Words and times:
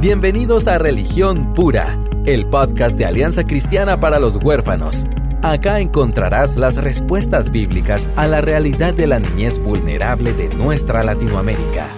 Bienvenidos 0.00 0.68
a 0.68 0.78
Religión 0.78 1.54
Pura, 1.54 1.98
el 2.24 2.48
podcast 2.48 2.96
de 2.96 3.04
Alianza 3.04 3.42
Cristiana 3.42 3.98
para 3.98 4.20
los 4.20 4.36
Huérfanos. 4.36 5.06
Acá 5.42 5.80
encontrarás 5.80 6.56
las 6.56 6.76
respuestas 6.76 7.50
bíblicas 7.50 8.08
a 8.14 8.28
la 8.28 8.40
realidad 8.40 8.94
de 8.94 9.08
la 9.08 9.18
niñez 9.18 9.58
vulnerable 9.58 10.34
de 10.34 10.50
nuestra 10.50 11.02
Latinoamérica. 11.02 11.88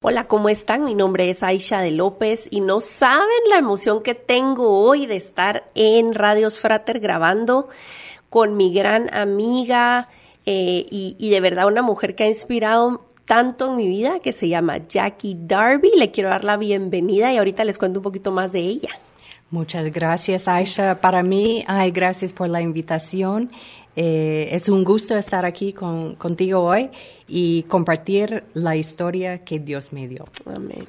Hola, 0.00 0.26
¿cómo 0.26 0.48
están? 0.48 0.84
Mi 0.84 0.94
nombre 0.94 1.28
es 1.28 1.42
Aisha 1.42 1.80
de 1.80 1.90
López 1.90 2.48
y 2.50 2.62
no 2.62 2.80
saben 2.80 3.28
la 3.50 3.58
emoción 3.58 4.02
que 4.02 4.14
tengo 4.14 4.80
hoy 4.80 5.04
de 5.04 5.16
estar 5.16 5.70
en 5.74 6.14
Radios 6.14 6.58
Frater 6.58 7.00
grabando 7.00 7.68
con 8.30 8.56
mi 8.56 8.72
gran 8.72 9.12
amiga 9.14 10.08
eh, 10.46 10.86
y, 10.90 11.16
y 11.18 11.28
de 11.28 11.40
verdad 11.42 11.66
una 11.66 11.82
mujer 11.82 12.14
que 12.14 12.24
ha 12.24 12.28
inspirado 12.28 13.11
tanto 13.24 13.70
en 13.70 13.76
mi 13.76 13.88
vida 13.88 14.18
que 14.20 14.32
se 14.32 14.48
llama 14.48 14.78
Jackie 14.78 15.36
Darby. 15.38 15.90
Le 15.96 16.10
quiero 16.10 16.30
dar 16.30 16.44
la 16.44 16.56
bienvenida 16.56 17.32
y 17.32 17.36
ahorita 17.36 17.64
les 17.64 17.78
cuento 17.78 18.00
un 18.00 18.04
poquito 18.04 18.32
más 18.32 18.52
de 18.52 18.60
ella. 18.60 18.90
Muchas 19.50 19.92
gracias, 19.92 20.48
Aisha. 20.48 21.00
Para 21.00 21.22
mí, 21.22 21.64
ay, 21.66 21.90
gracias 21.90 22.32
por 22.32 22.48
la 22.48 22.62
invitación. 22.62 23.50
Eh, 23.94 24.48
es 24.52 24.70
un 24.70 24.82
gusto 24.84 25.14
estar 25.16 25.44
aquí 25.44 25.74
con, 25.74 26.14
contigo 26.14 26.62
hoy 26.62 26.88
y 27.28 27.64
compartir 27.64 28.44
la 28.54 28.76
historia 28.76 29.44
que 29.44 29.58
Dios 29.58 29.92
me 29.92 30.08
dio. 30.08 30.24
Amén. 30.46 30.84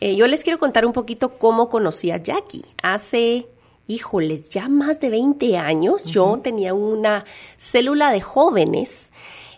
Eh, 0.00 0.14
yo 0.14 0.26
les 0.26 0.44
quiero 0.44 0.58
contar 0.58 0.84
un 0.84 0.92
poquito 0.92 1.38
cómo 1.38 1.70
conocí 1.70 2.10
a 2.10 2.18
Jackie. 2.18 2.66
Hace, 2.82 3.46
híjoles, 3.86 4.50
ya 4.50 4.68
más 4.68 5.00
de 5.00 5.08
20 5.08 5.56
años, 5.56 6.04
yo 6.04 6.38
tenía 6.42 6.74
una 6.74 7.24
célula 7.56 8.12
de 8.12 8.20
jóvenes 8.20 9.08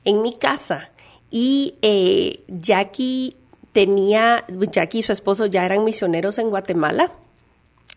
en 0.05 0.23
mi 0.23 0.37
casa 0.37 0.93
y 1.31 1.75
eh, 1.83 2.45
Jackie 2.49 3.37
tenía, 3.73 4.45
Jackie 4.73 4.99
y 4.99 5.03
su 5.03 5.13
esposo 5.13 5.47
ya 5.47 5.65
eran 5.65 5.85
misioneros 5.85 6.39
en 6.39 6.51
Guatemala 6.51 7.13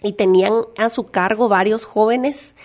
y 0.03 0.13
tenían 0.13 0.53
a 0.77 0.89
su 0.89 1.05
cargo 1.05 1.47
varios 1.47 1.85
jóvenes 1.85 2.55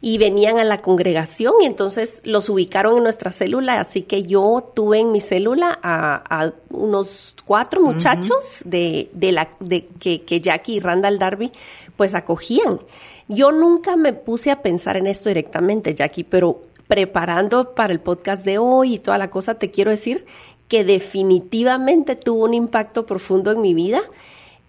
y 0.00 0.18
venían 0.18 0.58
a 0.58 0.64
la 0.64 0.82
congregación 0.82 1.54
y 1.62 1.64
entonces 1.64 2.20
los 2.24 2.50
ubicaron 2.50 2.98
en 2.98 3.04
nuestra 3.04 3.32
célula, 3.32 3.80
así 3.80 4.02
que 4.02 4.22
yo 4.24 4.70
tuve 4.74 5.00
en 5.00 5.12
mi 5.12 5.22
célula 5.22 5.78
a, 5.82 6.52
unos 6.68 7.34
cuatro 7.46 7.80
muchachos 7.80 8.60
de, 8.66 9.08
de, 9.14 9.32
la, 9.32 9.48
de 9.60 9.86
que, 9.86 10.22
que 10.22 10.42
Jackie 10.42 10.74
y 10.74 10.80
Randall 10.80 11.18
Darby 11.18 11.50
pues 11.96 12.14
acogían. 12.14 12.80
Yo 13.28 13.50
nunca 13.50 13.96
me 13.96 14.12
puse 14.12 14.50
a 14.50 14.60
pensar 14.60 14.98
en 14.98 15.06
esto 15.06 15.30
directamente, 15.30 15.94
Jackie, 15.94 16.24
pero 16.24 16.60
preparando 16.88 17.74
para 17.74 17.92
el 17.92 18.00
podcast 18.00 18.44
de 18.44 18.58
hoy 18.58 18.94
y 18.94 18.98
toda 18.98 19.18
la 19.18 19.30
cosa, 19.30 19.54
te 19.54 19.70
quiero 19.70 19.90
decir 19.90 20.26
que 20.68 20.84
definitivamente 20.84 22.16
tuvo 22.16 22.44
un 22.44 22.54
impacto 22.54 23.06
profundo 23.06 23.52
en 23.52 23.60
mi 23.60 23.74
vida, 23.74 24.00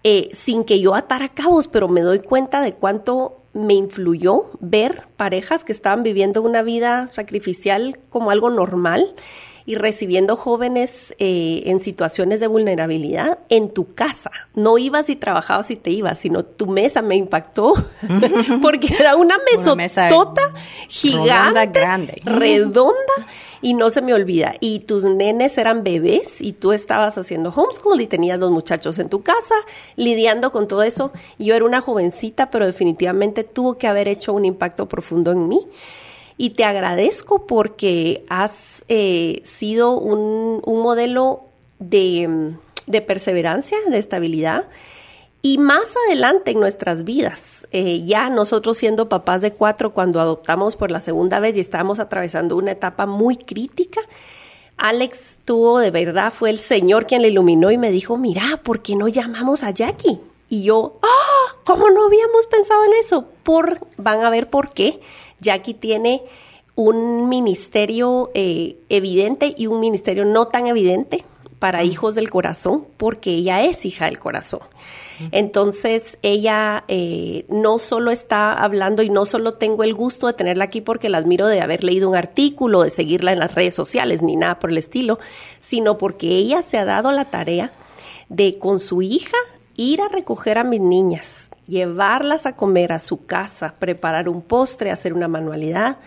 eh, 0.04 0.28
sin 0.32 0.64
que 0.64 0.80
yo 0.80 0.94
atara 0.94 1.28
cabos, 1.28 1.68
pero 1.68 1.88
me 1.88 2.02
doy 2.02 2.20
cuenta 2.20 2.60
de 2.60 2.74
cuánto 2.74 3.38
me 3.52 3.74
influyó 3.74 4.50
ver 4.60 5.08
parejas 5.16 5.64
que 5.64 5.72
estaban 5.72 6.02
viviendo 6.02 6.42
una 6.42 6.62
vida 6.62 7.08
sacrificial 7.12 7.98
como 8.10 8.30
algo 8.30 8.50
normal 8.50 9.14
y 9.66 9.74
recibiendo 9.74 10.36
jóvenes 10.36 11.14
eh, 11.18 11.64
en 11.66 11.80
situaciones 11.80 12.38
de 12.38 12.46
vulnerabilidad 12.46 13.40
en 13.48 13.70
tu 13.70 13.94
casa. 13.94 14.30
No 14.54 14.78
ibas 14.78 15.10
y 15.10 15.16
trabajabas 15.16 15.70
y 15.72 15.76
te 15.76 15.90
ibas, 15.90 16.18
sino 16.18 16.44
tu 16.44 16.68
mesa 16.68 17.02
me 17.02 17.16
impactó 17.16 17.74
porque 18.62 18.94
era 18.98 19.16
una 19.16 19.36
mesotota 19.50 20.54
gigante, 20.88 21.66
grande. 21.66 22.22
redonda 22.24 22.94
y 23.60 23.74
no 23.74 23.90
se 23.90 24.02
me 24.02 24.14
olvida. 24.14 24.54
Y 24.60 24.80
tus 24.80 25.04
nenes 25.04 25.58
eran 25.58 25.82
bebés 25.82 26.36
y 26.40 26.52
tú 26.52 26.72
estabas 26.72 27.18
haciendo 27.18 27.50
homeschool 27.50 28.00
y 28.00 28.06
tenías 28.06 28.38
dos 28.38 28.52
muchachos 28.52 29.00
en 29.00 29.08
tu 29.08 29.22
casa 29.22 29.56
lidiando 29.96 30.52
con 30.52 30.68
todo 30.68 30.84
eso. 30.84 31.10
Yo 31.38 31.56
era 31.56 31.64
una 31.64 31.80
jovencita, 31.80 32.50
pero 32.50 32.66
definitivamente 32.66 33.42
tuvo 33.42 33.78
que 33.78 33.88
haber 33.88 34.06
hecho 34.06 34.32
un 34.32 34.44
impacto 34.44 34.86
profundo 34.86 35.32
en 35.32 35.48
mí 35.48 35.66
y 36.38 36.50
te 36.50 36.64
agradezco 36.64 37.46
porque 37.46 38.24
has 38.28 38.84
eh, 38.88 39.40
sido 39.44 39.98
un, 39.98 40.62
modelo 40.66 41.44
de, 41.78 42.56
perseverancia, 43.06 43.78
de 43.88 43.98
estabilidad. 43.98 44.68
Y 45.42 45.58
más 45.58 45.94
adelante 46.06 46.50
en 46.50 46.60
nuestras 46.60 47.04
vidas, 47.04 47.66
eh, 47.70 48.04
ya 48.04 48.28
nosotros 48.30 48.78
siendo 48.78 49.08
papás 49.08 49.42
de 49.42 49.52
cuatro 49.52 49.92
cuando 49.92 50.20
adoptamos 50.20 50.74
por 50.74 50.90
la 50.90 51.00
segunda 51.00 51.38
vez 51.38 51.56
y 51.56 51.60
estábamos 51.60 52.00
atravesando 52.00 52.56
una 52.56 52.72
etapa 52.72 53.06
muy 53.06 53.36
crítica, 53.36 54.00
Alex 54.76 55.38
tuvo 55.44 55.78
de 55.78 55.90
verdad, 55.90 56.32
fue 56.32 56.50
el 56.50 56.58
Señor 56.58 57.06
quien 57.06 57.22
le 57.22 57.28
iluminó 57.28 57.70
y 57.70 57.78
me 57.78 57.90
dijo, 57.90 58.16
mira, 58.16 58.60
¿por 58.62 58.82
qué 58.82 58.96
no 58.96 59.08
llamamos 59.08 59.62
a 59.62 59.70
Jackie? 59.70 60.20
Y 60.48 60.64
yo, 60.64 60.94
¡ah! 61.02 61.56
¿Cómo 61.64 61.90
no 61.90 62.06
habíamos 62.06 62.46
pensado 62.46 62.84
en 62.84 62.92
eso? 63.00 63.26
Por, 63.42 63.80
van 63.96 64.22
a 64.22 64.30
ver 64.30 64.50
por 64.50 64.72
qué. 64.72 65.00
Jackie 65.40 65.74
tiene 65.74 66.22
un 66.74 67.28
ministerio 67.28 68.30
eh, 68.34 68.76
evidente 68.88 69.54
y 69.56 69.66
un 69.66 69.80
ministerio 69.80 70.24
no 70.24 70.46
tan 70.46 70.66
evidente 70.66 71.24
para 71.58 71.84
hijos 71.84 72.14
del 72.14 72.28
corazón, 72.28 72.86
porque 72.96 73.30
ella 73.30 73.62
es 73.62 73.84
hija 73.86 74.04
del 74.04 74.18
corazón. 74.18 74.60
Entonces, 75.32 76.18
ella 76.20 76.84
eh, 76.88 77.46
no 77.48 77.78
solo 77.78 78.10
está 78.10 78.52
hablando 78.52 79.02
y 79.02 79.08
no 79.08 79.24
solo 79.24 79.54
tengo 79.54 79.82
el 79.82 79.94
gusto 79.94 80.26
de 80.26 80.34
tenerla 80.34 80.64
aquí 80.64 80.82
porque 80.82 81.08
la 81.08 81.16
admiro 81.16 81.46
de 81.46 81.62
haber 81.62 81.84
leído 81.84 82.10
un 82.10 82.16
artículo, 82.16 82.82
de 82.82 82.90
seguirla 82.90 83.32
en 83.32 83.38
las 83.38 83.54
redes 83.54 83.74
sociales, 83.74 84.20
ni 84.20 84.36
nada 84.36 84.58
por 84.58 84.70
el 84.70 84.76
estilo, 84.76 85.18
sino 85.58 85.96
porque 85.96 86.28
ella 86.28 86.60
se 86.60 86.76
ha 86.76 86.84
dado 86.84 87.12
la 87.12 87.30
tarea 87.30 87.72
de 88.28 88.58
con 88.58 88.78
su 88.78 89.00
hija 89.00 89.38
ir 89.76 90.02
a 90.02 90.08
recoger 90.08 90.58
a 90.58 90.64
mis 90.64 90.80
niñas, 90.80 91.45
llevarlas 91.66 92.46
a 92.46 92.56
comer 92.56 92.92
a 92.92 92.98
su 92.98 93.26
casa, 93.26 93.74
preparar 93.78 94.28
un 94.28 94.42
postre, 94.42 94.90
hacer 94.90 95.12
una 95.12 95.28
manualidad 95.28 95.98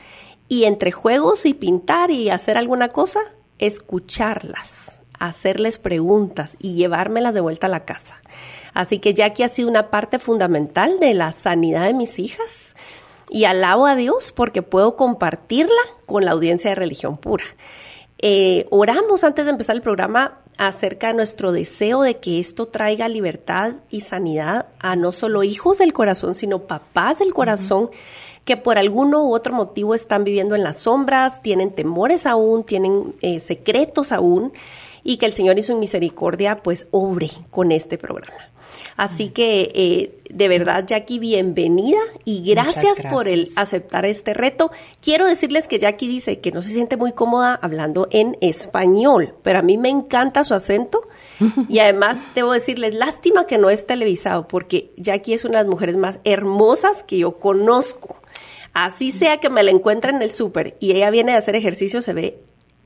y 0.48 0.64
entre 0.64 0.92
juegos 0.92 1.46
y 1.46 1.54
pintar 1.54 2.12
y 2.12 2.30
hacer 2.30 2.58
alguna 2.58 2.90
cosa, 2.90 3.20
escucharlas, 3.60 5.00
hacerles 5.20 5.78
preguntas 5.78 6.58
y 6.60 6.76
llevármelas 6.76 7.34
de 7.34 7.42
vuelta 7.42 7.68
a 7.68 7.70
la 7.70 7.86
casa. 7.86 8.16
Así 8.74 9.00
que 9.00 9.14
Jackie 9.14 9.44
ha 9.44 9.48
sido 9.48 9.70
una 9.70 9.90
parte 9.90 10.20
fundamental 10.20 11.00
de 11.00 11.14
la 11.14 11.32
sanidad 11.32 11.86
de 11.86 11.94
mis 11.94 12.20
hijas 12.20 12.74
y 13.30 13.46
alabo 13.46 13.86
a 13.86 13.96
Dios 13.96 14.32
porque 14.32 14.62
puedo 14.62 14.96
compartirla 14.96 15.82
con 16.06 16.26
la 16.26 16.32
audiencia 16.32 16.72
de 16.72 16.76
religión 16.76 17.18
pura. 17.18 17.46
Eh, 18.22 18.66
oramos 18.70 19.24
antes 19.24 19.46
de 19.46 19.52
empezar 19.52 19.78
el 19.78 19.82
programa 19.82 20.40
acerca 20.58 21.08
de 21.08 21.14
nuestro 21.14 21.54
deseo 21.54 22.02
de 22.02 22.18
que 22.18 22.42
esto 22.42 22.66
traiga 22.68 23.08
libertad 23.08 23.76
y 23.90 24.02
sanidad 24.02 24.68
a 24.80 24.98
no 24.98 25.14
solo 25.14 25.44
hijos 25.44 25.78
del 25.78 25.94
corazón, 25.94 26.36
sino 26.36 26.68
papás 26.68 27.20
del 27.20 27.34
corazón 27.34 27.90
que 28.44 28.58
por 28.58 28.78
alguno 28.78 29.24
u 29.24 29.34
otro 29.34 29.54
motivo 29.54 29.96
están 29.96 30.26
viviendo 30.26 30.56
en 30.56 30.64
las 30.64 30.80
sombras, 30.80 31.42
tienen 31.42 31.72
temores 31.72 32.26
aún, 32.26 32.66
tienen 32.66 33.16
eh, 33.22 33.40
secretos 33.40 34.12
aún, 34.12 34.52
y 35.04 35.18
que 35.18 35.26
el 35.26 35.34
Señor 35.34 35.58
y 35.58 35.64
su 35.64 35.78
misericordia 35.78 36.62
pues 36.62 36.88
obre 36.92 37.30
con 37.52 37.72
este 37.72 37.98
programa. 37.98 38.50
Así 38.98 39.30
que 39.30 39.72
eh, 39.74 40.20
de 40.30 40.48
verdad, 40.48 40.86
Jackie, 40.86 41.20
bienvenida 41.20 42.00
y 42.24 42.44
gracias, 42.44 42.84
gracias, 42.84 43.12
por 43.12 43.28
el 43.28 43.50
aceptar 43.56 44.06
este 44.06 44.34
reto. 44.34 44.72
Quiero 45.02 45.28
decirles 45.28 45.68
que 45.68 45.80
Jackie 45.80 46.08
dice 46.08 46.40
que 46.40 46.52
no 46.52 46.62
se 46.62 46.70
siente 46.70 46.98
muy 46.98 47.14
cómoda 47.14 47.60
hablando 47.62 48.08
en 48.12 48.38
español, 48.42 49.34
pero 49.42 49.60
a 49.60 49.62
mí 49.64 49.78
me 49.78 49.90
encanta 49.90 50.44
su 50.44 50.54
acento 50.54 51.02
y 51.68 51.80
además 51.80 52.28
debo 52.36 52.54
decirles, 52.54 52.94
lástima 52.94 53.48
que 53.48 53.58
no 53.58 53.70
es 53.70 53.88
televisado, 53.88 54.48
porque 54.48 54.92
Jackie 54.98 55.34
es 55.34 55.46
una 55.46 55.60
de 55.60 55.64
las 55.64 55.72
mujeres 55.72 55.98
más 55.98 56.20
hermosas 56.24 57.04
que 57.04 57.18
yo 57.18 57.40
conozco. 57.40 58.22
Así 58.74 59.12
sea 59.12 59.38
que 59.38 59.50
me 59.50 59.64
la 59.64 59.72
encuentre 59.72 60.12
en 60.12 60.22
el 60.22 60.32
súper 60.32 60.78
y 60.80 60.92
ella 60.92 61.10
viene 61.10 61.34
a 61.34 61.38
hacer 61.38 61.56
ejercicio, 61.56 62.04
se 62.04 62.14
ve 62.14 62.40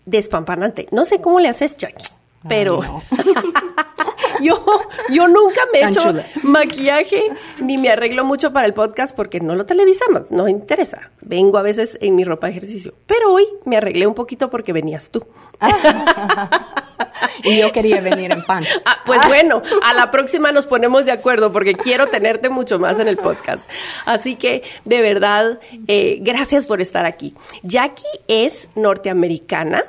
despampanante. 0.06 0.88
No 0.92 1.04
sé 1.04 1.20
cómo 1.20 1.40
le 1.40 1.50
haces, 1.50 1.76
Jackie, 1.76 2.08
pero 2.48 2.82
yo, 4.42 4.64
yo 5.10 5.28
nunca 5.28 5.62
me 5.72 5.80
he 5.80 5.88
hecho 5.88 6.14
maquillaje 6.44 7.24
ni 7.60 7.78
me 7.78 7.90
arreglo 7.90 8.24
mucho 8.26 8.52
para 8.52 8.66
el 8.66 8.74
podcast 8.74 9.16
porque 9.16 9.40
no 9.40 9.56
lo 9.56 9.66
televisamos, 9.66 10.32
no 10.32 10.48
interesa. 10.48 11.12
Vengo 11.22 11.58
a 11.58 11.62
veces 11.62 11.98
en 12.02 12.16
mi 12.16 12.24
ropa 12.24 12.48
de 12.48 12.52
ejercicio, 12.52 12.94
pero 13.06 13.32
hoy 13.34 13.48
me 13.66 13.78
arreglé 13.78 14.08
un 14.08 14.16
poquito 14.16 14.50
porque 14.50 14.74
venías 14.74 15.10
tú. 15.10 15.26
y 17.44 17.60
yo 17.60 17.72
quería 17.72 18.02
venir 18.02 18.32
en 18.32 18.44
pan. 18.44 18.64
Ah, 18.86 18.98
pues 19.06 19.22
bueno, 19.28 19.62
a 19.84 19.94
la 19.94 20.12
próxima 20.12 20.52
nos 20.52 20.66
ponemos 20.66 21.06
de 21.06 21.12
acuerdo 21.12 21.52
porque 21.52 21.74
quiero 21.74 22.08
tenerte 22.08 22.50
mucho 22.50 22.80
más 22.80 23.00
en 23.00 23.08
el 23.08 23.18
podcast. 23.18 23.70
Así 24.06 24.36
que, 24.36 24.64
de 24.84 25.02
verdad, 25.02 25.60
eh, 25.88 26.18
gracias 26.22 26.66
por 26.66 26.82
estar 26.82 27.06
aquí. 27.06 27.34
Jackie 27.62 28.04
es 28.28 28.68
norteamericana, 28.76 29.84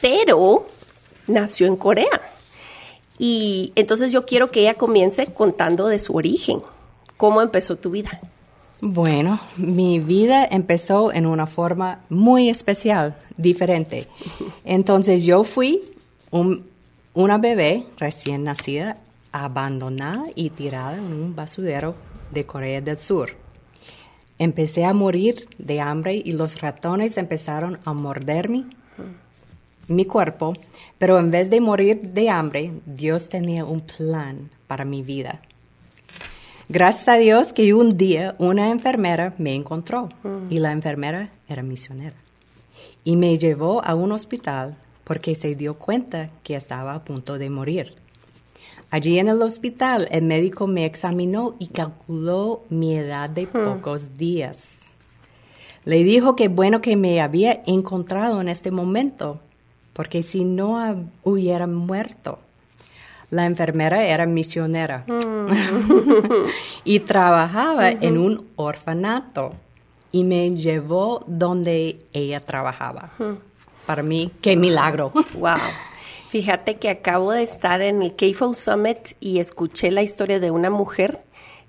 pero 0.00 0.66
nació 1.32 1.66
en 1.66 1.76
Corea. 1.76 2.20
Y 3.18 3.72
entonces 3.74 4.12
yo 4.12 4.24
quiero 4.24 4.50
que 4.50 4.60
ella 4.60 4.74
comience 4.74 5.26
contando 5.26 5.86
de 5.86 5.98
su 5.98 6.14
origen. 6.14 6.60
¿Cómo 7.16 7.42
empezó 7.42 7.76
tu 7.76 7.90
vida? 7.90 8.20
Bueno, 8.80 9.40
mi 9.56 10.00
vida 10.00 10.44
empezó 10.44 11.12
en 11.12 11.26
una 11.26 11.46
forma 11.46 12.00
muy 12.08 12.48
especial, 12.48 13.16
diferente. 13.36 14.08
Entonces 14.64 15.24
yo 15.24 15.44
fui 15.44 15.82
un 16.30 16.72
una 17.14 17.36
bebé 17.36 17.84
recién 17.98 18.44
nacida 18.44 18.96
abandonada 19.32 20.24
y 20.34 20.50
tirada 20.50 20.96
en 20.96 21.12
un 21.12 21.36
basurero 21.36 21.94
de 22.30 22.46
Corea 22.46 22.80
del 22.80 22.98
Sur. 22.98 23.30
Empecé 24.38 24.86
a 24.86 24.94
morir 24.94 25.46
de 25.58 25.80
hambre 25.80 26.14
y 26.14 26.32
los 26.32 26.60
ratones 26.60 27.18
empezaron 27.18 27.78
a 27.84 27.92
morderme 27.92 28.64
mi 29.88 30.04
cuerpo, 30.04 30.52
pero 30.98 31.18
en 31.18 31.30
vez 31.30 31.50
de 31.50 31.60
morir 31.60 32.00
de 32.00 32.30
hambre, 32.30 32.72
Dios 32.86 33.28
tenía 33.28 33.64
un 33.64 33.80
plan 33.80 34.50
para 34.66 34.84
mi 34.84 35.02
vida. 35.02 35.42
Gracias 36.68 37.08
a 37.08 37.16
Dios 37.16 37.52
que 37.52 37.74
un 37.74 37.96
día 37.96 38.34
una 38.38 38.70
enfermera 38.70 39.34
me 39.36 39.54
encontró 39.54 40.08
y 40.48 40.58
la 40.58 40.72
enfermera 40.72 41.30
era 41.48 41.62
misionera 41.62 42.16
y 43.04 43.16
me 43.16 43.36
llevó 43.36 43.84
a 43.84 43.94
un 43.94 44.12
hospital 44.12 44.76
porque 45.04 45.34
se 45.34 45.54
dio 45.54 45.74
cuenta 45.74 46.30
que 46.42 46.54
estaba 46.54 46.94
a 46.94 47.04
punto 47.04 47.38
de 47.38 47.50
morir. 47.50 47.94
Allí 48.90 49.18
en 49.18 49.28
el 49.28 49.42
hospital 49.42 50.06
el 50.10 50.22
médico 50.22 50.66
me 50.66 50.84
examinó 50.84 51.56
y 51.58 51.68
calculó 51.68 52.62
mi 52.68 52.96
edad 52.96 53.28
de 53.28 53.46
pocos 53.46 54.16
días. 54.16 54.80
Le 55.84 56.04
dijo 56.04 56.36
que 56.36 56.48
bueno 56.48 56.80
que 56.80 56.96
me 56.96 57.20
había 57.20 57.62
encontrado 57.66 58.40
en 58.40 58.48
este 58.48 58.70
momento, 58.70 59.40
porque 59.92 60.22
si 60.22 60.44
no 60.44 61.08
hubiera 61.22 61.66
muerto. 61.66 62.38
La 63.30 63.46
enfermera 63.46 64.04
era 64.04 64.26
misionera 64.26 65.06
y 66.84 67.00
trabajaba 67.00 67.88
en 67.88 68.18
un 68.18 68.48
orfanato 68.56 69.54
y 70.10 70.24
me 70.24 70.50
llevó 70.50 71.24
donde 71.26 72.00
ella 72.12 72.40
trabajaba. 72.40 73.10
Para 73.86 74.02
mí, 74.02 74.30
qué 74.42 74.54
milagro. 74.54 75.12
Wow. 75.34 75.56
Fíjate 76.28 76.76
que 76.76 76.90
acabo 76.90 77.32
de 77.32 77.42
estar 77.42 77.80
en 77.80 78.02
el 78.02 78.14
KFO 78.14 78.54
Summit 78.54 79.16
y 79.18 79.38
escuché 79.38 79.90
la 79.90 80.02
historia 80.02 80.38
de 80.38 80.50
una 80.50 80.68
mujer 80.68 81.22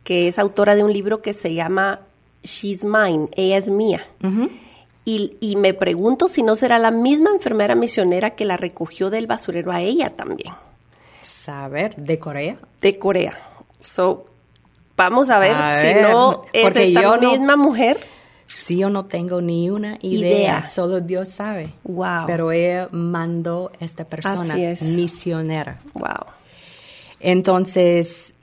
que 0.04 0.28
es 0.28 0.40
autora 0.40 0.76
de 0.76 0.84
un 0.84 0.92
libro 0.92 1.22
que 1.22 1.34
se 1.34 1.54
llama 1.54 2.02
She's 2.44 2.84
Mine, 2.84 3.30
ella 3.36 3.58
es 3.58 3.70
mía. 3.70 4.06
Y, 5.06 5.38
y, 5.40 5.56
me 5.58 5.74
pregunto 5.74 6.28
si 6.28 6.44
no 6.44 6.56
será 6.56 6.80
la 6.80 6.92
misma 6.92 7.32
enfermera 7.32 7.76
misionera 7.76 8.32
que 8.32 8.46
la 8.46 8.58
recogió 8.58 9.10
del 9.10 9.28
basurero 9.28 9.72
a 9.72 9.82
ella 9.82 10.12
también. 10.12 10.54
Saber, 11.22 11.96
¿de 11.98 12.20
Corea? 12.20 12.58
De 12.82 12.98
Corea. 12.98 13.38
So, 13.82 14.26
vamos 14.96 15.30
a 15.30 15.40
ver 15.40 15.56
si 15.82 16.02
no 16.02 16.44
es 16.54 16.76
esta 16.76 17.18
misma 17.18 17.58
mujer 17.58 18.00
Sí, 18.54 18.78
yo 18.78 18.90
no 18.90 19.06
tengo 19.06 19.42
ni 19.42 19.70
una 19.70 19.98
idea, 20.02 20.68
solo 20.68 21.02
Dios 21.02 21.30
sabe. 21.30 21.74
Wow. 21.84 22.26
Pero 22.28 22.52
ella 22.52 22.88
mandó 22.92 23.72
a 23.80 23.86
esta 23.86 24.06
persona 24.06 24.56
misionera. 24.82 25.80
Wow. 25.94 26.34
Entonces, 27.20 28.34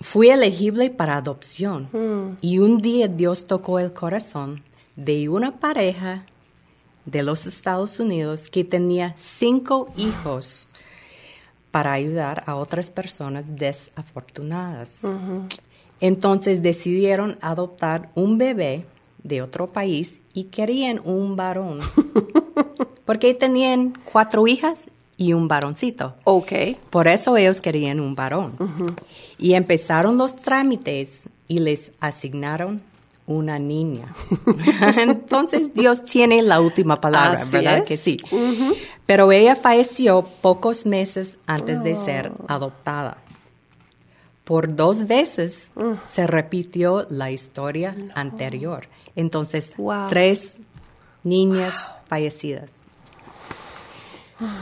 fui 0.00 0.28
elegible 0.28 0.90
para 0.90 1.16
adopción. 1.16 1.88
Hmm. 1.92 2.36
Y 2.42 2.58
un 2.58 2.78
día 2.78 3.08
Dios 3.08 3.46
tocó 3.46 3.78
el 3.78 3.92
corazón 3.92 4.62
de 4.96 5.28
una 5.28 5.58
pareja 5.60 6.24
de 7.04 7.22
los 7.22 7.46
Estados 7.46 8.00
Unidos 8.00 8.50
que 8.50 8.64
tenía 8.64 9.14
cinco 9.16 9.88
hijos 9.96 10.66
para 11.70 11.92
ayudar 11.92 12.42
a 12.46 12.56
otras 12.56 12.90
personas 12.90 13.56
desafortunadas. 13.56 15.02
Entonces 16.00 16.62
decidieron 16.62 17.38
adoptar 17.40 18.10
un 18.14 18.38
bebé 18.38 18.86
de 19.22 19.42
otro 19.42 19.68
país 19.68 20.20
y 20.34 20.44
querían 20.44 21.00
un 21.04 21.36
varón. 21.36 21.78
Porque 23.04 23.34
tenían 23.34 23.94
cuatro 24.10 24.46
hijas 24.46 24.88
y 25.16 25.32
un 25.32 25.48
varoncito. 25.48 26.14
Ok. 26.24 26.52
Por 26.90 27.08
eso 27.08 27.36
ellos 27.36 27.60
querían 27.60 28.00
un 28.00 28.14
varón. 28.14 28.52
Y 29.38 29.54
empezaron 29.54 30.18
los 30.18 30.34
trámites 30.36 31.22
y 31.46 31.58
les 31.58 31.92
asignaron 32.00 32.82
una 33.26 33.58
niña. 33.58 34.06
Entonces 34.96 35.74
Dios 35.74 36.04
tiene 36.04 36.42
la 36.42 36.60
última 36.60 37.00
palabra, 37.00 37.44
¿verdad 37.44 37.84
que 37.84 37.96
sí? 37.96 38.18
Pero 39.04 39.32
ella 39.32 39.56
falleció 39.56 40.22
pocos 40.22 40.86
meses 40.86 41.38
antes 41.46 41.82
de 41.82 41.96
ser 41.96 42.32
adoptada. 42.48 43.18
Por 44.44 44.76
dos 44.76 45.08
veces 45.08 45.72
se 46.06 46.26
repitió 46.26 47.06
la 47.10 47.32
historia 47.32 47.96
anterior. 48.14 48.86
Entonces, 49.16 49.72
tres 50.08 50.58
niñas 51.24 51.74
fallecidas. 52.06 52.70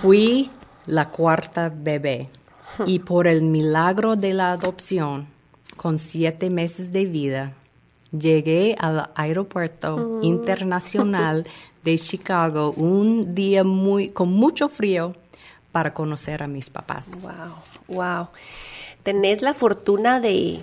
Fui 0.01 0.51
la 0.87 1.11
cuarta 1.11 1.71
bebé 1.75 2.29
y 2.87 3.01
por 3.01 3.27
el 3.27 3.43
milagro 3.43 4.17
de 4.17 4.33
la 4.33 4.53
adopción, 4.53 5.27
con 5.77 5.99
siete 5.99 6.49
meses 6.51 6.93
de 6.93 7.05
vida, 7.07 7.55
llegué 8.19 8.77
al 8.79 9.11
aeropuerto 9.15 9.97
mm. 9.97 10.25
internacional 10.25 11.47
de 11.83 11.99
Chicago 11.99 12.73
un 12.73 13.35
día 13.35 13.65
muy, 13.65 14.09
con 14.09 14.31
mucho 14.31 14.69
frío 14.69 15.15
para 15.73 15.93
conocer 15.93 16.43
a 16.43 16.47
mis 16.47 16.71
papás. 16.71 17.19
Wow, 17.21 17.97
wow. 17.97 18.29
Tenés 19.03 19.43
la 19.43 19.55
fortuna 19.55 20.21
de 20.21 20.61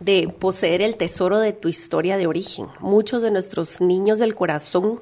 de 0.00 0.28
poseer 0.28 0.82
el 0.82 0.96
tesoro 0.96 1.40
de 1.40 1.52
tu 1.52 1.68
historia 1.68 2.16
de 2.16 2.26
origen. 2.26 2.68
Muchos 2.80 3.22
de 3.22 3.30
nuestros 3.30 3.80
niños 3.80 4.18
del 4.18 4.34
corazón 4.34 5.00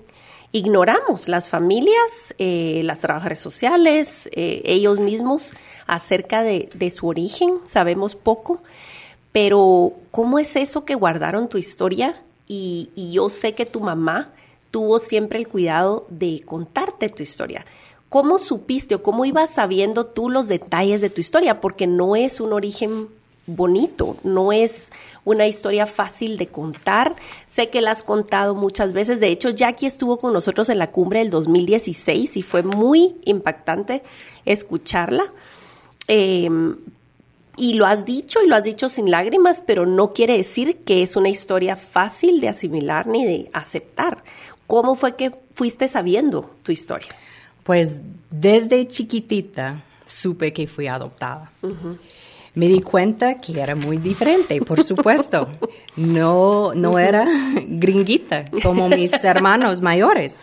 ignoramos, 0.52 1.28
las 1.28 1.48
familias, 1.48 2.34
eh, 2.38 2.82
las 2.84 3.00
trabajadoras 3.00 3.40
sociales, 3.40 4.28
eh, 4.32 4.62
ellos 4.64 5.00
mismos, 5.00 5.52
acerca 5.86 6.42
de, 6.42 6.90
su 6.90 7.08
origen, 7.08 7.58
sabemos 7.66 8.14
poco, 8.14 8.62
pero 9.34 9.94
¿cómo 10.12 10.38
es 10.38 10.54
eso 10.54 10.84
que 10.84 10.94
guardaron 10.94 11.48
tu 11.48 11.58
historia? 11.58 12.22
Y, 12.46 12.88
yo 13.12 13.28
sé 13.28 13.52
que 13.54 13.66
tu 13.66 13.80
mamá 13.80 14.32
tuvo 14.70 15.00
siempre 15.00 15.40
el 15.40 15.48
cuidado 15.48 16.06
de 16.08 16.42
contarte 16.46 17.08
tu 17.08 17.24
historia. 17.24 17.66
¿Cómo 18.10 18.38
supiste 18.38 18.94
o 18.94 19.02
cómo 19.02 19.24
ibas 19.24 19.52
sabiendo 19.52 20.06
tú 20.06 20.30
los 20.30 20.46
detalles 20.46 21.00
de 21.00 21.10
tu 21.10 21.20
historia? 21.20 21.60
Porque 21.60 21.88
no 21.88 22.14
es 22.14 22.38
un 22.38 22.52
origen 22.52 23.08
bonito, 23.48 24.16
no 24.22 24.52
es 24.52 24.90
una 25.24 25.48
historia 25.48 25.88
fácil 25.88 26.36
de 26.36 26.46
contar. 26.46 27.16
Sé 27.48 27.70
que 27.70 27.80
la 27.80 27.90
has 27.90 28.04
contado 28.04 28.54
muchas 28.54 28.92
veces. 28.92 29.18
De 29.18 29.30
hecho, 29.30 29.50
Jackie 29.50 29.86
estuvo 29.86 30.16
con 30.16 30.32
nosotros 30.32 30.68
en 30.68 30.78
la 30.78 30.92
cumbre 30.92 31.18
del 31.18 31.30
2016 31.30 32.36
y 32.36 32.42
fue 32.42 32.62
muy 32.62 33.16
impactante 33.24 34.04
escucharla. 34.44 35.32
Em, 36.06 36.76
y 37.56 37.74
lo 37.74 37.86
has 37.86 38.04
dicho 38.04 38.42
y 38.42 38.48
lo 38.48 38.56
has 38.56 38.64
dicho 38.64 38.88
sin 38.88 39.10
lágrimas, 39.10 39.62
pero 39.64 39.86
no 39.86 40.12
quiere 40.12 40.36
decir 40.36 40.78
que 40.84 41.02
es 41.02 41.16
una 41.16 41.28
historia 41.28 41.76
fácil 41.76 42.40
de 42.40 42.48
asimilar 42.48 43.06
ni 43.06 43.24
de 43.24 43.50
aceptar. 43.52 44.22
¿Cómo 44.66 44.94
fue 44.94 45.16
que 45.16 45.30
fuiste 45.52 45.88
sabiendo 45.88 46.50
tu 46.62 46.72
historia? 46.72 47.10
Pues 47.62 47.98
desde 48.30 48.88
chiquitita 48.88 49.82
supe 50.06 50.52
que 50.52 50.66
fui 50.66 50.86
adoptada 50.86 51.50
me 52.54 52.68
di 52.68 52.80
cuenta 52.80 53.40
que 53.40 53.60
era 53.60 53.74
muy 53.74 53.98
diferente, 53.98 54.60
por 54.60 54.82
supuesto. 54.84 55.48
No, 55.96 56.72
no 56.74 56.98
era 56.98 57.26
gringuita 57.66 58.44
como 58.62 58.88
mis 58.88 59.12
hermanos 59.24 59.80
mayores. 59.80 60.38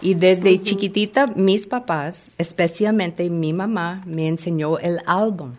Y 0.00 0.14
desde 0.14 0.60
chiquitita 0.60 1.26
mis 1.34 1.66
papás, 1.66 2.30
especialmente 2.38 3.28
mi 3.30 3.52
mamá, 3.52 4.02
me 4.06 4.28
enseñó 4.28 4.78
el 4.78 5.00
álbum 5.06 5.54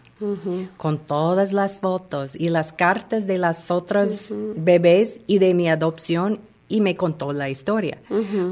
con 0.77 0.97
todas 0.97 1.53
las 1.53 1.77
fotos 1.77 2.35
y 2.35 2.49
las 2.49 2.73
cartas 2.73 3.27
de 3.27 3.37
las 3.37 3.71
otras 3.71 4.33
bebés 4.55 5.21
y 5.27 5.39
de 5.39 5.53
mi 5.53 5.69
adopción 5.69 6.39
y 6.71 6.81
me 6.81 6.95
contó 6.95 7.33
la 7.33 7.49
historia, 7.49 7.97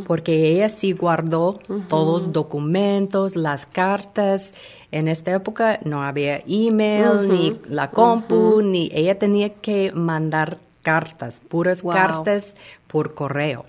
porque 0.07 0.49
ella 0.49 0.69
sí 0.69 0.91
guardó 0.91 1.59
todos 1.87 2.23
los 2.23 2.33
documentos, 2.33 3.35
las 3.35 3.67
cartas. 3.67 4.55
En 4.91 5.07
esta 5.07 5.35
época 5.35 5.79
no 5.85 6.01
había 6.01 6.41
email, 6.47 7.29
ni 7.29 7.59
la 7.69 7.91
compu, 7.91 8.61
ni 8.63 8.89
ella 8.91 9.19
tenía 9.19 9.53
que 9.53 9.91
mandar 9.91 10.57
cartas, 10.81 11.41
puras 11.47 11.83
cartas 11.83 12.55
por 12.87 13.13
correo. 13.13 13.65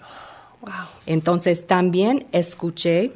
Entonces 1.04 1.66
también 1.66 2.26
escuché 2.32 3.12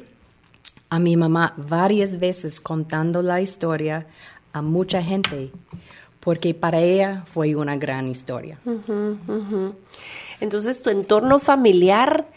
a 0.89 0.99
mi 0.99 1.17
mamá 1.17 1.55
varias 1.57 2.19
veces 2.19 2.61
contando 2.61 3.23
la 3.23 3.41
historia 3.41 4.05
a 4.53 4.61
mucha 4.61 5.01
gente, 5.01 5.51
porque 6.19 6.53
para 6.53 6.79
ella 6.79 7.23
fue 7.25 7.55
una 7.55 7.75
gran 7.75 8.07
historia. 8.07 8.59
Entonces 10.39 10.81
tu 10.81 10.89
entorno 10.89 11.39
familiar, 11.39 12.27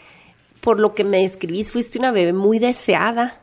por 0.61 0.79
lo 0.79 0.93
que 0.93 1.03
me 1.03 1.19
describís, 1.21 1.71
fuiste 1.71 1.99
una 1.99 2.11
bebé 2.11 2.33
muy 2.33 2.59
deseada, 2.59 3.41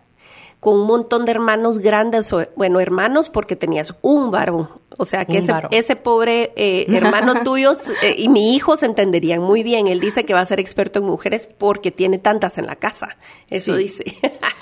con 0.61 0.81
un 0.81 0.87
montón 0.87 1.25
de 1.25 1.33
hermanos 1.33 1.79
grandes, 1.79 2.35
bueno, 2.57 2.81
hermanos 2.81 3.29
porque 3.29 3.55
tenías 3.55 3.95
un 4.01 4.31
varón, 4.31 4.69
O 4.97 5.05
sea, 5.05 5.25
que 5.25 5.39
ese, 5.39 5.53
ese 5.73 5.97
pobre 5.97 6.53
eh, 6.57 6.87
hermano 6.89 7.43
tuyo 7.45 7.73
eh, 8.03 8.15
y 8.17 8.29
mi 8.29 8.55
hijo 8.55 8.77
se 8.77 8.87
entenderían 8.87 9.41
muy 9.41 9.63
bien. 9.63 9.87
Él 9.89 9.99
dice 10.01 10.25
que 10.25 10.35
va 10.35 10.41
a 10.41 10.45
ser 10.47 10.61
experto 10.61 11.01
en 11.01 11.07
mujeres 11.07 11.49
porque 11.59 11.91
tiene 11.91 12.19
tantas 12.19 12.59
en 12.59 12.67
la 12.67 12.77
casa. 12.77 13.17
Eso 13.51 13.75
Sí. 13.75 13.83
dice. 13.83 14.05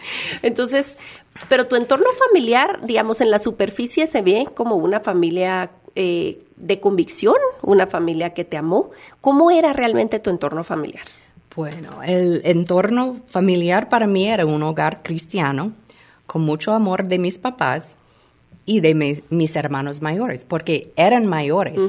Entonces, 0.43 0.97
pero 1.49 1.67
tu 1.67 1.77
entorno 1.77 2.07
familiar, 2.29 2.81
digamos, 2.85 3.21
en 3.21 3.31
la 3.31 3.39
superficie 3.39 4.07
se 4.07 4.23
ve 4.23 4.47
como 4.55 4.77
una 4.77 5.01
familia 5.01 5.71
eh, 5.95 6.43
de 6.57 6.81
convicción, 6.81 7.37
una 7.63 7.87
familia 7.87 8.33
que 8.35 8.45
te 8.45 8.57
amó. 8.57 8.91
¿Cómo 9.21 9.51
era 9.51 9.73
realmente 9.73 10.19
tu 10.19 10.31
entorno 10.31 10.65
familiar? 10.65 11.05
Bueno, 11.55 12.03
el 12.03 12.41
entorno 12.45 13.19
familiar 13.27 13.91
para 13.91 14.07
mí 14.07 14.29
era 14.29 14.47
un 14.47 14.63
hogar 14.63 15.03
cristiano, 15.03 15.73
con 16.27 16.41
mucho 16.43 16.73
amor 16.73 17.05
de 17.05 17.19
mis 17.19 17.37
papás 17.39 17.91
y 18.65 18.81
de 18.81 18.95
mis, 18.95 19.23
mis 19.31 19.57
hermanos 19.57 20.03
mayores, 20.03 20.45
porque 20.45 20.93
eran 20.97 21.27
mayores. 21.27 21.81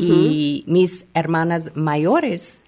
Y 0.00 0.64
mis 0.66 1.04
hermanas 1.14 1.72
mayores 1.74 2.60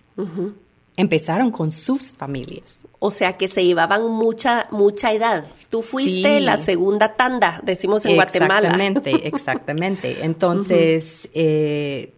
empezaron 0.97 1.51
con 1.51 1.73
sus 1.73 2.13
familias. 2.13 2.83
O 3.01 3.11
sea, 3.11 3.37
que 3.37 3.49
se 3.49 3.65
llevaban 3.65 4.09
mucha, 4.09 4.67
mucha 4.71 5.13
edad. 5.13 5.47
Tú 5.69 5.83
fuiste 5.83 6.39
Sí. 6.39 6.45
la 6.45 6.57
segunda 6.57 7.15
tanda, 7.17 7.61
decimos 7.65 8.05
en 8.05 8.15
Guatemala. 8.15 8.69
Exactamente, 8.69 9.11
exactamente. 9.29 10.17
Entonces, 10.25 11.29
eh, 11.35 12.13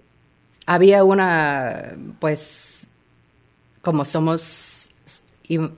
había 0.67 1.05
una, 1.05 1.97
pues, 2.21 2.89
como 3.81 4.05
somos, 4.05 4.91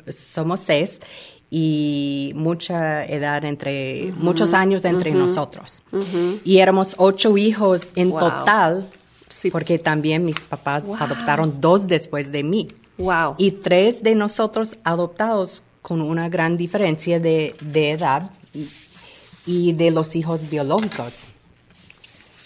somos 0.09 0.61
seis 0.61 1.01
y 1.51 2.33
mucha 2.35 3.05
edad 3.05 3.45
entre, 3.45 4.13
muchos 4.19 4.53
años 4.53 4.85
entre 4.85 5.13
nosotros. 5.13 5.83
Y 6.45 6.59
éramos 6.59 6.95
ocho 6.99 7.37
hijos 7.39 7.89
en 7.95 8.11
Wow. 8.11 8.21
total, 8.21 8.89
Sí. 9.29 9.51
porque 9.51 9.79
también 9.79 10.25
mis 10.25 10.41
papás 10.41 10.85
Wow. 10.85 10.97
adoptaron 11.01 11.61
dos 11.61 11.87
después 11.87 12.33
de 12.33 12.43
mí. 12.43 12.69
Wow. 12.99 13.35
Y 13.39 13.53
tres 13.53 14.03
de 14.03 14.15
nosotros 14.15 14.77
adoptados 14.85 15.63
con 15.83 16.01
una 16.03 16.29
gran 16.29 16.57
diferencia 16.57 17.19
de, 17.21 17.55
de 17.61 17.91
edad 17.93 18.31
y 19.47 19.73
de 19.73 19.91
los 19.91 20.17
hijos 20.17 20.51
biológicos. 20.51 21.27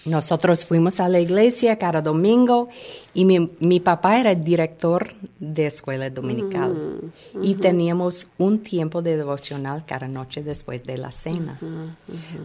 Nosotros 0.04 0.64
fuimos 0.64 0.98
a 1.00 1.08
la 1.08 1.20
iglesia 1.20 1.78
cada 1.78 2.02
domingo 2.02 2.68
y 3.14 3.24
mi, 3.24 3.50
mi 3.60 3.78
papá 3.80 4.18
era 4.18 4.34
director 4.34 5.10
de 5.38 5.66
escuela 5.66 6.08
dominical. 6.10 6.72
Y 7.42 7.54
teníamos 7.56 8.26
un 8.38 8.60
tiempo 8.60 9.02
de 9.02 9.16
devocional 9.16 9.84
cada 9.86 10.08
noche 10.08 10.42
después 10.42 10.84
de 10.84 10.96
la 10.98 11.12
cena. 11.12 11.58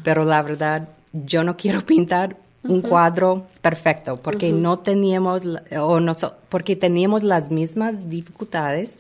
Pero 0.04 0.26
la 0.26 0.42
verdad, 0.42 0.90
yo 1.14 1.44
no 1.44 1.56
quiero 1.58 1.86
pintar 1.86 2.36
un 2.64 2.82
cuadro 2.82 3.48
perfecto 3.62 4.18
porque 4.18 4.52
no 4.52 4.80
teníamos 4.80 5.44
o 5.46 6.00
noso- 6.02 6.34
porque 6.50 6.76
teníamos 6.76 7.24
las 7.24 7.50
mismas 7.50 8.10
dificultades 8.10 8.98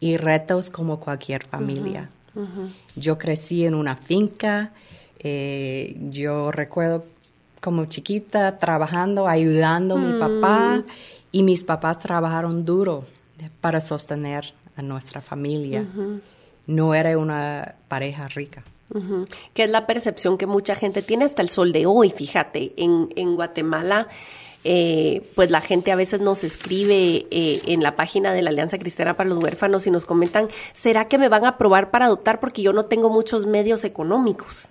y 0.00 0.16
retos 0.16 0.70
como 0.70 1.00
cualquier 1.00 1.44
familia. 1.44 2.08
Yo 2.96 3.18
crecí 3.18 3.66
en 3.66 3.74
una 3.74 3.96
finca, 3.96 4.72
eh, 5.18 5.96
yo 6.10 6.50
recuerdo 6.50 7.04
como 7.64 7.86
chiquita 7.86 8.58
trabajando, 8.58 9.26
ayudando 9.26 9.96
a 9.96 9.98
mi 9.98 10.18
papá 10.18 10.84
y 11.32 11.42
mis 11.42 11.64
papás 11.64 11.98
trabajaron 11.98 12.66
duro 12.66 13.06
para 13.62 13.80
sostener 13.80 14.52
a 14.76 14.82
nuestra 14.82 15.22
familia. 15.22 15.86
No 16.66 16.94
era 16.94 17.16
una 17.16 17.76
pareja 17.88 18.28
rica. 18.28 18.62
Que 19.54 19.62
es 19.62 19.70
la 19.70 19.86
percepción 19.86 20.36
que 20.36 20.46
mucha 20.46 20.74
gente 20.74 21.00
tiene 21.00 21.24
hasta 21.24 21.40
el 21.40 21.48
sol 21.48 21.72
de 21.72 21.86
hoy, 21.86 22.10
fíjate, 22.10 22.74
en, 22.76 23.08
en 23.16 23.34
Guatemala, 23.34 24.08
eh, 24.62 25.22
pues 25.34 25.50
la 25.50 25.62
gente 25.62 25.90
a 25.90 25.96
veces 25.96 26.20
nos 26.20 26.44
escribe 26.44 27.26
eh, 27.30 27.62
en 27.64 27.82
la 27.82 27.96
página 27.96 28.34
de 28.34 28.42
la 28.42 28.50
Alianza 28.50 28.78
Cristiana 28.78 29.16
para 29.16 29.30
los 29.30 29.42
Huérfanos 29.42 29.86
y 29.86 29.90
nos 29.90 30.04
comentan, 30.04 30.48
¿será 30.74 31.06
que 31.06 31.16
me 31.16 31.30
van 31.30 31.46
a 31.46 31.50
aprobar 31.50 31.90
para 31.90 32.04
adoptar 32.04 32.40
porque 32.40 32.62
yo 32.62 32.74
no 32.74 32.84
tengo 32.84 33.08
muchos 33.08 33.46
medios 33.46 33.84
económicos? 33.84 34.68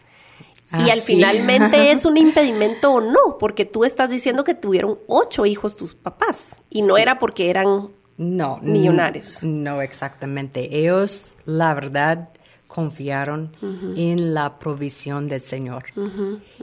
Y 0.73 0.89
Ah, 0.89 0.93
al 0.93 0.99
sí. 0.99 1.15
finalmente 1.15 1.91
es 1.91 2.05
un 2.05 2.17
impedimento 2.17 2.93
o 2.93 3.01
no, 3.01 3.37
porque 3.39 3.65
tú 3.65 3.83
estás 3.85 4.09
diciendo 4.09 4.43
que 4.43 4.55
tuvieron 4.55 4.97
ocho 5.07 5.45
hijos 5.45 5.75
tus 5.75 5.93
papás 5.95 6.55
y 6.69 6.81
no 6.81 6.97
era 6.97 7.19
porque 7.19 7.49
eran 7.49 7.89
No, 8.17 8.59
Millonarios. 8.61 9.43
No, 9.43 9.81
exactamente. 9.81 10.77
Ellos, 10.79 11.35
la 11.45 11.73
verdad, 11.73 12.29
confiaron 12.67 13.55
en 13.95 14.33
la 14.33 14.57
provisión 14.59 15.27
del 15.27 15.41
Señor. 15.41 15.85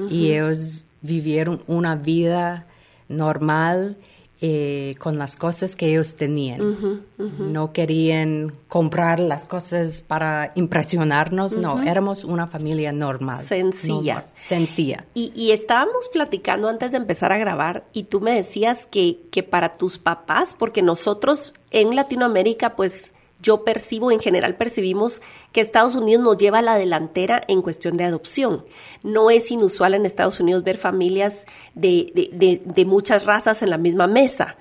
Y 0.09 0.33
ellos 0.33 0.85
vivieron 1.03 1.63
una 1.67 1.95
vida 1.97 2.67
normal 3.09 3.97
eh, 4.43 4.95
con 4.99 5.19
las 5.19 5.37
cosas 5.37 5.77
que 5.77 5.91
ellos 5.91 6.17
tenían. 6.17 7.03
No 7.19 7.73
querían 7.73 8.55
comprar 8.69 9.21
las 9.21 9.45
cosas 9.45 10.03
para 10.03 10.53
impresionarnos, 10.55 11.57
no, 11.57 11.83
éramos 11.83 12.25
una 12.25 12.47
familia 12.47 12.91
normal. 12.93 13.43
Sencilla. 13.43 14.15
normal, 14.15 14.33
sencilla. 14.39 15.05
Y, 15.13 15.33
y 15.35 15.51
estábamos 15.51 16.09
platicando 16.11 16.69
antes 16.69 16.93
de 16.93 16.97
empezar 16.99 17.33
a 17.33 17.39
grabar 17.39 17.85
y 17.93 18.05
tú 18.05 18.21
me 18.21 18.35
decías 18.35 18.87
que, 18.87 19.21
que 19.31 19.43
para 19.43 19.77
tus 19.77 19.99
papás, 19.99 20.57
porque 20.59 20.81
nosotros 20.81 21.53
en 21.71 21.95
Latinoamérica, 21.95 22.77
pues 22.77 23.13
yo 23.43 23.65
percibo, 23.65 24.11
en 24.11 24.21
general 24.21 24.57
percibimos 24.57 25.23
que 25.53 25.61
Estados 25.61 25.95
Unidos 25.95 26.23
nos 26.23 26.37
lleva 26.37 26.59
a 26.59 26.63
la 26.63 26.77
delantera 26.77 27.43
en 27.49 27.63
cuestión 27.63 27.97
de 27.97 28.05
adopción. 28.05 28.65
No 29.03 29.31
es 29.31 29.51
inusual 29.51 29.95
en 29.95 30.05
Estados 30.07 30.41
Unidos 30.41 30.63
ver 30.63 30.77
familias 30.77 31.47
de, 31.75 32.11
de, 32.15 32.29
de- 32.33 32.61
de 32.65 32.85
muchas 32.85 33.25
razas 33.25 33.63
en 33.63 33.71
la 33.71 33.79
misma 33.79 34.07
mesa. 34.07 34.57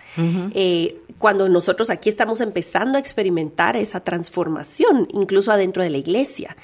Eh, 0.54 1.02
cuando 1.18 1.50
nosotros 1.50 1.90
aquí 1.90 2.08
estamos 2.10 2.40
empezando 2.40 2.98
a 2.98 3.02
experimentar 3.02 3.76
esa 3.76 4.00
transformación, 4.00 5.08
incluso 5.12 5.52
adentro 5.52 5.84
de 5.84 5.90
la 5.90 5.98
iglesia. 5.98 6.56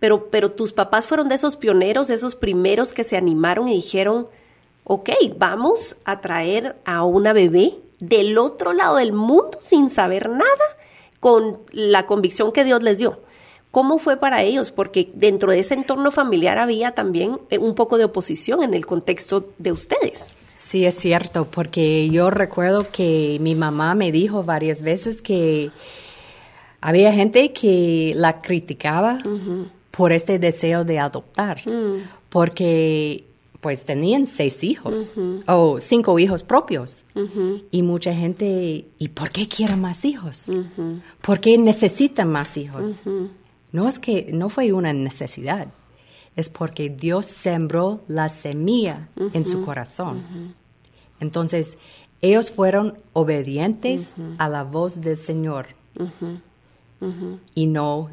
Pero, 0.00 0.30
pero 0.30 0.52
tus 0.52 0.72
papás 0.72 1.06
fueron 1.06 1.28
de 1.28 1.34
esos 1.34 1.56
pioneros, 1.56 2.08
de 2.08 2.14
esos 2.14 2.34
primeros 2.36 2.92
que 2.92 3.04
se 3.04 3.16
animaron 3.16 3.68
y 3.68 3.74
dijeron, 3.74 4.28
ok, 4.84 5.10
vamos 5.36 5.96
a 6.04 6.20
traer 6.20 6.76
a 6.86 7.02
una 7.04 7.32
bebé 7.34 7.74
del 7.98 8.38
otro 8.38 8.72
lado 8.72 8.96
del 8.96 9.12
mundo 9.12 9.58
sin 9.60 9.90
saber 9.90 10.30
nada, 10.30 10.44
con 11.20 11.60
la 11.72 12.06
convicción 12.06 12.52
que 12.52 12.64
Dios 12.64 12.82
les 12.82 12.98
dio. 12.98 13.20
¿Cómo 13.70 13.98
fue 13.98 14.16
para 14.16 14.42
ellos? 14.42 14.72
Porque 14.72 15.10
dentro 15.12 15.52
de 15.52 15.58
ese 15.58 15.74
entorno 15.74 16.10
familiar 16.10 16.58
había 16.58 16.92
también 16.92 17.38
eh, 17.50 17.58
un 17.58 17.74
poco 17.74 17.98
de 17.98 18.04
oposición 18.04 18.62
en 18.62 18.74
el 18.74 18.86
contexto 18.86 19.50
de 19.58 19.72
ustedes. 19.72 20.34
Sí, 20.56 20.84
es 20.84 20.96
cierto, 20.96 21.44
porque 21.44 22.08
yo 22.10 22.30
recuerdo 22.30 22.88
que 22.90 23.38
mi 23.40 23.54
mamá 23.54 23.94
me 23.94 24.10
dijo 24.10 24.42
varias 24.42 24.82
veces 24.82 25.22
que 25.22 25.70
había 26.80 27.12
gente 27.12 27.52
que 27.52 28.12
la 28.16 28.40
criticaba 28.40 29.20
por 29.92 30.12
este 30.12 30.38
deseo 30.38 30.84
de 30.84 30.98
adoptar, 30.98 31.62
porque 32.28 33.27
pues 33.60 33.84
tenían 33.84 34.26
seis 34.26 34.62
hijos 34.62 35.10
o 35.46 35.80
cinco 35.80 36.18
hijos 36.18 36.42
propios. 36.42 37.02
Y 37.70 37.82
mucha 37.82 38.14
gente, 38.14 38.86
¿y 38.98 39.08
por 39.08 39.30
qué 39.30 39.48
quieren 39.48 39.80
más 39.80 40.04
hijos? 40.04 40.46
¿Por 41.22 41.40
qué 41.40 41.58
necesitan 41.58 42.30
más 42.30 42.56
hijos? 42.56 43.00
No 43.72 43.88
es 43.88 43.98
que 43.98 44.30
no 44.32 44.48
fue 44.48 44.72
una 44.72 44.92
necesidad, 44.92 45.68
es 46.36 46.48
porque 46.48 46.88
Dios 46.88 47.26
sembró 47.26 48.00
la 48.06 48.28
semilla 48.28 49.08
en 49.32 49.44
su 49.44 49.64
corazón. 49.64 50.54
Entonces, 51.20 51.78
ellos 52.20 52.50
fueron 52.50 52.98
obedientes 53.12 54.12
a 54.38 54.48
la 54.48 54.62
voz 54.62 55.00
del 55.00 55.18
Señor. 55.18 55.66
Y 57.54 57.66
no 57.66 58.10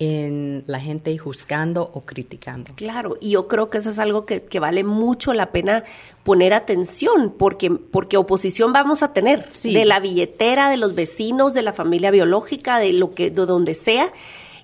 en 0.00 0.62
la 0.66 0.78
gente 0.78 1.16
juzgando 1.18 1.90
o 1.92 2.02
criticando. 2.02 2.72
Claro, 2.76 3.16
y 3.20 3.30
yo 3.30 3.48
creo 3.48 3.68
que 3.68 3.78
eso 3.78 3.90
es 3.90 3.98
algo 3.98 4.26
que, 4.26 4.42
que 4.42 4.60
vale 4.60 4.84
mucho 4.84 5.32
la 5.32 5.50
pena 5.50 5.82
poner 6.22 6.54
atención, 6.54 7.34
porque, 7.36 7.70
porque 7.70 8.16
oposición 8.16 8.72
vamos 8.72 9.02
a 9.02 9.12
tener, 9.12 9.44
Sí. 9.50 9.72
de 9.72 9.84
la 9.84 9.98
billetera, 9.98 10.70
de 10.70 10.76
los 10.76 10.94
vecinos, 10.94 11.52
de 11.52 11.62
la 11.62 11.72
familia 11.72 12.10
biológica, 12.12 12.78
de 12.78 12.92
lo 12.92 13.12
que, 13.12 13.30
de 13.30 13.46
donde 13.46 13.74
sea. 13.74 14.12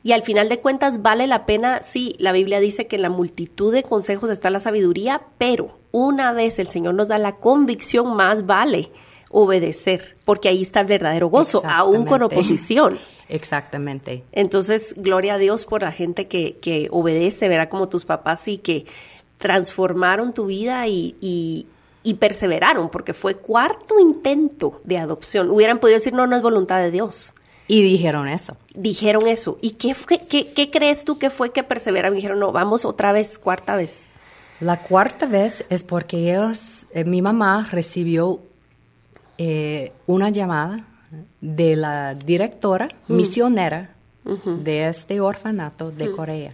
Y 0.05 0.13
al 0.13 0.23
final 0.23 0.49
de 0.51 0.61
cuentas 0.61 1.03
vale 1.03 1.27
la 1.27 1.47
pena, 1.47 1.83
sí, 1.83 2.15
la 2.19 2.31
Biblia 2.33 2.61
dice 2.61 2.87
que 2.87 2.97
en 2.97 3.03
la 3.03 3.09
multitud 3.09 3.73
de 3.73 3.83
consejos 3.83 4.31
está 4.31 4.51
la 4.51 4.61
sabiduría, 4.61 5.23
pero 5.39 5.79
una 5.93 6.33
vez 6.33 6.59
el 6.59 6.69
Señor 6.69 6.95
nos 6.95 7.09
da 7.09 7.19
la 7.19 7.37
convicción, 7.37 8.15
más 8.15 8.47
vale 8.47 8.91
obedecer, 9.35 10.17
porque 10.25 10.49
ahí 10.49 10.63
está 10.63 10.81
el 10.81 10.87
verdadero 10.87 11.29
gozo, 11.29 11.63
aún 11.67 12.07
con 12.07 12.23
oposición. 12.23 12.99
Exactamente. 13.29 14.23
Entonces, 14.31 14.95
gloria 14.97 15.35
a 15.35 15.39
Dios 15.39 15.67
por 15.67 15.83
la 15.83 15.91
gente 15.91 16.29
que, 16.29 16.57
que 16.59 16.87
obedece, 16.91 17.49
verá 17.49 17.69
como 17.69 17.89
tus 17.89 18.05
papás 18.05 18.47
y 18.47 18.59
que 18.59 18.87
transformaron 19.39 20.35
tu 20.35 20.47
vida 20.47 20.87
y, 20.87 21.17
y, 21.21 21.67
y 22.05 22.15
perseveraron, 22.15 22.91
porque 22.91 23.13
fue 23.13 23.35
cuarto 23.35 23.99
intento 23.99 24.81
de 24.85 24.99
adopción. 24.99 25.51
Hubieran 25.51 25.81
podido 25.81 25.97
decir, 25.97 26.15
no, 26.15 26.29
no 26.29 26.37
es 26.37 26.43
voluntad 26.43 26.79
de 26.79 26.93
Dios. 26.93 27.35
Y 27.67 27.83
dijeron 27.83 28.29
eso. 28.29 28.57
Dijeron 28.75 29.27
eso. 29.27 29.59
¿Y 29.61 29.71
qué, 29.71 29.95
fue, 29.95 30.19
qué, 30.19 30.53
qué 30.53 30.69
crees 30.69 31.05
tú 31.05 31.19
que 31.19 31.31
fue 31.31 31.51
que 31.51 31.65
perseveraron? 31.65 32.15
Dijeron, 32.15 32.39
no, 32.39 32.53
vamos 32.53 32.85
otra 32.85 33.11
vez, 33.11 33.39
cuarta 33.39 33.75
vez. 33.75 34.07
La 34.61 34.81
cuarta 34.83 35.27
vez 35.27 35.65
es 35.71 35.83
porque 35.83 36.31
ellos, 36.31 36.87
eh, 36.93 37.05
mi 37.05 37.21
mamá 37.21 37.67
recibió 37.73 38.43
eh, 39.39 39.93
una 40.07 40.31
llamada 40.31 40.85
de 41.41 41.77
la 41.77 42.15
directora 42.15 42.89
misionera 43.09 43.91
de 44.45 44.89
este 44.89 45.21
orfanato 45.21 45.91
de 45.91 46.11
Corea. 46.11 46.53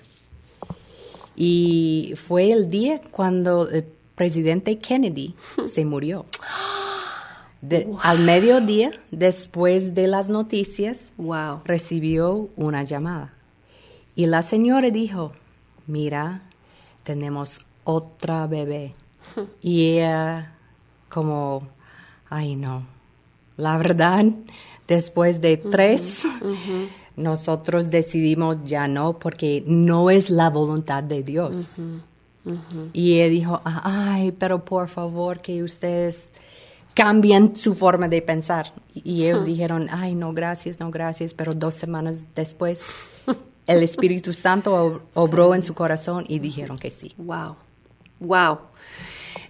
Y 1.37 2.15
fue 2.17 2.51
el 2.53 2.69
día 2.71 3.01
cuando 3.11 3.69
el 3.69 3.85
presidente 4.15 4.79
Kennedy 4.79 5.35
se 5.67 5.85
murió. 5.85 6.27
Al 8.03 8.21
mediodía, 8.21 8.91
después 9.11 9.95
de 9.95 10.07
las 10.09 10.29
noticias, 10.31 11.13
Wow. 11.19 11.61
recibió 11.65 12.49
una 12.57 12.83
llamada. 12.85 13.35
Y 14.17 14.27
la 14.27 14.43
señora 14.43 14.91
dijo, 14.91 15.33
mira, 15.87 16.43
tenemos 17.05 17.61
otra 17.85 18.47
bebé. 18.47 18.95
y 19.61 19.91
ella 19.99 20.55
como, 21.11 21.69
ay 22.31 22.57
no, 22.57 22.87
la 23.57 23.77
verdad, 23.77 24.25
después 24.89 25.41
de 25.41 25.57
tres, 25.59 26.23
nosotros 27.17 27.91
decidimos 27.91 28.57
ya 28.65 28.89
no, 28.89 29.19
porque 29.19 29.63
no 29.67 30.09
es 30.11 30.31
la 30.31 30.49
voluntad 30.51 31.03
de 31.03 31.23
Dios. 31.23 31.77
Y 32.95 33.21
ella 33.21 33.29
dijo, 33.29 33.61
ay, 33.65 34.33
pero 34.33 34.65
por 34.65 34.89
favor 34.89 35.41
que 35.43 35.63
ustedes 35.63 36.31
cambien 36.95 37.55
su 37.55 37.75
forma 37.75 38.09
de 38.09 38.23
pensar. 38.23 38.73
Y 38.95 39.27
ellos 39.27 39.45
dijeron, 39.45 39.89
ay, 39.91 40.15
no, 40.15 40.33
gracias, 40.33 40.81
no, 40.81 40.91
gracias. 40.91 41.35
Pero 41.35 41.53
dos 41.53 41.75
semanas 41.75 42.21
después, 42.35 42.83
el 43.67 43.83
Espíritu 43.83 44.33
Santo 44.33 44.75
ob- 44.75 45.01
obró 45.15 45.55
en 45.55 45.63
su 45.63 45.75
corazón 45.75 46.25
y 46.29 46.39
dijeron 46.39 46.79
que 46.79 46.89
sí. 46.91 47.13
Wow. 47.19 47.57
Wow. 48.21 48.59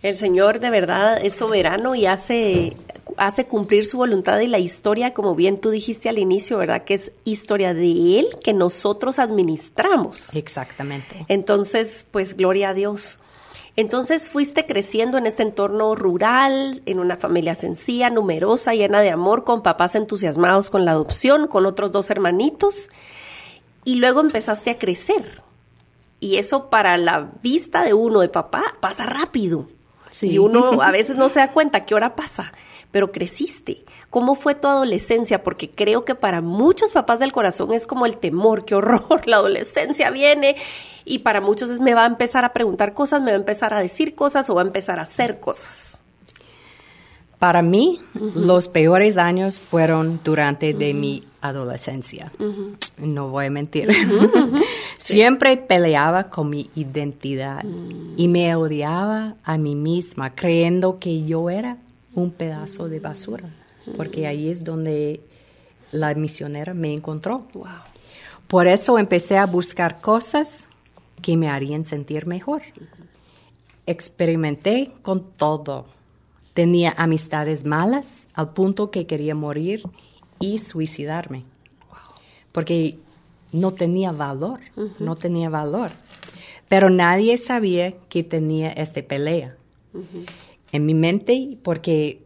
El 0.03 0.17
Señor 0.17 0.61
de 0.61 0.71
verdad 0.71 1.19
es 1.23 1.35
soberano 1.35 1.95
y 1.95 2.07
hace, 2.07 2.75
hace 3.19 3.45
cumplir 3.47 3.85
su 3.85 3.99
voluntad 3.99 4.41
y 4.41 4.47
la 4.47 4.59
historia, 4.59 5.13
como 5.13 5.35
bien 5.35 5.59
tú 5.59 5.71
dijiste 5.71 6.09
al 6.09 6.19
inicio, 6.19 6.57
¿verdad? 6.57 6.85
Que 6.85 6.95
es 6.95 7.13
historia 7.25 7.75
de 7.75 8.19
Él 8.19 8.29
que 8.43 8.55
nosotros 8.55 9.19
administramos. 9.19 10.35
Exactamente. 10.35 11.27
Entonces, 11.29 12.07
pues 12.11 12.35
gloria 12.35 12.71
a 12.71 12.75
Dios. 12.75 13.19
Entonces 13.77 14.29
fuiste 14.29 14.67
creciendo 14.67 15.19
en 15.19 15.27
este 15.27 15.43
entorno 15.43 15.95
rural, 15.95 16.83
en 16.87 16.99
una 16.99 17.17
familia 17.19 17.55
sencilla, 17.55 18.11
numerosa, 18.11 18.75
llena 18.75 19.01
de 19.01 19.11
amor, 19.11 19.45
con 19.45 19.63
papás 19.63 19.95
entusiasmados 19.95 20.71
con 20.71 20.85
la 20.85 20.93
adopción, 20.93 21.47
con 21.47 21.67
otros 21.67 21.93
dos 21.93 22.11
hermanitos, 22.11 22.89
y 23.85 23.97
luego 23.97 24.21
empezaste 24.21 24.71
a 24.71 24.79
crecer. 24.79 25.43
Y 26.21 26.37
eso 26.37 26.69
para 26.69 26.97
la 26.97 27.33
vista 27.43 27.83
de 27.83 27.95
uno 27.95 28.21
de 28.21 28.29
papá 28.29 28.77
pasa 28.81 29.07
rápido. 29.07 29.69
Sí. 30.11 30.31
Y 30.31 30.39
uno 30.39 30.83
a 30.83 30.91
veces 30.91 31.17
no 31.17 31.29
se 31.29 31.39
da 31.39 31.53
cuenta 31.53 31.85
qué 31.85 31.95
hora 31.95 32.17
pasa, 32.17 32.53
pero 32.91 33.13
creciste. 33.13 33.85
¿Cómo 34.11 34.35
fue 34.35 34.55
tu 34.55 34.69
adolescencia? 34.69 35.43
Porque 35.43 35.71
creo 35.71 36.05
que 36.05 36.15
para 36.15 36.41
muchos 36.41 36.93
papás 36.93 37.21
del 37.21 37.33
corazón 37.33 37.73
es 37.73 37.87
como 37.87 38.07
el 38.07 38.17
temor, 38.17 38.65
qué 38.65 38.75
horror, 38.75 39.23
la 39.27 39.37
adolescencia 39.37 40.11
viene 40.11 40.57
y 41.05 41.21
para 41.21 41.41
muchos 41.41 41.71
es 41.71 41.81
me 41.81 41.95
va 41.95 42.05
a 42.05 42.07
empezar 42.07 42.45
a 42.45 42.53
preguntar 42.53 42.93
cosas, 42.93 43.23
me 43.23 43.31
va 43.31 43.37
a 43.37 43.41
empezar 43.41 43.73
a 43.75 43.81
decir 43.81 44.15
cosas 44.15 44.51
o 44.51 44.55
va 44.55 44.63
a 44.63 44.67
empezar 44.67 44.99
a 44.99 45.03
hacer 45.03 45.41
cosas. 45.41 46.01
Para 47.41 47.63
mí, 47.63 47.99
los 48.35 48.69
peores 48.69 49.17
años 49.17 49.61
fueron 49.61 50.21
durante 50.23 50.75
de 50.75 50.93
mi 50.93 51.25
adolescencia. 51.41 52.31
No 52.99 53.31
voy 53.31 53.47
a 53.47 53.51
mentir. 53.51 53.89
Siempre 54.99 55.57
peleaba 55.57 56.25
con 56.25 56.51
mi 56.51 56.71
identidad 56.75 57.65
y 58.19 58.29
me 58.29 58.55
odiaba 58.55 59.37
a 59.43 59.57
mí 59.57 59.75
misma, 59.75 60.35
creyendo 60.35 60.99
que 60.99 61.23
yo 61.23 61.49
era 61.49 61.79
un 62.15 62.31
pedazo 62.31 62.91
de 62.91 63.01
basura, 63.01 63.49
porque 63.97 64.27
ahí 64.27 64.51
es 64.51 64.63
donde 64.63 65.23
la 65.93 66.15
misionera 66.15 66.75
me 66.75 66.93
encontró. 66.93 67.47
Wow. 67.55 67.69
Por 68.49 68.69
eso 68.69 68.99
empecé 68.99 69.39
a 69.39 69.47
buscar 69.47 70.03
cosas 70.03 70.67
que 71.23 71.39
me 71.39 71.49
harían 71.49 71.87
sentir 71.87 72.27
mejor. 72.27 72.61
Experimenté 73.87 74.93
con 75.01 75.23
todo. 75.39 75.87
Tenía 76.55 76.95
amistades 76.97 77.65
malas 77.65 78.29
al 78.35 78.53
punto 78.53 78.91
que 78.91 79.07
quería 79.07 79.35
morir 79.35 79.83
y 80.39 80.59
suicidarme. 80.59 81.45
Porque 82.53 82.99
no 83.53 83.73
tenía 83.73 84.13
valor, 84.13 84.61
no 84.99 85.17
tenía 85.17 85.49
valor. 85.49 85.93
Pero 86.69 86.91
nadie 86.91 87.37
sabía 87.37 87.93
que 88.09 88.23
tenía 88.23 88.71
esta 88.71 89.03
pelea. 89.03 89.57
En 90.73 90.87
mi 90.87 90.95
mente, 90.95 91.59
porque 91.63 92.23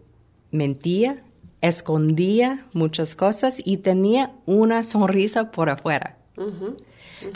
mentía, 0.51 1.23
escondía 1.61 2.67
muchas 2.73 3.17
cosas 3.17 3.57
y 3.65 3.79
tenía 3.79 4.33
una 4.45 4.85
sonrisa 4.85 5.51
por 5.51 5.71
afuera. 5.71 6.19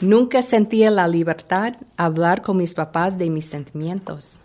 Nunca 0.02 0.42
sentía 0.42 0.90
la 0.90 1.08
libertad 1.08 1.74
hablar 1.96 2.42
con 2.42 2.58
mis 2.58 2.74
papás 2.74 3.16
de 3.16 3.30
mis 3.30 3.46
sentimientos. 3.46 4.40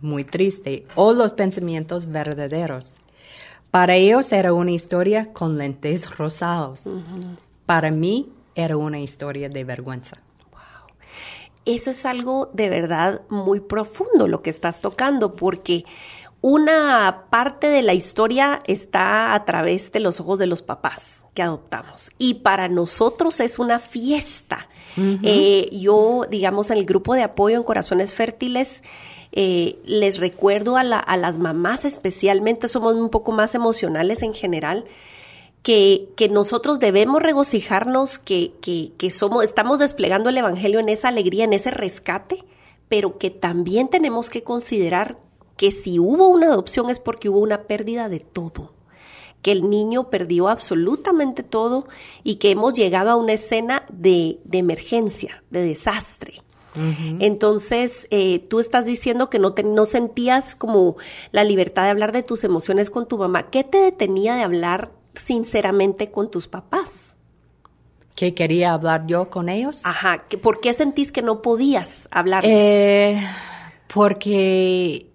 Wow. 0.00 0.10
Muy 0.10 0.24
triste. 0.24 0.86
O 0.94 1.12
los 1.12 1.32
pensamientos 1.32 2.06
verdaderos. 2.06 2.98
Para 3.70 3.96
ellos 3.96 4.32
era 4.32 4.52
una 4.52 4.70
historia 4.70 5.32
con 5.32 5.58
lentes 5.58 6.16
rosados. 6.16 6.84
Para 7.66 7.90
mí 7.90 8.32
era 8.54 8.76
una 8.76 8.98
historia 8.98 9.48
de 9.48 9.64
vergüenza. 9.64 10.18
Eso 11.64 11.90
es 11.90 12.06
algo 12.06 12.48
de 12.54 12.70
verdad 12.70 13.20
muy 13.28 13.60
profundo 13.60 14.26
lo 14.26 14.40
que 14.40 14.48
estás 14.48 14.80
tocando, 14.80 15.36
porque 15.36 15.84
una 16.40 17.26
parte 17.28 17.66
de 17.66 17.82
la 17.82 17.92
historia 17.92 18.62
está 18.66 19.34
a 19.34 19.44
través 19.44 19.92
de 19.92 20.00
los 20.00 20.18
ojos 20.18 20.38
de 20.38 20.46
los 20.46 20.62
papás 20.62 21.24
que 21.34 21.42
adoptamos. 21.42 22.10
Y 22.16 22.34
para 22.34 22.68
nosotros 22.68 23.40
es 23.40 23.58
una 23.58 23.78
fiesta. 23.78 24.68
Eh, 24.96 25.68
yo, 25.70 26.22
digamos, 26.28 26.70
en 26.70 26.78
el 26.78 26.86
grupo 26.86 27.14
de 27.14 27.22
apoyo 27.22 27.56
en 27.56 27.62
Corazones 27.62 28.14
Fértiles, 28.14 28.82
eh, 29.32 29.78
les 29.84 30.18
recuerdo 30.18 30.76
a, 30.76 30.84
la- 30.84 30.98
a 30.98 31.16
las 31.16 31.38
mamás 31.38 31.84
especialmente, 31.84 32.68
somos 32.68 32.94
un 32.94 33.10
poco 33.10 33.32
más 33.32 33.54
emocionales 33.54 34.22
en 34.22 34.34
general, 34.34 34.84
que, 35.62 36.08
que 36.16 36.28
nosotros 36.28 36.78
debemos 36.78 37.20
regocijarnos, 37.20 38.18
que, 38.18 38.52
que, 38.62 39.10
somos, 39.10 39.44
estamos 39.44 39.78
desplegando 39.78 40.30
el 40.30 40.38
Evangelio 40.38 40.78
en 40.80 40.88
esa 40.88 41.08
alegría, 41.08 41.44
en 41.44 41.52
ese 41.52 41.70
rescate, 41.70 42.44
pero 42.88 43.18
que 43.18 43.30
también 43.30 43.88
tenemos 43.88 44.30
que 44.30 44.42
considerar 44.42 45.18
que 45.56 45.72
si 45.72 45.98
hubo 45.98 46.28
una 46.28 46.46
adopción 46.46 46.88
es 46.88 47.00
porque 47.00 47.28
hubo 47.28 47.40
una 47.40 47.62
pérdida 47.64 48.08
de 48.08 48.20
todo, 48.20 48.72
que 49.42 49.52
el 49.52 49.68
niño 49.68 50.08
perdió 50.10 50.48
absolutamente 50.48 51.42
todo 51.42 51.86
y 52.24 52.36
que 52.36 52.50
hemos 52.52 52.74
llegado 52.74 53.10
a 53.10 53.16
una 53.16 53.32
escena 53.34 53.84
de, 53.90 54.38
de 54.44 54.58
emergencia, 54.58 55.42
de 55.50 55.62
desastre. 55.62 56.34
Entonces, 57.18 58.06
eh, 58.10 58.38
tú 58.48 58.60
estás 58.60 58.86
diciendo 58.86 59.30
que 59.30 59.38
no, 59.38 59.52
te, 59.52 59.64
no 59.64 59.84
sentías 59.84 60.54
como 60.54 60.96
la 61.32 61.42
libertad 61.42 61.84
de 61.84 61.90
hablar 61.90 62.12
de 62.12 62.22
tus 62.22 62.44
emociones 62.44 62.90
con 62.90 63.08
tu 63.08 63.18
mamá. 63.18 63.50
¿Qué 63.50 63.64
te 63.64 63.78
detenía 63.78 64.36
de 64.36 64.42
hablar 64.42 64.92
sinceramente 65.14 66.10
con 66.10 66.30
tus 66.30 66.46
papás? 66.46 67.14
¿Qué 68.14 68.34
quería 68.34 68.72
hablar 68.72 69.06
yo 69.06 69.30
con 69.30 69.48
ellos? 69.48 69.80
Ajá, 69.84 70.24
¿por 70.42 70.60
qué 70.60 70.72
sentís 70.72 71.12
que 71.12 71.22
no 71.22 71.40
podías 71.42 72.08
hablar? 72.10 72.44
Eh, 72.46 73.16
porque 73.92 75.08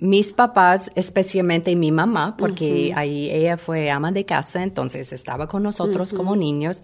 mis 0.00 0.32
papás, 0.32 0.90
especialmente 0.96 1.74
mi 1.76 1.92
mamá, 1.92 2.36
porque 2.36 2.92
ahí 2.94 3.30
ella 3.30 3.56
fue 3.56 3.90
ama 3.90 4.12
de 4.12 4.24
casa, 4.24 4.62
entonces 4.62 5.12
estaba 5.12 5.46
con 5.46 5.62
nosotros 5.62 6.12
como 6.12 6.36
niños. 6.36 6.82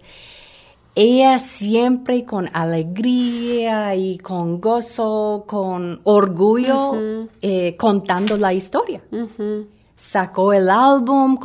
Ella 0.93 1.39
siempre 1.39 2.25
con 2.25 2.49
alegría 2.53 3.95
y 3.95 4.17
con 4.17 4.59
gozo, 4.59 5.45
con 5.47 6.01
orgullo, 6.03 7.27
eh, 7.41 7.75
contando 7.77 8.35
la 8.35 8.53
historia. 8.53 9.01
Sacó 9.95 10.51
el 10.51 10.69
álbum 10.69 11.39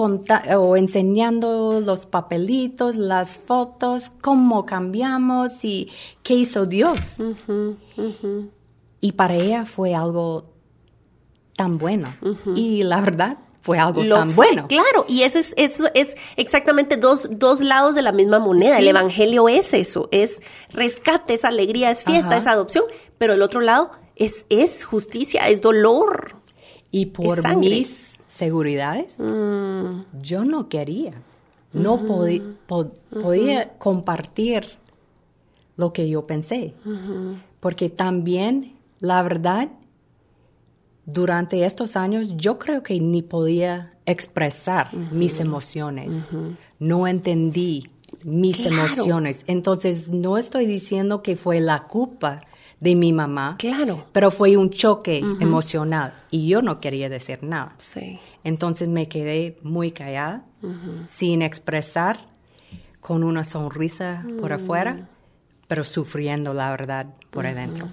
o 0.56 0.76
enseñando 0.76 1.80
los 1.80 2.06
papelitos, 2.06 2.96
las 2.96 3.38
fotos, 3.38 4.10
cómo 4.20 4.66
cambiamos 4.66 5.64
y 5.64 5.90
qué 6.22 6.34
hizo 6.34 6.66
Dios. 6.66 7.18
Y 9.00 9.12
para 9.12 9.34
ella 9.34 9.64
fue 9.64 9.94
algo 9.94 10.44
tan 11.54 11.78
bueno. 11.78 12.08
Y 12.56 12.82
la 12.82 13.00
verdad, 13.00 13.38
fue 13.66 13.80
algo 13.80 14.04
Lo 14.04 14.20
tan 14.20 14.30
fue, 14.30 14.46
bueno. 14.46 14.68
Claro, 14.68 15.06
y 15.08 15.22
eso 15.22 15.40
es, 15.40 15.52
eso 15.56 15.88
es 15.92 16.16
exactamente 16.36 16.96
dos, 16.96 17.28
dos 17.32 17.60
lados 17.60 17.96
de 17.96 18.02
la 18.02 18.12
misma 18.12 18.38
moneda. 18.38 18.78
El 18.78 18.86
Evangelio 18.86 19.48
es 19.48 19.74
eso, 19.74 20.08
es 20.12 20.38
rescate, 20.70 21.34
es 21.34 21.44
alegría, 21.44 21.90
es 21.90 22.04
fiesta, 22.04 22.28
Ajá. 22.28 22.36
es 22.36 22.46
adopción, 22.46 22.84
pero 23.18 23.32
el 23.32 23.42
otro 23.42 23.60
lado 23.60 23.90
es, 24.14 24.46
es 24.50 24.84
justicia, 24.84 25.48
es 25.48 25.62
dolor. 25.62 26.36
Y 26.92 27.06
por 27.06 27.56
mis 27.56 28.20
seguridades, 28.28 29.18
yo 29.18 30.44
no 30.44 30.68
quería. 30.68 31.14
No 31.72 32.06
podía 32.06 33.72
compartir 33.78 34.64
lo 35.76 35.92
que 35.92 36.08
yo 36.08 36.24
pensé. 36.24 36.72
Porque 37.58 37.90
también 37.90 38.76
La 39.00 39.22
verdad, 39.22 39.68
durante 41.06 41.64
estos 41.64 41.96
años 41.96 42.36
yo 42.36 42.58
creo 42.58 42.82
que 42.82 43.00
ni 43.00 43.22
podía 43.22 43.94
expresar 44.04 44.94
mis 44.94 45.40
emociones. 45.40 46.12
No 46.78 47.06
entendí 47.06 47.88
mis 48.24 48.64
emociones. 48.66 49.42
Entonces, 49.46 50.08
no 50.08 50.36
estoy 50.36 50.66
diciendo 50.66 51.22
que 51.22 51.36
fue 51.36 51.60
la 51.60 51.84
culpa 51.84 52.40
de 52.80 52.94
mi 52.94 53.12
mamá. 53.12 53.56
Claro. 53.58 54.04
Pero 54.12 54.30
fue 54.30 54.56
un 54.56 54.70
choque 54.70 55.18
emocional 55.40 56.12
y 56.30 56.46
yo 56.46 56.60
no 56.60 56.80
quería 56.80 57.08
decir 57.08 57.42
nada. 57.42 57.74
Sí. 57.78 58.18
Entonces 58.44 58.88
me 58.88 59.08
quedé 59.08 59.58
muy 59.62 59.90
callada, 59.90 60.44
sin 61.08 61.42
expresar, 61.42 62.18
con 63.00 63.22
una 63.22 63.44
sonrisa 63.44 64.24
por 64.40 64.52
afuera, 64.52 65.08
pero 65.68 65.84
sufriendo 65.84 66.54
la 66.54 66.70
verdad 66.70 67.06
por 67.30 67.46
adentro. 67.46 67.88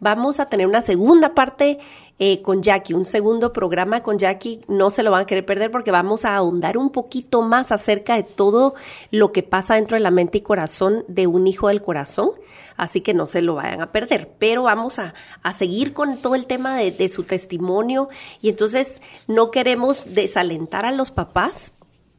Vamos 0.00 0.40
a 0.40 0.46
tener 0.46 0.66
una 0.66 0.80
segunda 0.80 1.34
parte 1.34 1.78
eh, 2.18 2.42
con 2.42 2.62
Jackie, 2.62 2.94
un 2.94 3.04
segundo 3.04 3.52
programa 3.52 4.02
con 4.02 4.18
Jackie. 4.18 4.60
No 4.68 4.90
se 4.90 5.02
lo 5.02 5.10
van 5.10 5.22
a 5.22 5.26
querer 5.26 5.46
perder 5.46 5.70
porque 5.70 5.90
vamos 5.90 6.24
a 6.24 6.34
ahondar 6.34 6.76
un 6.76 6.90
poquito 6.90 7.42
más 7.42 7.70
acerca 7.72 8.16
de 8.16 8.24
todo 8.24 8.74
lo 9.10 9.32
que 9.32 9.42
pasa 9.42 9.76
dentro 9.76 9.94
de 9.96 10.00
la 10.00 10.10
mente 10.10 10.38
y 10.38 10.40
corazón 10.40 11.04
de 11.06 11.26
un 11.26 11.46
hijo 11.46 11.68
del 11.68 11.80
corazón. 11.80 12.30
Así 12.76 13.00
que 13.00 13.14
no 13.14 13.26
se 13.26 13.40
lo 13.42 13.54
vayan 13.54 13.80
a 13.80 13.92
perder. 13.92 14.30
Pero 14.38 14.64
vamos 14.64 14.98
a, 14.98 15.14
a 15.42 15.52
seguir 15.52 15.94
con 15.94 16.18
todo 16.18 16.34
el 16.34 16.46
tema 16.46 16.76
de, 16.76 16.90
de 16.90 17.08
su 17.08 17.22
testimonio. 17.22 18.08
Y 18.42 18.48
entonces 18.48 19.00
no 19.26 19.50
queremos 19.50 20.14
desalentar 20.14 20.84
a 20.84 20.92
los 20.92 21.10
papás, 21.10 21.72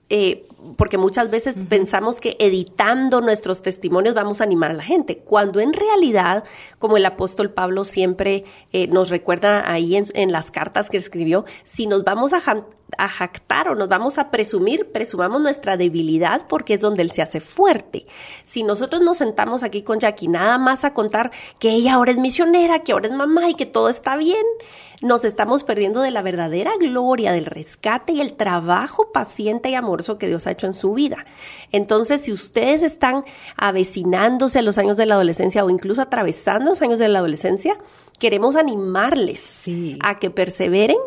eh, 0.10 0.46
porque 0.76 0.98
muchas 0.98 1.30
veces 1.30 1.56
pensamos 1.68 2.20
que 2.20 2.36
editando 2.40 3.22
nuestros 3.22 3.62
testimonios 3.62 4.14
vamos 4.14 4.42
a 4.42 4.44
animar 4.44 4.72
a 4.72 4.74
la 4.74 4.84
gente, 4.84 5.20
cuando 5.20 5.60
en 5.60 5.74
realidad, 5.74 6.44
como 6.80 6.98
el 6.98 7.06
apóstol 7.06 7.52
Pablo 7.52 7.86
siempre 7.86 8.44
eh, 8.74 8.88
nos 8.88 9.10
recuerda 9.10 9.72
ahí 9.72 9.96
en, 9.96 10.32
las 10.32 10.52
cartas 10.52 10.90
que 10.90 10.98
escribió, 10.98 11.46
si 11.64 11.88
nos 11.88 12.04
vamos 12.04 12.34
a, 12.34 12.42
a, 12.98 13.10
jactar 13.10 13.70
o 13.70 13.76
nos 13.76 13.88
vamos 13.88 14.18
a 14.18 14.32
presumir, 14.32 14.92
presumamos 14.92 15.42
nuestra 15.42 15.78
debilidad 15.78 16.46
porque 16.48 16.76
es 16.76 16.82
donde 16.82 17.04
él 17.04 17.12
se 17.12 17.22
hace 17.22 17.40
fuerte. 17.40 18.06
Si 18.46 18.64
nosotros 18.64 19.02
nos 19.02 19.18
sentamos 19.18 19.64
aquí 19.64 19.82
con 19.82 20.00
Jackie 20.00 20.28
nada 20.28 20.58
más 20.58 20.84
a 20.84 20.94
contar 20.94 21.32
que 21.58 21.70
ella 21.70 21.94
ahora 21.94 22.12
es 22.12 22.18
misionera, 22.18 22.84
que 22.84 22.92
ahora 22.92 23.08
es 23.08 23.14
mamá 23.14 23.50
y 23.50 23.56
que 23.56 23.66
todo 23.66 23.90
está 23.90 24.18
bien, 24.18 24.44
nos 25.02 25.24
estamos 25.24 25.64
perdiendo 25.64 26.02
de 26.02 26.12
la 26.12 26.22
verdadera 26.22 26.72
gloria, 26.80 27.32
del 27.32 27.46
rescate 27.46 28.14
y 28.14 28.22
el 28.22 28.34
trabajo 28.34 29.12
paciente 29.12 29.70
y 29.70 29.76
amoroso 29.76 30.18
que 30.18 30.28
Dios 30.28 30.46
ha 30.48 30.52
hecho 30.52 30.68
en 30.68 30.74
su 30.74 30.94
vida. 30.94 31.26
Entonces, 31.72 32.22
si 32.22 32.32
ustedes 32.32 32.84
están 32.84 33.24
avecinándose 33.56 34.60
a 34.60 34.62
los 34.62 34.78
años 34.78 34.98
de 34.98 35.06
la 35.06 35.16
adolescencia 35.16 35.64
o 35.64 35.70
incluso 35.70 36.02
atravesando 36.02 36.72
los 36.72 36.82
años 36.82 37.00
de 37.00 37.08
la 37.08 37.20
adolescencia, 37.20 37.78
queremos 38.20 38.56
animarles 38.56 39.66
a 40.02 40.20
que 40.20 40.30
perseveren 40.30 40.98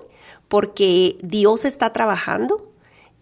porque 0.49 1.19
Dios 1.23 1.65
está 1.65 1.93
trabajando 1.93 2.73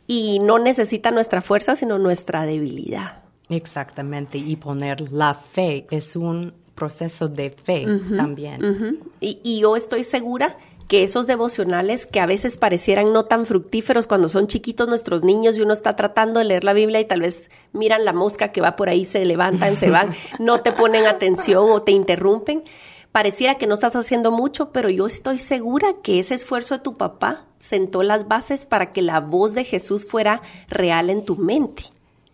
y 0.06 0.40
no 0.40 0.58
necesita 0.58 1.10
nuestra 1.10 1.40
fuerza, 1.40 1.76
sino 1.76 1.98
nuestra 1.98 2.44
debilidad. 2.44 3.22
Exactamente, 3.48 4.38
y 4.38 4.56
poner 4.56 5.12
la 5.12 5.34
fe 5.34 5.86
es 5.90 6.14
un 6.14 6.54
proceso 6.74 7.28
de 7.28 7.50
fe 7.50 7.86
también. 8.16 9.00
y, 9.20 9.60
yo 9.60 9.76
estoy 9.76 10.04
segura 10.04 10.56
que 10.90 11.04
esos 11.04 11.28
devocionales 11.28 12.08
que 12.08 12.18
a 12.18 12.26
veces 12.26 12.56
parecieran 12.56 13.12
no 13.12 13.22
tan 13.22 13.46
fructíferos 13.46 14.08
cuando 14.08 14.28
son 14.28 14.48
chiquitos 14.48 14.88
nuestros 14.88 15.22
niños 15.22 15.56
y 15.56 15.60
uno 15.60 15.72
está 15.72 15.94
tratando 15.94 16.40
de 16.40 16.46
leer 16.46 16.64
la 16.64 16.72
Biblia 16.72 16.98
y 16.98 17.04
tal 17.04 17.20
vez 17.20 17.48
miran 17.72 18.04
la 18.04 18.12
mosca 18.12 18.50
que 18.50 18.60
va 18.60 18.74
por 18.74 18.88
ahí, 18.88 19.04
se 19.04 19.24
levantan, 19.24 19.76
se 19.76 19.88
van, 19.88 20.10
no 20.40 20.62
te 20.62 20.72
ponen 20.72 21.06
atención 21.06 21.70
o 21.70 21.80
te 21.80 21.92
interrumpen. 21.92 22.64
Pareciera 23.12 23.54
que 23.54 23.68
no 23.68 23.74
estás 23.74 23.94
haciendo 23.94 24.32
mucho, 24.32 24.72
pero 24.72 24.90
yo 24.90 25.06
estoy 25.06 25.38
segura 25.38 25.94
que 26.02 26.18
ese 26.18 26.34
esfuerzo 26.34 26.78
de 26.78 26.82
tu 26.82 26.96
papá 26.96 27.46
sentó 27.60 28.02
las 28.02 28.26
bases 28.26 28.66
para 28.66 28.92
que 28.92 29.02
la 29.02 29.20
voz 29.20 29.54
de 29.54 29.62
Jesús 29.62 30.04
fuera 30.04 30.42
real 30.68 31.08
en 31.08 31.24
tu 31.24 31.36
mente. 31.36 31.84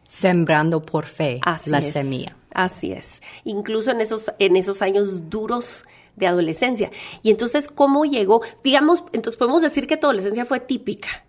Sembrando 0.09 0.81
por 0.81 1.05
fe 1.05 1.40
la 1.66 1.83
semilla. 1.83 2.37
Así 2.57 2.90
es. 2.90 3.21
Incluso 3.45 3.90
en 3.90 4.01
esos, 4.01 4.33
en 4.38 4.57
esos 4.57 4.81
años 4.81 5.29
duros 5.29 5.85
de 6.16 6.27
adolescencia. 6.27 6.90
Y 7.23 7.31
entonces, 7.31 7.69
¿cómo 7.69 8.07
llegó? 8.07 8.40
Digamos, 8.64 9.05
entonces 9.12 9.37
podemos 9.37 9.61
decir 9.61 9.87
que 9.87 9.99
tu 9.99 10.07
adolescencia 10.07 10.47
fue 10.47 10.61
típica. 10.61 11.27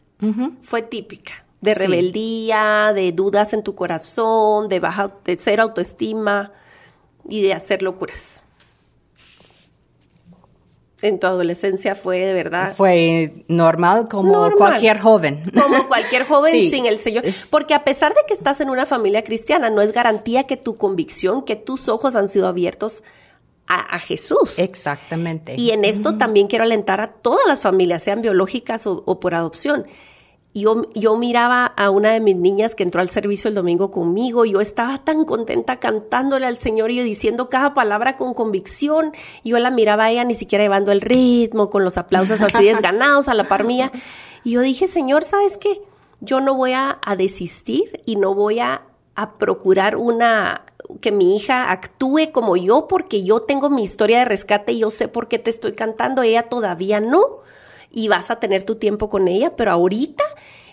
Fue 0.61 0.83
típica. 0.83 1.45
De 1.59 1.73
rebeldía, 1.73 2.93
de 2.95 3.11
dudas 3.11 3.51
en 3.51 3.61
tu 3.61 3.75
corazón, 3.75 4.69
de 4.69 4.79
baja, 4.79 5.15
de 5.25 5.37
cero 5.37 5.63
autoestima 5.63 6.53
y 7.27 7.41
de 7.41 7.53
hacer 7.53 7.81
locuras 7.81 8.46
en 11.01 11.19
tu 11.19 11.27
adolescencia 11.27 11.95
fue 11.95 12.19
de 12.19 12.33
verdad. 12.33 12.73
Fue 12.75 13.45
normal 13.47 14.07
como 14.10 14.51
cualquier 14.51 14.99
joven. 14.99 15.51
Como 15.53 15.88
cualquier 15.88 16.25
joven 16.25 16.63
sin 16.69 16.86
el 16.86 16.97
Señor. 16.97 17.23
Porque 17.49 17.73
a 17.73 17.83
pesar 17.83 18.13
de 18.13 18.21
que 18.27 18.33
estás 18.33 18.62
en 18.62 18.69
una 18.69 18.86
familia 18.86 19.23
cristiana, 19.23 19.69
no 19.69 19.81
es 19.81 19.91
garantía 19.91 20.45
que 20.45 20.57
tu 20.57 20.75
convicción, 20.75 21.43
que 21.43 21.55
tus 21.55 21.88
ojos 21.89 22.15
han 22.15 22.29
sido 22.29 22.47
abiertos 22.47 23.03
a, 23.69 23.99
Jesús. 23.99 24.57
Exactamente. 24.57 25.55
Y 25.57 25.71
en 25.71 25.83
esto 25.83 26.17
también 26.17 26.47
quiero 26.47 26.63
alentar 26.63 27.01
a 27.01 27.07
todas 27.07 27.45
las 27.47 27.60
familias, 27.60 28.01
sean 28.01 28.21
biológicas 28.21 28.88
o 28.88 29.19
por 29.19 29.36
adopción 29.36 29.86
yo, 30.61 30.87
yo 30.93 31.15
miraba 31.17 31.65
a 31.65 31.89
una 31.89 32.11
de 32.11 32.19
mis 32.19 32.35
niñas 32.35 32.75
que 32.75 32.83
entró 32.83 33.01
al 33.01 33.09
servicio 33.09 33.49
el 33.49 33.55
domingo 33.55 33.91
conmigo, 33.91 34.45
y 34.45 34.51
yo 34.51 34.61
estaba 34.61 35.03
tan 35.03 35.25
contenta 35.25 35.79
cantándole 35.79 36.45
al 36.45 36.57
Señor 36.57 36.91
y 36.91 36.97
yo 36.97 37.03
diciendo 37.03 37.49
cada 37.49 37.73
palabra 37.73 38.17
con 38.17 38.33
convicción, 38.33 39.11
y 39.43 39.49
yo 39.51 39.59
la 39.59 39.71
miraba 39.71 40.05
a 40.05 40.11
ella 40.11 40.23
ni 40.23 40.35
siquiera 40.35 40.63
llevando 40.63 40.91
el 40.91 41.01
ritmo, 41.01 41.69
con 41.69 41.83
los 41.83 41.97
aplausos 41.97 42.41
así 42.41 42.63
desganados 42.65 43.27
a 43.27 43.33
la 43.33 43.47
par 43.47 43.63
mía, 43.63 43.91
y 44.43 44.51
yo 44.51 44.61
dije, 44.61 44.87
Señor, 44.87 45.23
¿sabes 45.23 45.57
qué? 45.57 45.81
Yo 46.19 46.39
no 46.39 46.55
voy 46.55 46.73
a, 46.73 46.99
desistir 47.17 48.01
y 48.05 48.15
no 48.15 48.33
voy 48.33 48.59
a, 48.59 48.83
a 49.15 49.33
procurar 49.37 49.97
una 49.97 50.63
que 51.01 51.11
mi 51.11 51.35
hija 51.35 51.71
actúe 51.71 52.31
como 52.31 52.55
yo 52.55 52.87
porque 52.87 53.23
yo 53.23 53.41
tengo 53.41 53.69
mi 53.69 53.83
historia 53.83 54.19
de 54.19 54.25
rescate 54.25 54.71
y 54.71 54.79
yo 54.79 54.89
sé 54.89 55.07
por 55.07 55.27
qué 55.27 55.37
te 55.37 55.49
estoy 55.49 55.73
cantando, 55.73 56.21
ella 56.21 56.49
todavía 56.49 56.99
no 56.99 57.46
y 57.97 58.10
vas 58.10 58.29
a 58.29 58.36
tener 58.36 58.63
tu 58.63 58.75
tiempo 58.75 59.10
con 59.10 59.27
ella, 59.27 59.55
pero 59.55 59.71
ahorita 59.71 60.23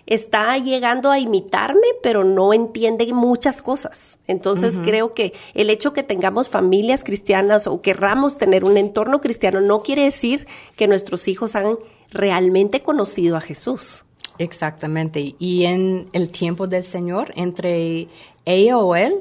está 0.04 0.58
llegando 0.58 1.10
a 1.10 1.18
imitarme, 1.18 1.86
pero 2.02 2.22
no 2.22 2.52
entiende 2.52 3.10
muchas 3.14 3.62
cosas. 3.62 4.18
Entonces 4.26 4.78
creo 4.84 5.14
que 5.14 5.32
el 5.54 5.70
hecho 5.70 5.94
que 5.94 6.02
tengamos 6.02 6.50
familias 6.50 7.02
cristianas 7.02 7.66
o 7.66 7.80
querramos 7.80 8.36
tener 8.36 8.62
un 8.62 8.76
entorno 8.76 9.22
cristiano 9.22 9.62
no 9.62 9.82
quiere 9.82 10.04
decir 10.04 10.46
que 10.76 10.86
nuestros 10.86 11.26
hijos 11.26 11.56
han 11.56 11.78
realmente 12.10 12.82
conocido 12.82 13.38
a 13.38 13.40
Jesús. 13.40 14.04
Exactamente. 14.36 15.34
Y 15.38 15.64
en 15.64 16.10
el 16.12 16.28
tiempo 16.28 16.66
del 16.66 16.84
Señor, 16.84 17.32
entre 17.36 18.08
ella 18.44 18.76
o 18.76 18.96
él 18.96 19.14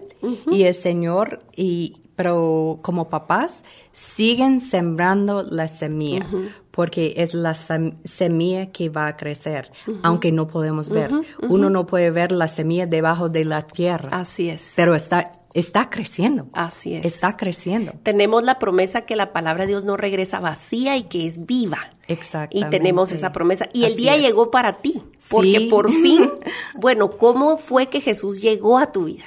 y 0.52 0.64
el 0.64 0.76
Señor, 0.76 1.42
y, 1.56 2.03
pero 2.16 2.80
como 2.82 3.10
papás, 3.10 3.64
siguen 3.92 4.60
sembrando 4.60 5.44
la 5.44 5.68
semilla, 5.68 6.26
porque 6.72 7.14
es 7.18 7.34
la 7.34 7.54
semilla 7.54 8.72
que 8.72 8.90
va 8.90 9.08
a 9.08 9.18
crecer, 9.18 9.72
aunque 10.02 10.32
no 10.32 10.48
podemos 10.48 10.90
ver. 10.90 11.12
Uno 11.42 11.70
no 11.70 11.86
puede 11.86 12.12
ver 12.12 12.32
la 12.32 12.48
semilla 12.48 12.86
debajo 12.86 13.30
de 13.30 13.46
la 13.46 13.66
tierra. 13.68 14.10
Así 14.20 14.50
es. 14.50 14.74
Pero 14.76 14.96
está 14.96 15.32
está 15.54 15.90
creciendo. 15.90 16.48
Así 16.54 16.96
es. 16.96 17.06
Está 17.06 17.38
creciendo. 17.38 17.94
Tenemos 18.04 18.44
la 18.44 18.60
promesa 18.60 19.02
que 19.02 19.16
la 19.16 19.32
palabra 19.34 19.64
de 19.64 19.70
Dios 19.70 19.86
no 19.86 19.98
regresa 19.98 20.40
vacía 20.40 20.98
y 20.98 21.04
que 21.04 21.28
es 21.28 21.46
viva. 21.46 21.92
Exacto. 22.08 22.58
Y 22.58 22.66
tenemos 22.66 23.12
esa 23.12 23.32
promesa. 23.32 23.70
Y 23.74 23.86
el 23.86 23.96
día 23.96 24.18
llegó 24.18 24.52
para 24.52 24.74
ti. 24.74 25.04
Porque 25.30 25.68
por 25.70 25.92
fin, 25.92 26.32
bueno, 26.76 27.12
¿cómo 27.12 27.58
fue 27.58 27.88
que 27.88 28.02
Jesús 28.02 28.42
llegó 28.42 28.78
a 28.78 28.92
tu 28.92 29.06
vida? 29.06 29.26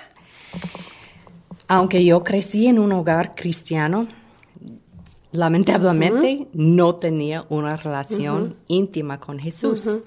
Aunque 1.69 2.05
yo 2.05 2.23
crecí 2.23 2.67
en 2.67 2.79
un 2.79 2.93
hogar 2.93 3.35
cristiano, 3.35 4.07
lamentablemente 5.33 6.47
no 6.53 6.97
tenía 6.97 7.45
una 7.49 7.77
relación 7.77 8.57
íntima 8.69 9.19
con 9.19 9.39
Jesús. 9.39 9.99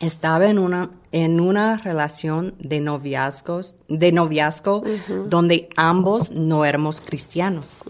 Estaba 0.00 0.48
en 0.48 0.58
una, 0.58 0.90
en 1.12 1.38
una 1.38 1.76
relación 1.76 2.54
de 2.58 2.80
noviazgos, 2.80 3.76
de 3.88 4.10
noviazgo 4.10 4.82
donde 5.28 5.68
ambos 5.76 6.32
no 6.32 6.64
éramos 6.64 7.00
cristianos. 7.00 7.84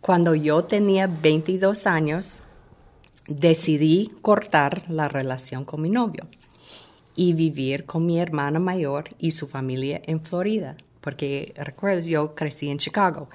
Cuando 0.00 0.36
yo 0.36 0.62
tenía 0.62 1.08
22 1.08 1.88
años, 1.88 2.42
decidí 3.26 4.12
cortar 4.22 4.84
la 4.88 5.08
relación 5.08 5.64
con 5.64 5.82
mi 5.82 5.90
novio 5.90 6.28
y 7.16 7.32
vivir 7.32 7.84
con 7.84 8.06
mi 8.06 8.20
hermana 8.20 8.60
mayor 8.60 9.04
y 9.18 9.32
su 9.32 9.48
familia 9.48 10.00
en 10.06 10.20
Florida 10.20 10.76
porque 11.02 11.52
recuerdas, 11.56 12.06
yo 12.06 12.34
crecí 12.34 12.70
en 12.70 12.78
Chicago. 12.78 13.28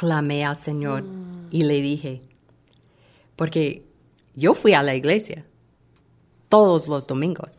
clamé 0.00 0.46
al 0.46 0.56
Señor 0.56 1.04
y 1.50 1.60
le 1.60 1.82
dije, 1.82 2.22
porque 3.36 3.84
yo 4.34 4.54
fui 4.54 4.72
a 4.72 4.82
la 4.82 4.94
iglesia 4.94 5.44
todos 6.48 6.88
los 6.88 7.06
domingos, 7.06 7.50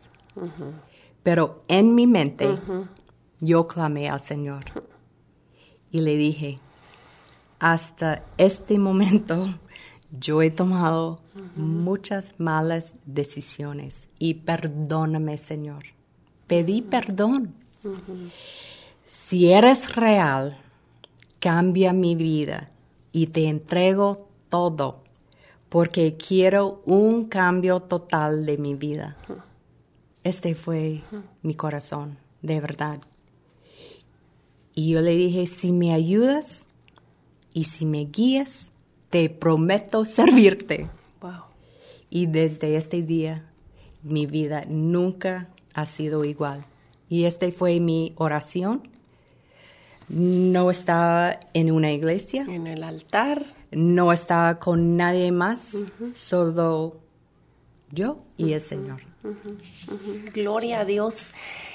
pero 1.22 1.62
en 1.68 1.94
mi 1.94 2.08
mente 2.08 2.58
yo 3.38 3.68
clamé 3.68 4.08
al 4.08 4.18
Señor 4.18 4.64
y 5.92 6.00
le 6.00 6.16
dije, 6.16 6.58
hasta 7.60 8.24
este 8.38 8.76
momento 8.76 9.46
yo 10.10 10.42
he 10.42 10.50
tomado 10.50 11.20
muchas 11.54 12.34
malas 12.38 12.96
decisiones 13.06 14.08
y 14.18 14.34
perdóname, 14.34 15.38
Señor. 15.38 15.84
Pedí 16.48 16.82
perdón. 16.82 17.54
Si 19.06 19.52
eres 19.52 19.94
real, 19.94 20.61
cambia 21.42 21.92
mi 21.92 22.14
vida 22.14 22.70
y 23.10 23.26
te 23.26 23.48
entrego 23.48 24.28
todo 24.48 25.02
porque 25.68 26.16
quiero 26.16 26.82
un 26.86 27.24
cambio 27.24 27.80
total 27.80 28.46
de 28.46 28.58
mi 28.58 28.76
vida. 28.76 29.16
Este 30.22 30.54
fue 30.54 31.02
mi 31.42 31.54
corazón, 31.54 32.16
de 32.42 32.60
verdad. 32.60 33.00
Y 34.72 34.90
yo 34.90 35.00
le 35.00 35.16
dije, 35.16 35.48
si 35.48 35.72
me 35.72 35.92
ayudas 35.92 36.68
y 37.52 37.64
si 37.64 37.86
me 37.86 38.04
guías, 38.04 38.70
te 39.10 39.28
prometo 39.28 40.04
servirte. 40.04 40.90
Y 42.08 42.26
desde 42.26 42.76
este 42.76 43.02
día, 43.02 43.50
mi 44.04 44.26
vida 44.26 44.64
nunca 44.68 45.48
ha 45.74 45.86
sido 45.86 46.24
igual. 46.24 46.64
Y 47.08 47.24
esta 47.24 47.50
fue 47.50 47.80
mi 47.80 48.12
oración. 48.16 48.91
No 50.12 50.70
estaba 50.70 51.40
en 51.54 51.72
una 51.72 51.90
iglesia. 51.90 52.42
En 52.46 52.66
el 52.66 52.84
altar. 52.84 53.46
No 53.70 54.12
estaba 54.12 54.58
con 54.58 54.98
nadie 54.98 55.32
más, 55.32 55.78
solo 56.12 56.98
yo 57.90 58.18
y 58.36 58.52
el 58.52 58.60
Señor. 58.60 59.11
Gloria 60.32 60.80
a 60.80 60.84
Dios 60.84 61.30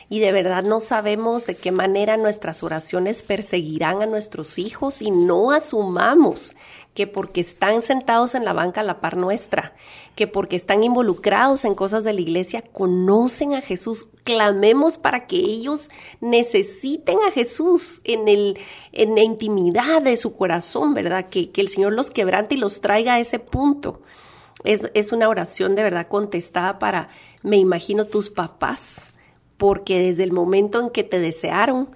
y 0.10 0.19
de 0.19 0.31
verdad 0.31 0.63
no 0.63 0.79
sabemos 0.79 1.45
de 1.47 1.55
qué 1.55 1.71
manera 1.71 2.17
nuestras 2.17 2.63
oraciones 2.63 3.23
perseguirán 3.23 4.01
a 4.01 4.05
nuestros 4.05 4.57
hijos 4.57 5.01
y 5.01 5.12
no 5.12 5.51
asumamos 5.51 6.55
que 6.93 7.07
porque 7.07 7.41
están 7.41 7.83
sentados 7.83 8.33
en 8.33 8.43
la 8.43 8.53
banca 8.53 8.81
a 8.81 8.83
la 8.83 9.01
par 9.01 9.17
nuestra, 9.17 9.75
que 10.15 10.25
porque 10.25 10.55
están 10.55 10.83
involucrados 10.83 11.63
en 11.63 11.75
cosas 11.75 12.03
de 12.03 12.13
la 12.13 12.21
iglesia, 12.21 12.63
conocen 12.63 13.53
a 13.53 13.62
Jesús. 13.62 14.07
Clamemos 14.23 14.97
para 14.97 15.27
que 15.27 15.38
ellos 15.38 15.91
necesiten 16.21 17.19
a 17.27 17.31
Jesús 17.31 18.01
en, 18.03 18.27
el, 18.27 18.57
en 18.93 19.13
la 19.13 19.21
intimidad 19.21 20.01
de 20.01 20.17
su 20.17 20.33
corazón, 20.33 20.95
¿verdad? 20.95 21.29
Que, 21.29 21.51
que 21.51 21.62
el 21.62 21.69
Señor 21.69 21.93
los 21.93 22.10
quebrante 22.10 22.55
y 22.55 22.57
los 22.57 22.81
traiga 22.81 23.13
a 23.13 23.19
ese 23.19 23.38
punto. 23.38 24.01
Es, 24.63 24.89
es 24.93 25.12
una 25.12 25.30
oración 25.30 25.76
de 25.76 25.84
verdad 25.84 26.08
contestada 26.08 26.80
para, 26.80 27.10
me 27.43 27.58
imagino, 27.58 28.06
tus 28.06 28.30
papás 28.30 29.02
porque 29.58 30.02
desde 30.02 30.24
el 30.24 30.32
momento 30.32 30.80
en 30.80 30.89
que 30.89 31.04
te 31.04 31.20
desearon, 31.20 31.89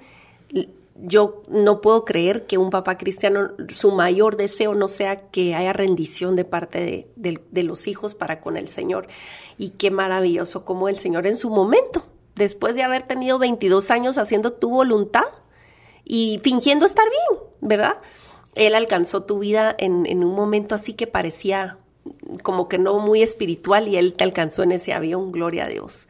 yo 1.04 1.42
no 1.48 1.82
puedo 1.82 2.06
creer 2.06 2.46
que 2.46 2.58
un 2.58 2.70
papá 2.70 2.98
cristiano, 2.98 3.52
su 3.74 3.92
mayor 3.92 4.38
deseo 4.38 4.76
no 4.76 4.88
sea 4.88 5.30
que 5.30 5.56
haya 5.56 5.74
rendición 5.74 6.36
de 6.36 6.46
parte 6.46 7.08
de, 7.16 7.64
los 7.64 7.88
hijos 7.88 8.14
para 8.14 8.42
con 8.42 8.58
el 8.58 8.68
Señor. 8.68 9.08
Y 9.58 9.72
qué 9.72 9.90
maravilloso 9.90 10.66
como 10.66 10.90
el 10.90 11.00
Señor 11.00 11.26
en 11.28 11.38
su 11.38 11.50
momento, 11.50 12.06
después 12.36 12.76
de 12.76 12.84
haber 12.84 13.04
tenido 13.04 13.40
22 13.40 13.90
años 13.90 14.18
haciendo 14.18 14.54
tu 14.54 14.70
voluntad 14.70 15.26
y 16.04 16.40
fingiendo 16.44 16.86
estar 16.86 17.06
bien, 17.06 17.42
¿verdad? 17.62 17.98
Él 18.54 18.76
alcanzó 18.76 19.24
tu 19.24 19.40
vida 19.40 19.74
en, 19.78 20.06
en 20.06 20.24
un 20.24 20.36
momento 20.36 20.76
así 20.76 20.94
que 20.94 21.08
parecía 21.08 21.78
como 22.44 22.68
que 22.68 22.78
no 22.78 23.00
muy 23.00 23.22
espiritual 23.22 23.88
y 23.88 23.98
Él 23.98 24.14
te 24.14 24.24
alcanzó 24.24 24.64
en 24.64 24.72
ese 24.72 24.94
avión, 24.94 25.32
gloria 25.32 25.66
a 25.66 25.68
Dios. 25.68 26.08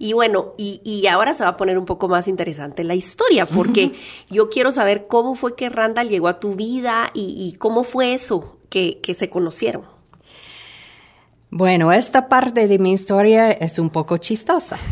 Y 0.00 0.12
bueno, 0.12 0.54
y, 0.56 1.06
ahora 1.08 1.34
se 1.34 1.42
va 1.42 1.50
a 1.50 1.56
poner 1.56 1.76
un 1.76 1.84
poco 1.84 2.06
más 2.08 2.28
interesante 2.28 2.84
la 2.84 2.94
historia, 2.94 3.46
porque 3.46 3.92
yo 4.30 4.48
quiero 4.48 4.70
saber 4.70 5.08
cómo 5.08 5.34
fue 5.34 5.56
que 5.56 5.68
Randall 5.68 6.08
llegó 6.08 6.28
a 6.28 6.38
tu 6.38 6.54
vida 6.54 7.10
y, 7.14 7.56
cómo 7.58 7.82
fue 7.82 8.14
eso 8.14 8.58
que, 8.70 9.00
que 9.00 9.14
se 9.14 9.28
conocieron. 9.28 9.82
Bueno, 11.50 11.92
esta 11.92 12.28
parte 12.28 12.68
de 12.68 12.78
mi 12.78 12.92
historia 12.92 13.50
es 13.50 13.78
un 13.78 13.90
poco 13.90 14.18
chistosa. 14.18 14.78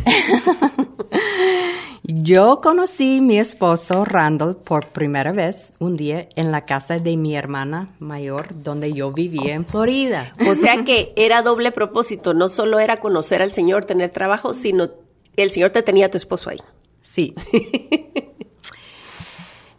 Yo 2.09 2.59
conocí 2.63 3.17
a 3.17 3.21
mi 3.21 3.37
esposo 3.37 4.05
Randall 4.05 4.55
por 4.55 4.87
primera 4.91 5.33
vez 5.33 5.73
un 5.77 5.97
día 5.97 6.29
en 6.37 6.53
la 6.53 6.63
casa 6.63 6.99
de 6.99 7.17
mi 7.17 7.35
hermana 7.35 7.93
mayor 7.99 8.63
donde 8.63 8.93
yo 8.93 9.11
vivía 9.11 9.53
en 9.55 9.65
Florida. 9.65 10.31
O 10.49 10.55
sea 10.55 10.85
que 10.85 11.11
era 11.17 11.41
doble 11.41 11.73
propósito, 11.73 12.33
no 12.33 12.47
solo 12.47 12.79
era 12.79 13.01
conocer 13.01 13.41
al 13.41 13.51
Señor, 13.51 13.83
tener 13.83 14.11
trabajo, 14.11 14.53
sino 14.53 14.89
el 15.35 15.51
Señor 15.51 15.71
te 15.71 15.83
tenía 15.83 16.05
a 16.05 16.09
tu 16.09 16.17
esposo 16.17 16.49
ahí. 16.49 16.59
Sí. 17.01 17.33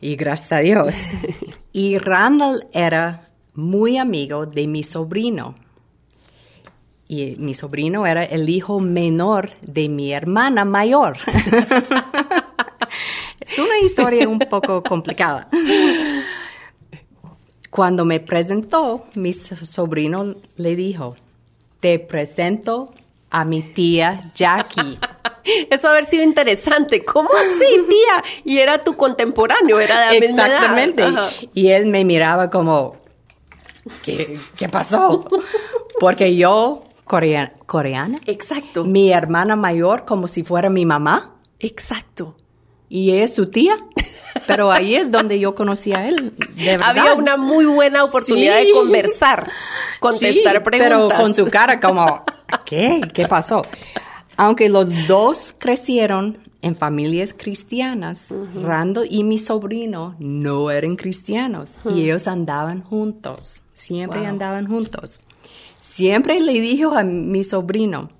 y 0.02 0.14
gracias 0.16 0.52
a 0.52 0.58
Dios. 0.58 0.94
Y 1.72 1.96
Randall 1.96 2.66
era 2.72 3.30
muy 3.54 3.98
amigo 3.98 4.46
de 4.46 4.66
mi 4.66 4.82
sobrino 4.82 5.54
y 7.08 7.34
mi 7.38 7.54
sobrino 7.54 8.06
era 8.06 8.22
el 8.22 8.48
hijo 8.50 8.80
menor 8.80 9.52
de 9.62 9.88
mi 9.88 10.12
hermana 10.12 10.66
mayor. 10.66 11.16
es 13.40 13.58
una 13.58 13.78
historia 13.80 14.28
un 14.28 14.38
poco 14.38 14.82
complicada. 14.82 15.48
Cuando 17.70 18.04
me 18.04 18.20
presentó, 18.20 19.06
mi 19.14 19.32
sobrino 19.32 20.34
le 20.56 20.76
dijo, 20.76 21.16
te 21.80 21.98
presento 21.98 22.92
a 23.30 23.46
mi 23.46 23.62
tía 23.62 24.30
Jackie. 24.34 24.98
Eso 25.70 25.88
haber 25.88 26.04
sido 26.04 26.24
interesante. 26.24 27.06
¿Cómo 27.06 27.30
así, 27.34 27.86
tía? 27.88 28.22
Y 28.44 28.58
era 28.58 28.82
tu 28.82 28.96
contemporáneo, 28.96 29.80
era 29.80 30.10
de 30.10 30.20
la 30.20 30.26
Exactamente. 30.26 31.06
Y 31.54 31.68
él 31.68 31.86
me 31.86 32.04
miraba 32.04 32.50
como, 32.50 32.96
¿qué, 34.02 34.38
¿qué 34.58 34.68
pasó? 34.68 35.26
Porque 35.98 36.36
yo 36.36 36.84
coreana. 37.08 38.18
Exacto. 38.26 38.84
Mi 38.84 39.10
hermana 39.10 39.56
mayor 39.56 40.04
como 40.04 40.28
si 40.28 40.44
fuera 40.44 40.70
mi 40.70 40.86
mamá. 40.86 41.34
Exacto. 41.58 42.36
Y 42.88 43.12
es 43.12 43.34
su 43.34 43.50
tía. 43.50 43.76
Pero 44.46 44.70
ahí 44.70 44.94
es 44.94 45.10
donde 45.10 45.40
yo 45.40 45.54
conocí 45.54 45.92
a 45.92 46.08
él. 46.08 46.32
De 46.54 46.76
verdad. 46.76 46.90
Había 46.90 47.14
una 47.14 47.36
muy 47.36 47.64
buena 47.64 48.04
oportunidad 48.04 48.58
de 48.58 48.70
conversar, 48.72 49.50
contestar 50.00 50.62
preguntas. 50.62 50.88
Pero 50.88 51.22
con 51.22 51.34
su 51.34 51.46
cara 51.46 51.80
como, 51.80 52.22
¿qué? 52.64 53.00
¿Qué 53.12 53.26
pasó? 53.26 53.62
Aunque 54.36 54.68
los 54.68 54.90
dos 55.08 55.54
crecieron 55.58 56.38
en 56.62 56.76
familias 56.76 57.34
cristianas, 57.36 58.32
Rando 58.62 59.04
y 59.04 59.24
mi 59.24 59.38
sobrino 59.38 60.14
no 60.18 60.70
eran 60.70 60.96
cristianos 60.96 61.74
y 61.84 62.04
ellos 62.04 62.28
andaban 62.28 62.82
juntos, 62.82 63.62
siempre 63.72 64.26
andaban 64.26 64.68
juntos. 64.68 65.20
Siempre 65.88 66.38
le 66.38 66.52
dijo 66.60 66.94
a 66.94 67.02
mi 67.02 67.42
sobrino 67.44 68.10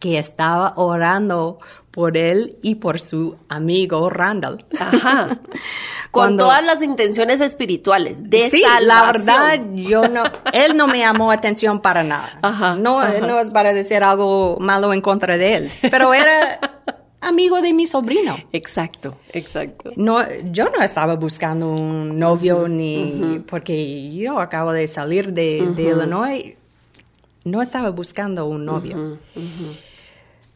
que 0.00 0.18
estaba 0.18 0.72
orando 0.76 1.58
por 1.90 2.16
él 2.16 2.56
y 2.62 2.76
por 2.76 3.00
su 3.00 3.36
amigo 3.48 4.10
Randall. 4.10 4.64
Ajá. 4.78 5.38
Con 6.10 6.36
todas 6.36 6.64
las 6.64 6.82
intenciones 6.82 7.40
espirituales 7.40 8.28
de 8.30 8.48
sí, 8.50 8.62
la 8.80 9.06
verdad, 9.06 9.60
yo 9.74 10.08
no, 10.08 10.24
él 10.52 10.76
no 10.76 10.86
me 10.86 10.98
llamó 10.98 11.30
atención 11.30 11.80
para 11.80 12.02
nada. 12.02 12.38
Ajá, 12.42 12.74
no, 12.74 13.06
no 13.20 13.38
es 13.38 13.50
para 13.50 13.74
decir 13.74 14.02
algo 14.02 14.56
malo 14.58 14.92
en 14.94 15.02
contra 15.02 15.36
de 15.36 15.54
él, 15.54 15.70
pero 15.90 16.14
era 16.14 16.58
amigo 17.20 17.60
de 17.60 17.74
mi 17.74 17.86
sobrino. 17.86 18.38
Exacto, 18.52 19.18
exacto. 19.32 19.92
No, 19.96 20.20
yo 20.50 20.70
no 20.70 20.82
estaba 20.82 21.16
buscando 21.16 21.68
un 21.68 22.18
novio 22.18 22.66
ni 22.66 23.42
porque 23.46 24.10
yo 24.14 24.40
acabo 24.40 24.72
de 24.72 24.88
salir 24.88 25.34
de, 25.34 25.68
de 25.76 25.82
Illinois 25.82 26.56
no 27.46 27.62
estaba 27.62 27.90
buscando 27.90 28.46
un 28.46 28.64
novio. 28.64 29.18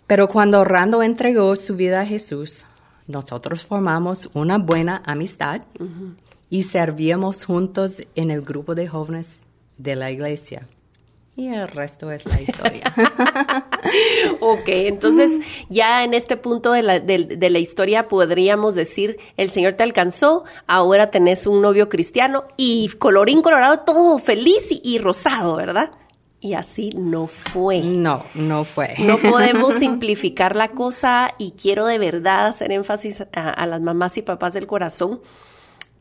Pero 0.08 0.26
cuando 0.26 0.64
Rando 0.64 1.02
entregó 1.04 1.54
su 1.54 1.76
vida 1.76 2.00
a 2.00 2.06
Jesús, 2.06 2.64
nosotros 3.06 3.64
formamos 3.64 4.28
una 4.34 4.58
buena 4.58 5.00
amistad 5.06 5.62
y 6.50 6.64
servíamos 6.64 7.44
juntos 7.44 8.02
en 8.16 8.32
el 8.32 8.42
grupo 8.42 8.74
de 8.74 8.88
jóvenes 8.88 9.38
de 9.78 9.94
la 9.94 10.10
iglesia. 10.10 10.66
Y 11.36 11.46
el 11.46 11.68
resto 11.68 12.10
es 12.10 12.26
la 12.26 12.42
historia. 12.42 12.92
ok, 14.40 14.64
entonces 14.66 15.38
ya 15.68 16.02
en 16.02 16.12
este 16.12 16.36
punto 16.36 16.72
de 16.72 16.82
la, 16.82 16.98
de, 16.98 17.50
la, 17.50 17.58
historia 17.60 18.02
podríamos 18.02 18.74
decir, 18.74 19.16
el 19.36 19.48
Señor 19.48 19.74
te 19.74 19.84
alcanzó, 19.84 20.42
ahora 20.66 21.06
tenés 21.06 21.46
un 21.46 21.62
novio 21.62 21.88
cristiano 21.88 22.44
y 22.56 22.88
colorín 22.98 23.42
colorado, 23.42 23.78
todo 23.78 24.18
feliz 24.18 24.68
y, 24.82 24.98
rosado, 24.98 25.54
¿verdad? 25.54 25.92
Y 26.40 26.54
así 26.54 26.90
no 26.96 27.26
fue. 27.26 27.80
No, 27.80 28.24
no 28.34 28.64
fue. 28.64 28.94
No 28.98 29.18
podemos 29.18 29.74
simplificar 29.78 30.56
la 30.56 30.68
cosa 30.68 31.34
y 31.38 31.52
quiero 31.52 31.84
de 31.86 31.98
verdad 31.98 32.46
hacer 32.46 32.72
énfasis 32.72 33.24
a 33.32 33.66
las 33.66 33.80
mamás 33.80 34.16
y 34.16 34.22
papás 34.22 34.54
del 34.54 34.66
corazón 34.66 35.20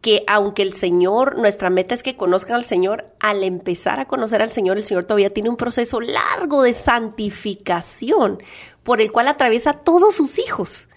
que 0.01 0.23
aunque 0.27 0.61
el 0.61 0.73
Señor, 0.73 1.37
nuestra 1.37 1.69
meta 1.69 1.93
es 1.93 2.03
que 2.03 2.15
conozcan 2.15 2.55
al 2.55 2.65
Señor, 2.65 3.07
al 3.19 3.43
empezar 3.43 3.99
a 3.99 4.07
conocer 4.07 4.41
al 4.41 4.51
Señor, 4.51 4.77
el 4.77 4.83
Señor 4.83 5.03
todavía 5.05 5.33
tiene 5.33 5.49
un 5.49 5.57
proceso 5.57 5.99
largo 5.99 6.63
de 6.63 6.73
santificación 6.73 8.41
por 8.83 9.01
el 9.01 9.11
cual 9.11 9.27
atraviesa 9.27 9.71
a 9.71 9.79
todos 9.79 10.15
sus 10.15 10.39
hijos. 10.39 10.88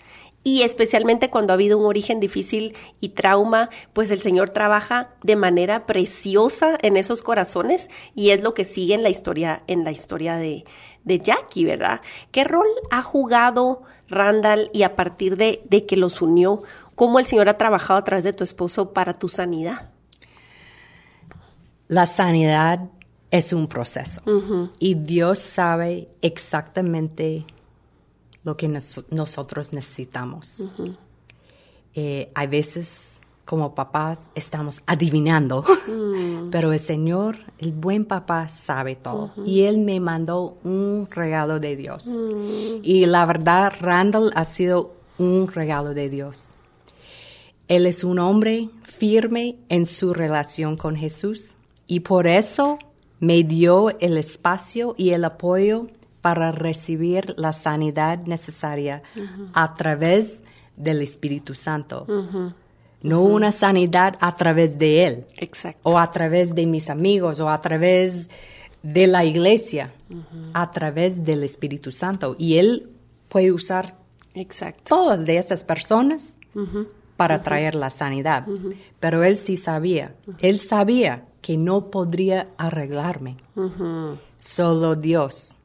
Y 0.45 0.63
especialmente 0.63 1.31
cuando 1.31 1.53
ha 1.53 1.55
habido 1.55 1.79
un 1.79 1.87
origen 1.87 2.19
difícil 2.19 2.75
y 3.01 3.11
trauma, 3.11 3.71
pues 3.93 4.11
el 4.11 4.23
Señor 4.23 4.51
trabaja 4.51 5.11
de 5.23 5.37
manera 5.37 5.87
preciosa 5.87 6.77
en 6.83 6.97
esos 6.97 7.23
corazones 7.23 7.89
y 8.15 8.31
es 8.31 8.43
lo 8.43 8.53
que 8.55 8.65
sigue 8.65 8.95
en 8.95 9.03
la 9.03 9.11
historia, 9.11 9.63
en 9.69 9.85
la 9.85 9.93
historia 9.93 10.37
de, 10.37 10.65
de 11.05 11.21
Jackie, 11.21 11.65
¿verdad? 11.65 12.01
¿Qué 12.33 12.43
rol 12.43 12.67
ha 12.91 13.03
jugado 13.03 13.83
Randall 14.09 14.69
y 14.73 14.83
a 14.83 14.97
partir 14.97 15.37
de, 15.37 15.63
de 15.69 15.87
que 15.87 15.97
los 15.97 16.21
unió? 16.21 16.63
cómo 16.95 17.19
el 17.19 17.27
Señor 17.27 17.49
ha 17.49 17.59
trabajado 17.59 17.99
a 17.99 18.05
través 18.05 18.25
de 18.25 18.33
tu 18.33 18.45
esposo 18.45 18.93
para 18.93 19.13
tu 19.15 19.29
sanidad. 19.29 19.91
La 21.89 22.07
sanidad 22.07 22.91
es 23.31 23.53
un 23.53 23.67
proceso 23.67 24.23
y 24.79 24.95
Dios 24.95 25.39
sabe 25.39 26.09
exactamente 26.21 27.45
lo 28.45 28.57
que 28.57 28.69
nosotros 28.69 29.73
necesitamos. 29.73 30.59
Eh, 31.95 32.31
hay 32.35 32.47
veces 32.47 33.21
como 33.45 33.75
papás 33.75 34.31
estamos 34.35 34.83
adivinando, 34.87 35.65
mm. 35.87 36.49
pero 36.51 36.73
el 36.73 36.81
Señor, 36.81 37.37
el 37.59 37.73
buen 37.73 38.05
papá, 38.05 38.49
sabe 38.49 38.95
todo. 38.95 39.33
Y 39.45 39.63
Él 39.63 39.79
me 39.79 40.01
mandó 40.01 40.57
un 40.65 41.09
regalo 41.11 41.61
de 41.61 41.77
Dios. 41.77 42.07
Mm. 42.07 42.81
Y 42.83 43.07
la 43.07 43.27
verdad, 43.27 43.73
Randall 43.81 44.33
ha 44.35 44.45
sido 44.45 44.95
un 45.19 45.49
regalo 45.49 45.95
de 45.95 46.09
Dios. 46.09 46.51
Él 47.69 47.87
es 47.87 48.05
un 48.05 48.19
hombre 48.19 48.71
firme 48.83 49.57
en 49.69 49.87
su 49.87 50.13
relación 50.13 50.77
con 50.77 50.97
Jesús 50.97 51.55
y 51.87 52.01
por 52.01 52.27
eso 52.27 52.79
me 53.19 53.45
dio 53.45 53.91
el 54.01 54.17
espacio 54.17 54.95
y 54.99 55.11
el 55.11 55.25
apoyo 55.25 55.87
para 56.23 56.53
recibir 56.53 57.35
la 57.37 57.53
sanidad 57.53 58.25
necesaria 58.27 59.03
a 59.53 59.75
través 59.75 60.41
del 60.77 61.03
Espíritu 61.03 61.55
Santo. 61.55 62.07
No 63.03 63.23
una 63.23 63.53
sanidad 63.53 64.17
a 64.21 64.37
través 64.37 64.79
de 64.79 65.05
Él. 65.05 65.27
O 65.83 65.99
a 65.99 66.11
través 66.11 66.55
de 66.55 66.67
mis 66.67 66.89
amigos 66.89 67.41
o 67.41 67.51
a 67.51 67.61
través 67.61 68.29
de 68.83 69.07
la 69.07 69.25
iglesia. 69.25 69.93
A 70.55 70.71
través 70.71 71.25
del 71.25 71.43
Espíritu 71.43 71.91
Santo. 71.91 72.37
Y 72.39 72.57
Él 72.57 72.91
puede 73.29 73.53
usar 73.53 73.97
todas 74.85 75.27
de 75.27 75.39
estas 75.39 75.65
personas 75.65 76.37
para 77.17 77.43
traer 77.43 77.75
la 77.75 77.91
sanidad. 77.91 78.47
Pero 79.01 79.23
él 79.23 79.37
sí 79.37 79.57
sabía, 79.57 80.15
él 80.39 80.61
sabía 80.61 81.27
que 81.41 81.57
no 81.57 81.91
podría 81.91 82.49
arreglarme, 82.57 83.37
solo 84.41 84.97
Dios. 84.97 85.57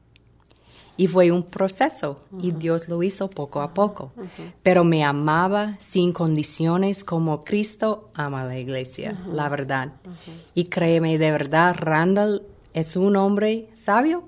Y 0.98 1.06
fue 1.06 1.30
un 1.30 1.44
proceso 1.44 2.20
y 2.42 2.50
Dios 2.50 2.88
lo 2.88 3.02
hizo 3.02 3.30
poco 3.30 3.62
a 3.62 3.72
poco. 3.72 4.12
Pero 4.62 4.84
me 4.84 5.04
amaba 5.04 5.76
sin 5.78 6.12
condiciones 6.12 7.04
como 7.04 7.44
Cristo 7.44 8.10
ama 8.14 8.42
a 8.42 8.44
la 8.44 8.58
iglesia, 8.58 9.16
la 9.32 9.48
verdad. 9.48 9.92
Y 10.54 10.64
créeme, 10.64 11.16
de 11.16 11.30
verdad, 11.30 11.74
Randall 11.78 12.42
es 12.74 12.96
un 12.96 13.16
hombre 13.16 13.70
sabio 13.74 14.24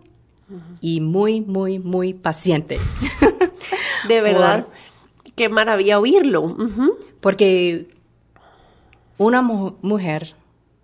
y 0.80 1.00
muy, 1.00 1.40
muy, 1.40 1.78
muy 1.78 2.14
paciente. 2.14 2.78
De 4.08 4.20
verdad, 4.20 4.66
qué 5.34 5.48
maravilla 5.48 5.98
oírlo. 5.98 6.56
Porque 7.20 7.88
una 9.18 9.42
mujer 9.42 10.34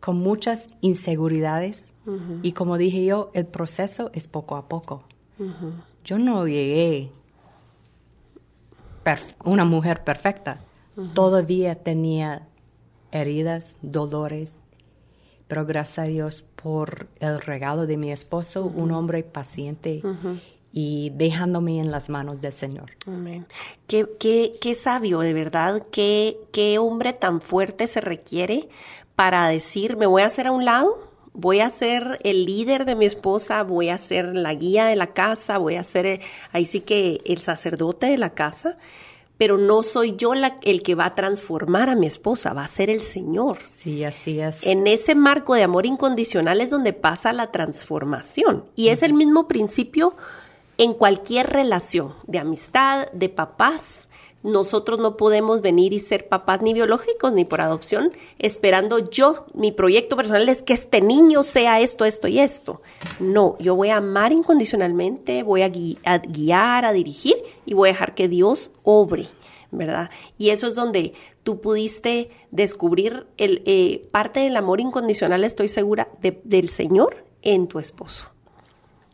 con 0.00 0.18
muchas 0.18 0.68
inseguridades 0.80 1.84
y 2.42 2.52
como 2.52 2.76
dije 2.76 3.04
yo, 3.04 3.30
el 3.34 3.46
proceso 3.46 4.10
es 4.12 4.28
poco 4.28 4.56
a 4.56 4.68
poco. 4.68 5.04
Yo 6.04 6.18
no 6.18 6.46
llegué 6.46 7.10
una 9.44 9.64
mujer 9.64 10.04
perfecta. 10.04 10.60
Todavía 11.14 11.74
tenía 11.74 12.48
heridas, 13.12 13.76
dolores, 13.82 14.60
pero 15.46 15.66
gracias 15.66 15.98
a 16.06 16.08
Dios 16.08 16.44
por 16.62 17.08
el 17.20 17.40
regalo 17.40 17.86
de 17.86 17.96
mi 17.96 18.10
esposo, 18.10 18.64
un 18.64 18.92
hombre 18.92 19.22
paciente 19.22 20.02
y 20.72 21.10
dejándome 21.14 21.80
en 21.80 21.90
las 21.90 22.08
manos 22.08 22.40
del 22.40 22.52
Señor. 22.52 22.92
Amén. 23.06 23.46
Qué, 23.86 24.06
qué, 24.18 24.54
qué 24.60 24.74
sabio, 24.74 25.20
de 25.20 25.32
verdad, 25.32 25.86
qué, 25.90 26.38
qué 26.52 26.78
hombre 26.78 27.12
tan 27.12 27.40
fuerte 27.40 27.86
se 27.86 28.00
requiere 28.00 28.68
para 29.14 29.48
decir, 29.48 29.96
me 29.96 30.06
voy 30.06 30.22
a 30.22 30.26
hacer 30.26 30.48
a 30.48 30.52
un 30.52 30.64
lado, 30.64 31.10
voy 31.36 31.60
a 31.60 31.68
ser 31.68 32.18
el 32.24 32.46
líder 32.46 32.86
de 32.86 32.94
mi 32.94 33.04
esposa, 33.04 33.62
voy 33.62 33.90
a 33.90 33.98
ser 33.98 34.34
la 34.34 34.54
guía 34.54 34.86
de 34.86 34.96
la 34.96 35.08
casa, 35.08 35.58
voy 35.58 35.76
a 35.76 35.84
ser, 35.84 36.06
eh, 36.06 36.20
ahí 36.52 36.66
sí 36.66 36.80
que 36.80 37.20
el 37.24 37.38
sacerdote 37.38 38.06
de 38.06 38.18
la 38.18 38.30
casa, 38.30 38.78
pero 39.38 39.58
no 39.58 39.82
soy 39.82 40.16
yo 40.16 40.34
la, 40.34 40.58
el 40.62 40.82
que 40.82 40.94
va 40.94 41.06
a 41.06 41.14
transformar 41.14 41.90
a 41.90 41.94
mi 41.94 42.06
esposa, 42.06 42.54
va 42.54 42.64
a 42.64 42.68
ser 42.68 42.88
el 42.88 43.02
Señor. 43.02 43.58
Sí, 43.64 44.02
así 44.02 44.40
es. 44.40 44.64
En 44.66 44.86
ese 44.86 45.14
marco 45.14 45.54
de 45.54 45.62
amor 45.62 45.84
incondicional 45.84 46.62
es 46.62 46.70
donde 46.70 46.94
pasa 46.94 47.34
la 47.34 47.52
transformación. 47.52 48.64
Y 48.74 48.88
es 48.88 49.02
el 49.02 49.12
mismo 49.12 49.46
principio 49.46 50.16
en 50.78 50.94
cualquier 50.94 51.48
relación 51.48 52.14
de 52.26 52.38
amistad, 52.38 53.10
de 53.12 53.28
papás, 53.28 54.08
nosotros 54.46 55.00
no 55.00 55.16
podemos 55.16 55.60
venir 55.60 55.92
y 55.92 55.98
ser 55.98 56.28
papás 56.28 56.62
ni 56.62 56.72
biológicos 56.72 57.32
ni 57.32 57.44
por 57.44 57.60
adopción 57.60 58.12
esperando 58.38 58.98
yo, 58.98 59.46
mi 59.54 59.72
proyecto 59.72 60.16
personal 60.16 60.48
es 60.48 60.62
que 60.62 60.72
este 60.72 61.00
niño 61.00 61.42
sea 61.42 61.80
esto, 61.80 62.04
esto 62.04 62.28
y 62.28 62.38
esto. 62.38 62.80
No, 63.18 63.56
yo 63.58 63.74
voy 63.74 63.90
a 63.90 63.96
amar 63.96 64.32
incondicionalmente, 64.32 65.42
voy 65.42 65.62
a, 65.62 65.68
guiar, 65.68 66.84
a 66.84 66.92
dirigir 66.92 67.34
y 67.64 67.74
voy 67.74 67.88
a 67.88 67.92
dejar 67.92 68.14
que 68.14 68.28
Dios 68.28 68.70
obre, 68.84 69.26
¿verdad? 69.72 70.10
Y 70.38 70.50
eso 70.50 70.68
es 70.68 70.76
donde 70.76 71.12
tú 71.42 71.60
pudiste 71.60 72.30
descubrir 72.52 73.26
el, 73.36 73.62
eh, 73.66 74.08
parte 74.12 74.40
del 74.40 74.56
amor 74.56 74.80
incondicional, 74.80 75.42
estoy 75.42 75.66
segura, 75.68 76.08
del 76.20 76.68
Señor 76.68 77.24
en 77.42 77.66
tu 77.66 77.80
esposo. 77.80 78.26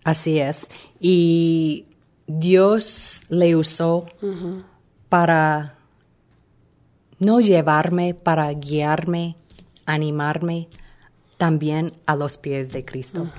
Así 0.04 0.40
es. 0.40 0.68
Y 1.00 1.86
Dios 2.26 3.20
le 3.28 3.56
usó 3.56 4.06
para 5.12 5.74
no 7.18 7.40
llevarme, 7.40 8.14
para 8.14 8.50
guiarme, 8.54 9.36
animarme 9.84 10.70
también 11.36 11.92
a 12.06 12.16
los 12.16 12.38
pies 12.38 12.72
de 12.72 12.86
Cristo. 12.86 13.30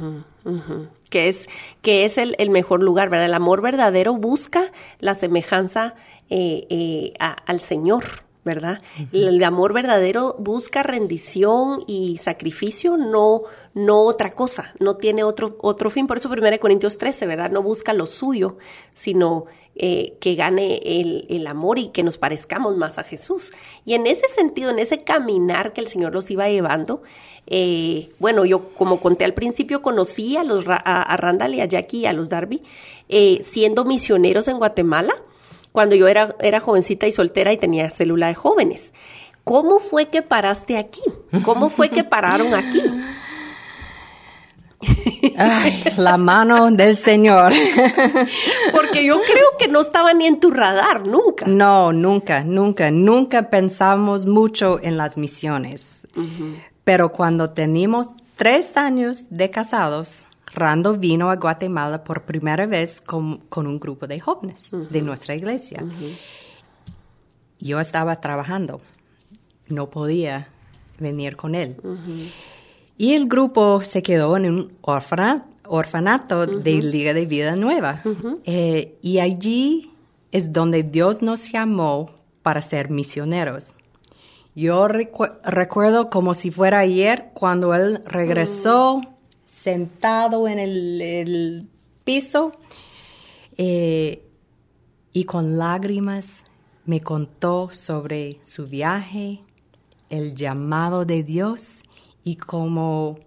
Que 1.10 1.30
es, 1.30 1.50
que 1.82 2.06
es 2.06 2.20
el, 2.20 2.50
mejor 2.52 2.84
lugar, 2.84 3.10
¿verdad? 3.10 3.26
El 3.26 3.34
amor 3.34 3.64
verdadero 3.64 4.16
busca 4.16 4.72
la 5.00 5.16
semejanza 5.16 5.96
eh, 6.30 6.68
eh, 6.70 7.14
al 7.18 7.60
Señor. 7.60 8.04
¿Verdad? 8.44 8.82
El 9.14 9.42
amor 9.44 9.74
verdadero 9.74 10.36
busca 10.38 10.84
rendición 10.84 11.84
y 11.88 12.18
sacrificio, 12.18 12.98
no, 12.98 13.44
no 13.74 14.02
otra 14.02 14.32
cosa, 14.32 14.74
no 14.80 14.98
tiene 14.98 15.24
otro, 15.24 15.58
otro 15.62 15.90
fin. 15.90 16.08
Por 16.08 16.18
eso 16.18 16.30
1 16.30 16.60
Corintios 16.60 16.98
13, 16.98 17.26
¿verdad? 17.26 17.52
No 17.52 17.64
busca 17.64 17.94
lo 17.94 18.06
suyo, 18.06 18.58
sino 18.94 19.46
eh, 19.76 20.18
que 20.20 20.36
gane 20.36 20.80
el, 20.84 21.26
el, 21.30 21.48
amor 21.48 21.80
y 21.80 21.88
que 21.88 22.04
nos 22.04 22.18
parezcamos 22.18 22.76
más 22.76 23.00
a 23.00 23.04
Jesús. 23.04 23.52
Y 23.86 23.94
en 23.94 24.08
ese 24.08 24.28
sentido, 24.28 24.72
en 24.72 24.80
ese 24.80 25.04
caminar 25.04 25.72
que 25.72 25.82
el 25.82 25.88
Señor 25.88 26.14
los 26.14 26.30
iba 26.30 26.50
llevando, 26.50 27.02
eh, 27.48 28.10
bueno, 28.20 28.46
yo 28.46 28.70
como 28.76 29.00
conté 29.00 29.26
al 29.26 29.34
principio, 29.34 29.82
conocí 29.82 30.36
a, 30.36 30.44
los, 30.44 30.66
a, 30.68 31.18
Randall 31.18 31.56
y 31.56 31.62
a 31.62 31.66
Jackie 31.66 32.00
y 32.00 32.06
a 32.06 32.14
los 32.14 32.30
Darby 32.30 32.62
eh, 33.10 33.40
siendo 33.44 33.86
misioneros 33.86 34.48
en 34.48 34.58
Guatemala 34.58 35.14
cuando 35.74 35.96
yo 35.96 36.08
era, 36.08 36.36
era 36.40 36.62
jovencita 36.62 37.08
y 37.08 37.12
soltera 37.12 37.52
y 37.52 37.58
tenía 37.58 37.90
célula 37.90 38.28
de 38.28 38.36
jóvenes. 38.36 38.94
¿Cómo 39.44 39.80
fue 39.80 40.08
que 40.08 40.22
paraste 40.22 40.78
aquí? 40.78 41.02
¿Cómo 41.44 41.70
fue 41.70 41.90
que 41.90 42.06
pararon 42.06 42.54
aquí? 42.54 42.82
Ay, 45.38 45.84
la 45.98 46.18
mano 46.18 46.72
del 46.72 46.96
Señor. 46.96 47.52
Porque 48.72 49.06
yo 49.06 49.20
creo 49.22 49.48
que 49.58 49.68
no 49.68 49.82
estaba 49.82 50.14
ni 50.14 50.28
en 50.28 50.40
tu 50.40 50.52
radar, 50.52 51.06
nunca. 51.06 51.46
No, 51.48 51.92
nunca, 51.92 52.44
nunca, 52.44 52.92
nunca 52.92 53.50
pensamos 53.50 54.26
mucho 54.26 54.80
en 54.82 54.96
las 54.96 55.18
misiones. 55.18 56.08
Pero 56.84 57.12
cuando 57.12 57.50
teníamos 57.50 58.12
tres 58.36 58.78
años 58.78 59.24
de 59.30 59.50
casados, 59.50 60.26
Rando 60.54 60.98
vino 60.98 61.30
a 61.30 61.36
Guatemala 61.36 62.04
por 62.04 62.24
primera 62.24 62.66
vez 62.66 63.02
con, 63.02 63.38
con 63.50 63.68
un 63.68 63.80
grupo 63.80 64.08
de 64.08 64.20
jóvenes 64.20 64.70
de 64.72 65.02
nuestra 65.02 65.36
iglesia. 65.36 65.84
Yo 67.60 67.80
estaba 67.80 68.20
trabajando, 68.20 68.82
no 69.70 69.90
podía 69.90 70.50
venir 71.00 71.36
con 71.36 71.56
él. 71.56 71.78
Y 72.98 73.14
el 73.14 73.28
grupo 73.28 73.84
se 73.84 74.04
quedó 74.04 74.38
en 74.38 74.46
un 74.46 74.78
orfanato 74.82 76.46
de 76.46 76.82
Liga 76.82 77.14
de 77.14 77.26
Vida 77.26 77.56
Nueva. 77.56 78.02
Eh, 78.46 78.98
y 79.02 79.20
allí 79.20 79.92
es 80.32 80.54
donde 80.54 80.84
Dios 80.84 81.22
nos 81.22 81.52
llamó 81.52 82.12
para 82.42 82.62
ser 82.62 82.90
misioneros. 82.90 83.74
Yo 84.56 84.88
recuerdo 84.88 86.10
como 86.10 86.36
si 86.36 86.52
fuera 86.52 86.80
ayer 86.80 87.32
cuando 87.34 87.74
él 87.74 88.02
regresó 88.06 89.02
sentado 89.62 90.48
en 90.48 90.60
el, 90.60 91.68
piso 92.04 92.52
eh, 93.58 94.26
y 95.14 95.24
con 95.24 95.58
lágrimas 95.58 96.44
me 96.86 97.00
contó 97.00 97.70
sobre 97.72 98.42
su 98.44 98.68
viaje, 98.68 99.40
el 100.10 100.36
llamado 100.36 101.06
de 101.06 101.24
Dios 101.24 101.84
y 102.26 102.36
cómo 102.36 103.20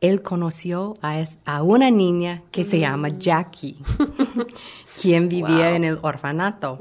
él 0.00 0.22
conoció 0.22 0.94
a, 1.02 1.62
una 1.62 1.90
niña 1.90 2.42
que 2.50 2.64
se 2.64 2.80
llama 2.80 3.08
mm. 3.10 3.18
Jackie, 3.18 3.76
quien 5.00 5.28
vivía 5.28 5.76
en 5.76 5.84
el 5.84 5.98
orfanato. 6.02 6.78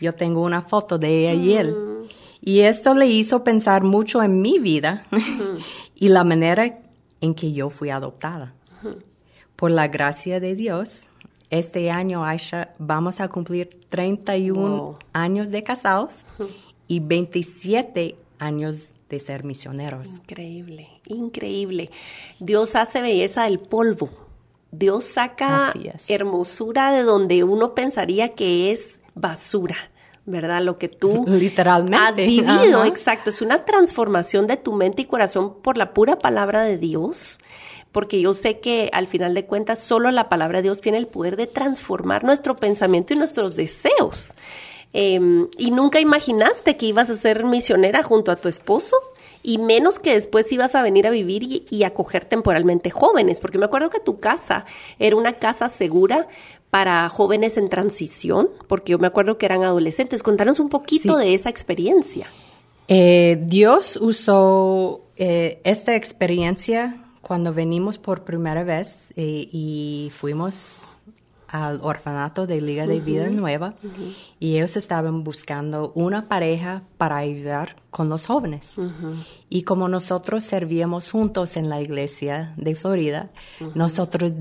Yo 0.00 0.14
tengo 0.14 0.42
una 0.42 0.62
foto 0.62 0.98
de 0.98 1.30
ella 1.30 1.34
y 1.34 1.52
él. 1.52 1.76
Mm. 1.76 2.08
Y 2.42 2.60
esto 2.60 2.94
le 2.94 3.06
hizo 3.06 3.44
pensar 3.44 3.84
mucho 3.84 4.22
en 4.22 4.40
mi 4.40 4.58
vida 4.58 5.06
y 5.94 6.08
la 6.08 6.24
manera 6.24 6.80
en 7.20 7.34
que 7.34 7.52
yo 7.52 7.70
fui 7.70 7.90
adoptada. 7.90 8.54
Por 9.56 9.70
la 9.70 9.88
gracia 9.88 10.40
de 10.40 10.54
Dios, 10.54 11.08
este 11.50 11.90
año, 11.90 12.24
Aisha, 12.24 12.74
vamos 12.78 13.20
a 13.20 13.28
cumplir 13.28 13.78
31 13.88 14.98
años 15.12 15.50
de 15.50 15.62
casados 15.62 16.24
y 16.86 17.00
27 17.00 18.16
años 18.38 18.92
de 19.08 19.20
ser 19.20 19.44
misioneros. 19.44 20.16
Increíble, 20.16 20.88
increíble. 21.06 21.90
Dios 22.38 22.76
hace 22.76 23.02
belleza 23.02 23.44
del 23.44 23.58
polvo. 23.58 24.08
Dios 24.70 25.04
saca 25.04 25.72
hermosura 26.08 26.92
de 26.92 27.02
donde 27.02 27.42
uno 27.42 27.74
pensaría 27.74 28.34
que 28.34 28.70
es 28.70 29.00
basura. 29.14 29.76
¿Verdad? 30.26 30.62
Lo 30.62 30.78
que 30.78 30.88
tú 30.88 31.24
literalmente 31.28 31.96
has 31.96 32.16
vivido, 32.16 32.84
exacto, 32.84 33.30
es 33.30 33.42
una 33.42 33.64
transformación 33.64 34.46
de 34.46 34.56
tu 34.56 34.72
mente 34.72 35.02
y 35.02 35.04
corazón 35.06 35.54
por 35.62 35.76
la 35.76 35.92
pura 35.92 36.18
palabra 36.18 36.62
de 36.62 36.78
Dios, 36.78 37.38
porque 37.92 38.20
yo 38.20 38.32
sé 38.32 38.60
que 38.60 38.90
al 38.92 39.06
final 39.06 39.34
de 39.34 39.46
cuentas 39.46 39.82
solo 39.82 40.10
la 40.10 40.28
palabra 40.28 40.58
de 40.58 40.64
Dios 40.64 40.80
tiene 40.80 40.98
el 40.98 41.06
poder 41.06 41.36
de 41.36 41.46
transformar 41.46 42.24
nuestro 42.24 42.56
pensamiento 42.56 43.12
y 43.12 43.16
nuestros 43.16 43.56
deseos. 43.56 44.32
Em, 44.92 45.46
y 45.56 45.70
nunca 45.70 46.00
imaginaste 46.00 46.76
que 46.76 46.86
ibas 46.86 47.10
a 47.10 47.16
ser 47.16 47.44
misionera 47.44 48.02
junto 48.02 48.32
a 48.32 48.36
tu 48.36 48.48
esposo 48.48 48.96
y 49.42 49.58
menos 49.58 49.98
que 49.98 50.14
después 50.14 50.50
ibas 50.52 50.74
a 50.74 50.82
venir 50.82 51.06
a 51.06 51.10
vivir 51.10 51.42
y, 51.44 51.64
y, 51.70 51.84
acoger 51.84 52.24
temporalmente 52.24 52.90
jóvenes, 52.90 53.40
porque 53.40 53.56
me 53.56 53.64
acuerdo 53.64 53.88
que 53.88 54.00
tu 54.00 54.18
casa 54.18 54.66
era 54.98 55.16
una 55.16 55.34
casa 55.34 55.68
segura 55.68 56.28
para 56.70 57.08
jóvenes 57.08 57.56
en 57.56 57.68
transición, 57.68 58.48
porque 58.68 58.92
yo 58.92 58.98
me 58.98 59.08
acuerdo 59.08 59.38
que 59.38 59.46
eran 59.46 59.64
adolescentes. 59.64 60.22
Contanos 60.22 60.60
un 60.60 60.68
poquito 60.68 61.16
de 61.16 61.34
esa 61.34 61.50
experiencia. 61.50 62.28
Eh, 62.88 63.38
Dios 63.42 63.96
usó 64.00 65.02
eh, 65.16 65.60
esta 65.64 65.94
experiencia 65.96 67.04
cuando 67.22 67.52
venimos 67.52 67.98
por 67.98 68.24
primera 68.24 68.64
vez 68.64 69.12
eh, 69.16 69.48
y 69.52 70.10
fuimos 70.14 70.89
al 71.50 71.80
orfanato 71.82 72.46
de 72.46 72.60
Liga 72.60 72.86
de 72.86 73.00
Vida 73.00 73.28
Nueva 73.28 73.74
y 74.38 74.56
ellos 74.56 74.76
estaban 74.76 75.24
buscando 75.24 75.92
una 75.94 76.28
pareja 76.28 76.84
para 76.96 77.16
ayudar 77.16 77.76
con 77.90 78.08
los 78.08 78.26
jóvenes. 78.26 78.74
Y 79.48 79.62
como 79.62 79.88
nosotros 79.88 80.44
servíamos 80.44 81.10
juntos 81.10 81.56
en 81.56 81.68
la 81.68 81.80
iglesia 81.80 82.54
de 82.56 82.76
Florida, 82.76 83.30
nosotros 83.74 84.32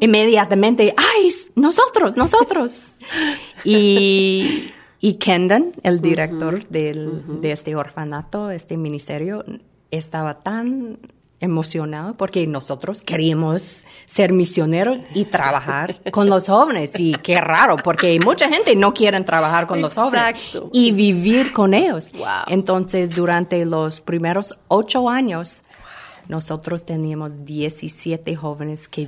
inmediatamente, 0.00 0.94
¡ay, 0.96 1.30
nosotros, 1.54 2.16
nosotros! 2.16 2.92
Y, 3.64 4.70
y 5.00 5.14
Kendon, 5.14 5.72
el 5.82 6.00
director 6.00 6.66
del, 6.68 7.40
de 7.40 7.50
este 7.50 7.74
orfanato, 7.74 8.50
este 8.52 8.76
ministerio, 8.76 9.44
estaba 9.90 10.34
tan 10.34 11.00
emocionado 11.40 12.14
porque 12.14 12.46
nosotros 12.46 13.02
queríamos 13.02 13.82
ser 14.06 14.32
misioneros 14.32 15.00
y 15.14 15.26
trabajar 15.26 16.00
con 16.10 16.28
los 16.28 16.48
jóvenes. 16.48 16.92
Y 16.98 17.12
qué 17.14 17.40
raro, 17.40 17.76
porque 17.76 18.18
mucha 18.20 18.48
gente 18.48 18.74
no 18.74 18.92
quiere 18.92 19.20
trabajar 19.20 19.66
con 19.66 19.80
los 19.80 19.94
jóvenes 19.94 20.36
y 20.72 20.92
vivir 20.92 21.52
con 21.52 21.74
ellos. 21.74 22.10
Entonces, 22.46 23.14
durante 23.14 23.64
los 23.64 24.00
primeros 24.00 24.54
ocho 24.68 25.08
años, 25.08 25.62
nosotros 26.28 26.84
teníamos 26.84 27.44
17 27.46 28.36
jóvenes 28.36 28.86
que 28.86 29.06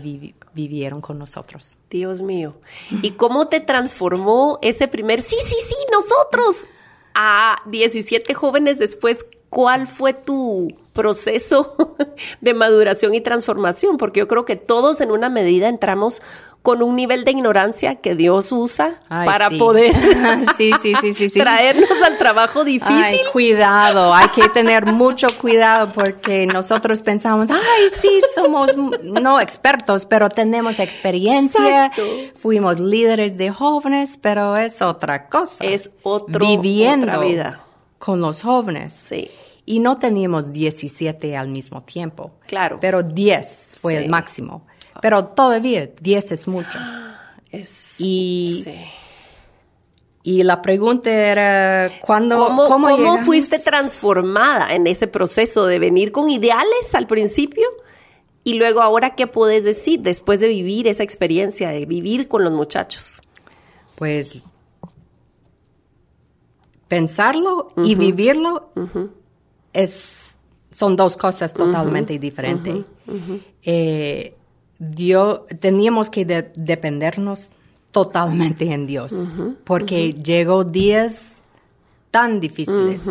vivieron 0.55 1.01
con 1.01 1.19
nosotros. 1.19 1.77
Dios 1.91 2.23
mío. 2.23 2.55
¿Y 3.03 3.13
cómo 3.13 3.49
te 3.49 3.61
transformó 3.61 4.59
ese 4.63 4.89
primer, 4.89 5.21
sí, 5.21 5.37
sí, 5.45 5.57
sí, 5.69 5.77
nosotros, 5.93 6.67
a 7.15 7.57
17 7.67 8.33
jóvenes 8.35 8.79
después? 8.79 9.27
¿Cuál 9.51 9.87
fue 9.87 10.15
tu 10.15 10.69
proceso 11.01 11.97
de 12.41 12.55
maduración 12.55 13.15
y 13.15 13.21
transformación? 13.21 13.97
Porque 13.97 14.21
yo 14.21 14.29
creo 14.29 14.45
que 14.45 14.57
todos 14.57 15.01
en 15.01 15.11
una 15.11 15.29
medida 15.29 15.69
entramos 15.69 16.23
con 16.63 16.83
un 16.83 16.95
nivel 16.95 17.25
de 17.25 17.31
ignorancia 17.31 17.97
que 17.97 18.15
Dios 18.15 18.53
usa 18.53 19.01
para 19.09 19.49
poder 19.51 19.95
sí, 20.59 20.73
sí, 20.83 21.15
sí, 21.15 21.31
traernos 21.31 21.91
al 22.05 22.19
trabajo 22.19 22.65
difícil. 22.65 23.03
Ay, 23.03 23.19
cuidado, 23.33 24.15
hay 24.15 24.29
que 24.29 24.49
tener 24.51 24.85
mucho 24.85 25.27
cuidado 25.41 25.91
porque 25.95 26.47
nosotros 26.47 27.01
pensamos, 27.01 27.51
ay, 27.51 27.91
sí, 27.97 28.21
somos 28.35 28.77
no 29.03 29.41
expertos, 29.41 30.05
pero 30.05 30.29
tenemos 30.29 30.79
experiencia, 30.81 31.91
fuimos 32.37 32.79
líderes 32.79 33.39
de 33.39 33.51
jóvenes, 33.51 34.19
pero 34.21 34.57
es 34.57 34.83
otra 34.83 35.29
cosa. 35.29 35.65
Es 35.65 35.91
otro, 36.03 36.47
Viviendo 36.47 37.07
otra 37.07 37.19
vida. 37.21 37.61
con 37.99 38.21
los 38.21 38.43
jóvenes. 38.43 38.93
Sí. 38.93 39.31
Y 39.71 39.79
no 39.79 39.99
teníamos 39.99 40.53
17 40.53 41.37
al 41.37 41.49
mismo 41.49 41.81
tiempo. 41.83 42.33
Claro. 42.49 42.79
Pero 42.81 43.05
10 43.05 43.77
fue 43.79 43.99
el 43.99 44.09
máximo. 44.09 44.67
Pero 45.01 45.27
todavía 45.27 45.89
10 46.01 46.33
es 46.33 46.49
mucho. 46.49 46.79
Es, 47.53 47.97
y, 47.99 48.65
y 50.23 50.45
la 50.45 50.63
pregunta 50.63 51.11
era, 51.11 51.91
¿cuándo, 52.01 52.37
¿cómo, 52.37 52.67
cómo, 52.69 53.19
fuiste 53.25 53.59
transformada 53.59 54.73
en 54.73 54.87
ese 54.87 55.09
proceso 55.09 55.67
de 55.67 55.81
venir 55.81 56.13
con 56.13 56.31
ideales 56.31 56.95
al 56.95 57.09
principio? 57.09 57.67
Y 58.45 58.55
luego 58.55 58.83
ahora, 58.83 59.17
¿qué 59.17 59.27
puedes 59.27 59.65
decir 59.65 59.99
después 59.99 60.39
de 60.39 60.47
vivir 60.47 60.87
esa 60.87 61.03
experiencia, 61.03 61.71
de 61.71 61.87
vivir 61.87 62.29
con 62.29 62.45
los 62.45 62.53
muchachos? 62.53 63.21
Pues 63.97 64.45
pensarlo 66.87 67.73
y 67.85 67.97
vivirlo 67.97 68.71
es, 69.73 70.33
son 70.73 70.97
dos 70.97 71.17
cosas 71.17 71.53
totalmente 71.53 72.19
diferentes. 72.19 72.85
Eh, 73.63 74.35
Dios, 74.79 75.43
teníamos 75.61 76.09
que 76.11 76.25
dependernos 76.25 77.49
totalmente 77.91 78.73
en 78.73 78.87
Dios, 78.87 79.15
porque 79.65 80.15
llegó 80.15 80.65
días 80.65 81.43
tan 82.11 82.41
difíciles, 82.41 83.05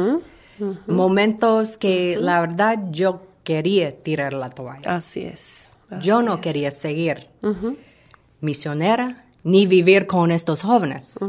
momentos 0.88 1.78
que 1.78 2.18
la 2.20 2.42
verdad 2.42 2.80
yo 2.92 3.22
quería 3.44 3.92
tirar 3.92 4.34
la 4.34 4.50
toalla. 4.50 4.96
Así 4.96 5.22
es. 5.22 5.72
yo 6.02 6.22
no 6.22 6.42
quería 6.42 6.72
seguir 6.72 7.28
misionera 8.42 9.26
ni 9.44 9.66
vivir 9.66 10.06
con 10.06 10.32
estos 10.32 10.62
jóvenes. 10.62 11.20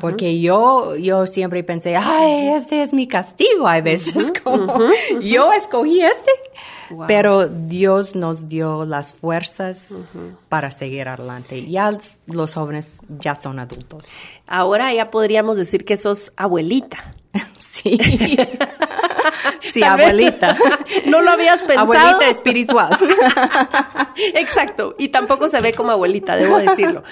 Porque 0.00 0.40
yo, 0.40 0.96
yo 0.96 1.26
siempre 1.26 1.64
pensé, 1.64 1.96
ay, 1.96 2.48
este 2.48 2.82
es 2.82 2.92
mi 2.92 3.06
castigo. 3.06 3.66
Hay 3.66 3.82
veces 3.82 4.32
como 4.42 4.78
yo 5.20 5.52
escogí 5.52 6.02
este. 6.02 6.30
Pero 7.08 7.48
Dios 7.48 8.14
nos 8.14 8.48
dio 8.48 8.84
las 8.84 9.14
fuerzas 9.14 10.02
para 10.48 10.70
seguir 10.70 11.08
adelante. 11.08 11.68
Ya 11.68 11.90
los 12.26 12.54
jóvenes 12.54 13.00
ya 13.18 13.34
son 13.34 13.58
adultos. 13.58 14.04
Ahora 14.46 14.92
ya 14.92 15.06
podríamos 15.06 15.56
decir 15.56 15.84
que 15.84 15.96
sos 15.96 16.32
abuelita. 16.36 17.14
sí. 17.58 17.98
sí, 19.60 19.82
abuelita. 19.82 20.56
no 21.06 21.20
lo 21.20 21.30
habías 21.30 21.64
pensado. 21.64 21.92
Abuelita 21.92 22.28
espiritual. 22.28 22.96
Exacto. 24.34 24.94
Y 24.98 25.08
tampoco 25.08 25.48
se 25.48 25.60
ve 25.60 25.72
como 25.72 25.90
abuelita, 25.90 26.36
debo 26.36 26.58
decirlo. 26.58 27.02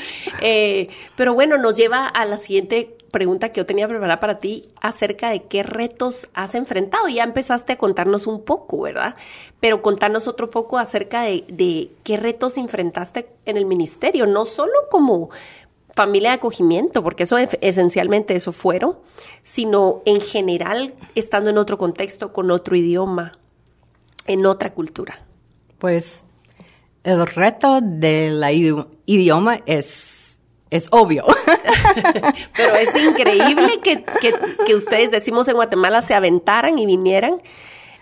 Eh, 0.41 0.89
pero 1.17 1.35
bueno, 1.35 1.59
nos 1.59 1.77
lleva 1.77 2.07
a 2.07 2.25
la 2.25 2.37
siguiente 2.37 2.97
pregunta 3.11 3.51
que 3.51 3.59
yo 3.59 3.67
tenía 3.67 3.89
preparada 3.89 4.21
para 4.21 4.39
ti 4.39 4.69
acerca 4.81 5.31
de 5.31 5.43
qué 5.43 5.63
retos 5.63 6.29
has 6.35 6.55
enfrentado. 6.55 7.09
Ya 7.09 7.25
empezaste 7.25 7.73
a 7.73 7.77
contarnos 7.77 8.27
un 8.27 8.45
poco, 8.45 8.83
¿verdad? 8.83 9.17
Pero 9.59 9.83
contarnos 9.83 10.29
otro 10.29 10.51
poco 10.51 10.79
acerca 10.79 11.23
de, 11.23 11.45
de 11.49 11.91
qué 12.05 12.17
retos 12.17 12.57
enfrentaste 12.57 13.29
en 13.45 13.57
el 13.57 13.67
ministerio, 13.67 14.27
no 14.27 14.45
solo 14.45 14.73
como 14.91 15.31
familia 16.01 16.31
de 16.31 16.37
acogimiento, 16.37 17.03
porque 17.03 17.25
eso 17.25 17.37
esencialmente 17.37 18.35
eso 18.35 18.53
fueron, 18.53 18.97
sino 19.43 20.01
en 20.07 20.23
general 20.23 20.95
estando 21.15 21.51
en 21.51 21.59
otro 21.59 21.77
contexto, 21.77 22.33
con 22.33 22.51
otro 22.51 22.75
idioma, 22.75 23.39
en 24.27 24.47
otra 24.47 24.73
cultura. 24.73 25.27
Pues 25.79 26.23
el 27.05 27.27
reto 27.27 27.81
del 27.83 28.43
idioma 29.05 29.61
es, 29.67 30.39
es 30.71 30.89
obvio. 30.91 31.27
Pero 32.57 32.75
es 32.77 32.95
increíble 32.95 33.79
que, 33.83 34.03
que, 34.65 34.75
ustedes, 34.75 35.11
decimos 35.11 35.49
en 35.49 35.57
Guatemala, 35.57 36.01
se 36.01 36.15
aventaran 36.15 36.79
y 36.79 36.87
vinieran. 36.87 37.43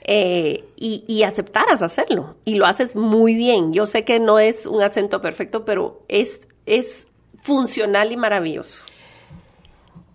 Eh, 0.05 0.65
y, 0.77 1.03
y, 1.09 1.25
aceptaras 1.25 1.83
hacerlo. 1.83 2.37
Y 2.45 2.55
lo 2.55 2.67
haces 2.67 2.95
muy 2.95 3.35
bien. 3.35 3.73
Yo 3.73 3.87
sé 3.87 4.05
que 4.05 4.21
no 4.21 4.39
es 4.39 4.67
un 4.67 4.83
acento 4.83 5.21
perfecto, 5.21 5.65
pero 5.65 6.01
es, 6.07 6.47
es 6.65 7.09
funcional 7.49 8.13
y 8.13 8.17
maravilloso. 8.19 8.85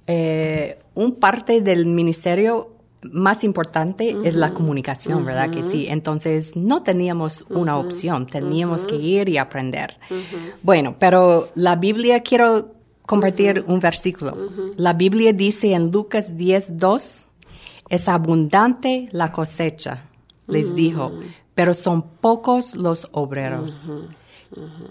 Eh, 0.05 0.77
un 0.93 1.15
parte 1.15 1.61
del 1.61 1.87
ministerio 1.87 2.69
más 3.01 3.43
importante 3.43 4.15
es 4.23 4.35
la 4.35 4.53
comunicación, 4.53 5.25
¿verdad? 5.25 5.49
Que 5.49 5.63
sí. 5.63 5.87
Entonces 5.89 6.55
no 6.55 6.83
teníamos 6.83 7.43
una 7.49 7.77
opción, 7.77 8.27
teníamos 8.27 8.85
que 8.85 8.97
ir 8.97 9.29
y 9.29 9.39
aprender. 9.39 9.97
Bueno, 10.61 10.95
pero 10.99 11.49
la 11.55 11.75
Biblia 11.75 12.21
quiero 12.21 12.75
compartir 13.07 13.65
un 13.67 13.79
versículo. 13.79 14.37
La 14.77 14.93
Biblia 14.93 15.33
dice 15.33 15.73
en 15.73 15.91
Lucas 15.91 16.37
10, 16.37 16.77
2, 16.77 17.25
es 17.89 18.07
abundante 18.07 19.09
la 19.11 19.31
cosecha, 19.31 20.05
les 20.45 20.75
dijo, 20.75 21.11
pero 21.55 21.73
son 21.73 22.03
pocos 22.03 22.75
los 22.75 23.09
obreros. 23.11 23.87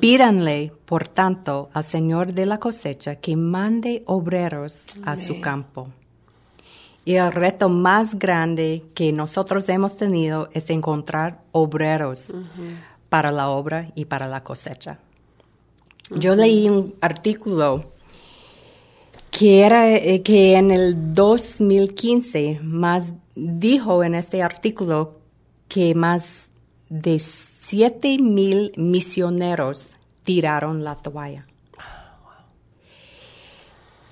Pídanle, 0.01 0.73
por 0.85 1.07
tanto, 1.09 1.71
al 1.73 1.85
Señor 1.85 2.33
de 2.33 2.47
la 2.47 2.59
cosecha 2.59 3.17
que 3.17 3.37
mande 3.37 4.03
obreros 4.07 4.87
a 5.05 5.17
su 5.17 5.41
campo. 5.41 5.89
Y 7.05 7.15
el 7.15 7.33
reto 7.33 7.69
más 7.69 8.19
grande 8.19 8.85
que 8.95 9.13
nosotros 9.13 9.69
hemos 9.69 9.97
tenido 9.97 10.49
es 10.53 10.71
encontrar 10.71 11.43
obreros 11.53 12.33
para 13.09 13.33
la 13.33 13.49
obra 13.49 13.91
y 13.95 14.05
para 14.05 14.29
la 14.29 14.45
cosecha. 14.45 14.99
Yo 16.11 16.35
leí 16.35 16.69
un 16.69 16.95
artículo 17.01 17.93
que 19.31 19.65
era 19.65 19.91
eh, 19.91 20.23
que 20.23 20.57
en 20.57 20.71
el 20.71 21.15
2015 21.15 22.61
más 22.63 23.13
dijo 23.35 24.05
en 24.05 24.15
este 24.15 24.43
artículo 24.43 25.19
que 25.69 25.95
más 25.95 26.51
de 26.91 27.19
siete 27.73 28.19
mil 28.19 28.71
misioneros 28.77 29.93
tiraron 30.25 30.85
la 30.85 30.97
toalla. 30.97 31.47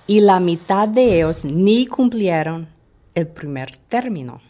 Y 0.06 0.20
la 0.20 0.40
mitad 0.40 0.88
de 0.88 1.16
ellos 1.16 1.44
ni 1.44 1.84
cumplieron 1.84 2.68
el 3.14 3.26
primer 3.28 3.76
término. 3.76 4.40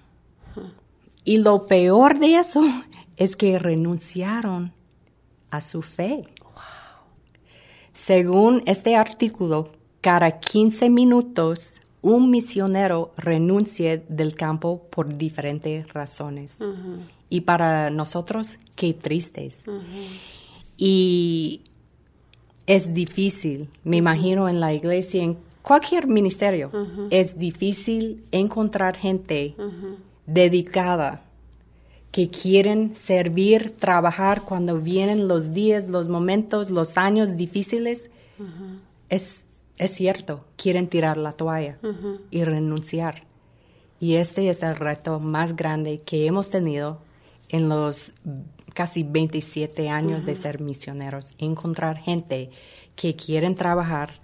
Y 1.24 1.38
lo 1.38 1.66
peor 1.66 2.20
de 2.20 2.36
eso 2.36 2.62
es 3.16 3.34
que 3.34 3.58
renunciaron 3.58 4.72
a 5.50 5.61
su 5.61 5.82
fe. 5.82 6.28
Según 7.92 8.62
este 8.66 8.94
artículo, 8.94 9.72
cada 10.00 10.38
15 10.38 10.88
minutos 10.88 11.82
un 12.00 12.30
misionero 12.30 13.12
renuncia 13.16 13.96
del 14.08 14.36
campo 14.36 14.84
por 14.88 15.16
diferentes 15.16 15.92
razones. 15.92 16.58
Y 17.31 17.43
para 17.43 17.89
nosotros, 17.91 18.59
qué 18.74 18.93
tristes. 18.93 19.62
Y 20.76 21.62
es 22.66 22.93
difícil, 22.93 23.68
me 23.85 23.97
imagino 23.97 24.49
en 24.49 24.61
la 24.61 24.74
iglesia, 24.74 25.22
en 25.22 25.39
cualquier 25.62 26.07
ministerio, 26.07 26.70
es 27.11 27.39
difícil 27.39 28.24
encontrar 28.33 28.97
gente 28.97 29.55
dedicada 30.26 31.24
que 32.11 32.28
quieren 32.28 32.97
servir, 32.97 33.70
trabajar 33.70 34.43
cuando 34.43 34.78
vienen 34.78 35.28
los 35.28 35.53
días, 35.53 35.89
los 35.89 36.09
momentos, 36.09 36.70
los 36.70 36.97
años 36.97 37.37
difíciles. 37.37 38.11
es, 39.09 39.45
es 39.78 39.91
cierto, 39.93 40.45
quieren 40.57 40.89
tirar 40.89 41.18
la 41.18 41.33
toalla 41.33 41.78
y 42.31 42.45
renunciar. 42.45 43.24
Y 44.01 44.14
este 44.14 44.49
es 44.49 44.62
el 44.62 44.76
reto 44.76 45.20
más 45.20 45.55
grande 45.57 46.01
que 46.05 46.26
hemos 46.26 46.51
tenido 46.51 46.99
en 47.51 47.68
los 47.68 48.12
casi 48.74 49.03
27 49.03 49.88
años 49.88 50.24
de 50.24 50.36
ser 50.36 50.61
misioneros, 50.61 51.34
encontrar 51.38 51.98
gente 51.98 52.51
que 52.96 53.16
quieren 53.16 53.55
trabajar 53.55 54.20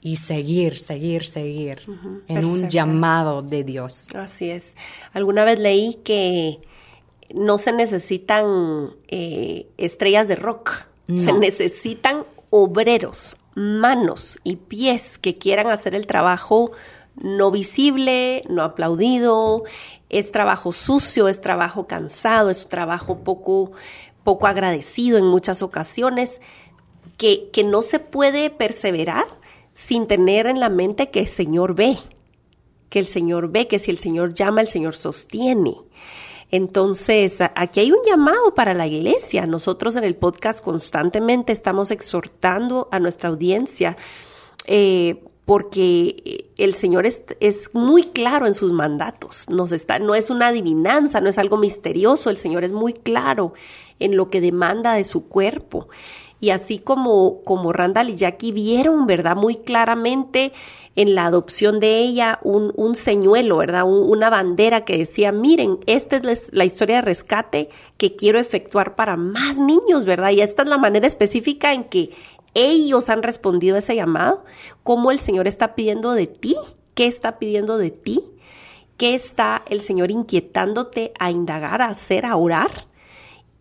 y 0.00 0.16
seguir, 0.16 0.78
seguir, 0.78 1.26
seguir 1.26 1.82
en 2.26 2.44
un 2.44 2.70
llamado 2.70 3.42
de 3.42 3.64
Dios. 3.64 4.06
Así 4.14 4.50
es. 4.50 4.74
Alguna 5.12 5.44
vez 5.44 5.58
leí 5.58 5.98
que 6.02 6.58
no 7.34 7.58
se 7.58 7.72
necesitan 7.72 8.94
eh, 9.08 9.68
estrellas 9.76 10.26
de 10.28 10.36
rock, 10.36 10.86
se 11.16 11.32
necesitan 11.32 12.24
obreros, 12.50 13.36
manos 13.54 14.38
y 14.44 14.56
pies 14.56 15.18
que 15.18 15.34
quieran 15.34 15.66
hacer 15.66 15.96
el 15.96 16.06
trabajo 16.06 16.70
no 17.16 17.50
visible, 17.50 18.42
no 18.48 18.62
aplaudido, 18.62 19.64
es 20.08 20.32
trabajo 20.32 20.72
sucio, 20.72 21.28
es 21.28 21.40
trabajo 21.40 21.86
cansado, 21.86 22.50
es 22.50 22.68
trabajo 22.68 23.18
poco, 23.18 23.72
poco 24.24 24.46
agradecido 24.46 25.18
en 25.18 25.26
muchas 25.26 25.62
ocasiones, 25.62 26.40
que, 27.16 27.50
que 27.52 27.64
no 27.64 27.82
se 27.82 27.98
puede 27.98 28.50
perseverar 28.50 29.26
sin 29.74 30.06
tener 30.06 30.46
en 30.46 30.60
la 30.60 30.68
mente 30.68 31.10
que 31.10 31.20
el 31.20 31.28
Señor 31.28 31.74
ve, 31.74 31.98
que 32.88 32.98
el 32.98 33.06
Señor 33.06 33.50
ve, 33.50 33.68
que 33.68 33.78
si 33.78 33.90
el 33.90 33.98
Señor 33.98 34.34
llama, 34.34 34.62
el 34.62 34.68
Señor 34.68 34.94
sostiene. 34.94 35.76
Entonces, 36.50 37.38
aquí 37.54 37.80
hay 37.80 37.92
un 37.92 38.00
llamado 38.04 38.54
para 38.54 38.74
la 38.74 38.86
iglesia. 38.86 39.46
Nosotros 39.46 39.94
en 39.94 40.04
el 40.04 40.16
podcast 40.16 40.62
constantemente 40.64 41.52
estamos 41.52 41.92
exhortando 41.92 42.88
a 42.90 42.98
nuestra 42.98 43.28
audiencia 43.28 43.96
eh, 44.66 45.22
porque 45.50 46.46
el 46.58 46.74
Señor 46.74 47.06
es, 47.06 47.24
es, 47.40 47.70
muy 47.74 48.04
claro 48.04 48.46
en 48.46 48.54
sus 48.54 48.70
mandatos. 48.70 49.46
No 49.48 50.14
es 50.14 50.30
una 50.30 50.46
adivinanza, 50.46 51.20
no 51.20 51.28
es 51.28 51.38
algo 51.38 51.56
misterioso. 51.56 52.30
El 52.30 52.36
Señor 52.36 52.62
es 52.62 52.70
muy 52.70 52.92
claro 52.92 53.52
en 53.98 54.14
lo 54.14 54.28
que 54.28 54.40
demanda 54.40 54.94
de 54.94 55.02
su 55.02 55.26
cuerpo. 55.26 55.88
Y 56.38 56.50
así 56.50 56.78
como, 56.78 57.42
como 57.42 57.72
Randall 57.72 58.10
y 58.10 58.16
Jackie 58.16 58.52
vieron, 58.52 59.06
¿verdad? 59.06 59.34
Muy 59.34 59.56
claramente 59.56 60.52
en 60.94 61.16
la 61.16 61.26
adopción 61.26 61.80
de 61.80 61.98
ella 61.98 62.38
un, 62.42 62.72
un 62.76 62.94
señuelo, 62.94 63.56
¿verdad? 63.58 63.84
una 63.84 64.28
bandera 64.28 64.84
que 64.84 64.98
decía, 64.98 65.32
miren, 65.32 65.78
esta 65.86 66.16
es 66.16 66.50
la 66.52 66.64
historia 66.64 66.96
de 66.96 67.02
rescate 67.02 67.68
que 67.96 68.16
quiero 68.16 68.38
efectuar 68.38 68.96
para 68.96 69.16
más 69.16 69.58
niños, 69.58 70.04
¿verdad? 70.04 70.30
Y 70.30 70.40
esta 70.40 70.62
es 70.62 70.68
la 70.68 70.78
manera 70.78 71.06
específica 71.06 71.72
en 71.72 71.84
que 71.84 72.10
ellos 72.54 73.08
han 73.08 73.22
respondido 73.22 73.76
a 73.76 73.80
ese 73.80 73.94
llamado, 73.94 74.44
cómo 74.82 75.10
el 75.10 75.18
Señor 75.18 75.46
está 75.46 75.74
pidiendo 75.74 76.12
de 76.12 76.26
ti, 76.26 76.56
qué 76.94 77.06
está 77.06 77.38
pidiendo 77.38 77.78
de 77.78 77.90
ti, 77.90 78.22
qué 78.96 79.14
está 79.14 79.62
el 79.68 79.80
Señor 79.80 80.10
inquietándote 80.10 81.12
a 81.18 81.30
indagar, 81.30 81.82
a 81.82 81.88
hacer, 81.88 82.26
a 82.26 82.36
orar, 82.36 82.70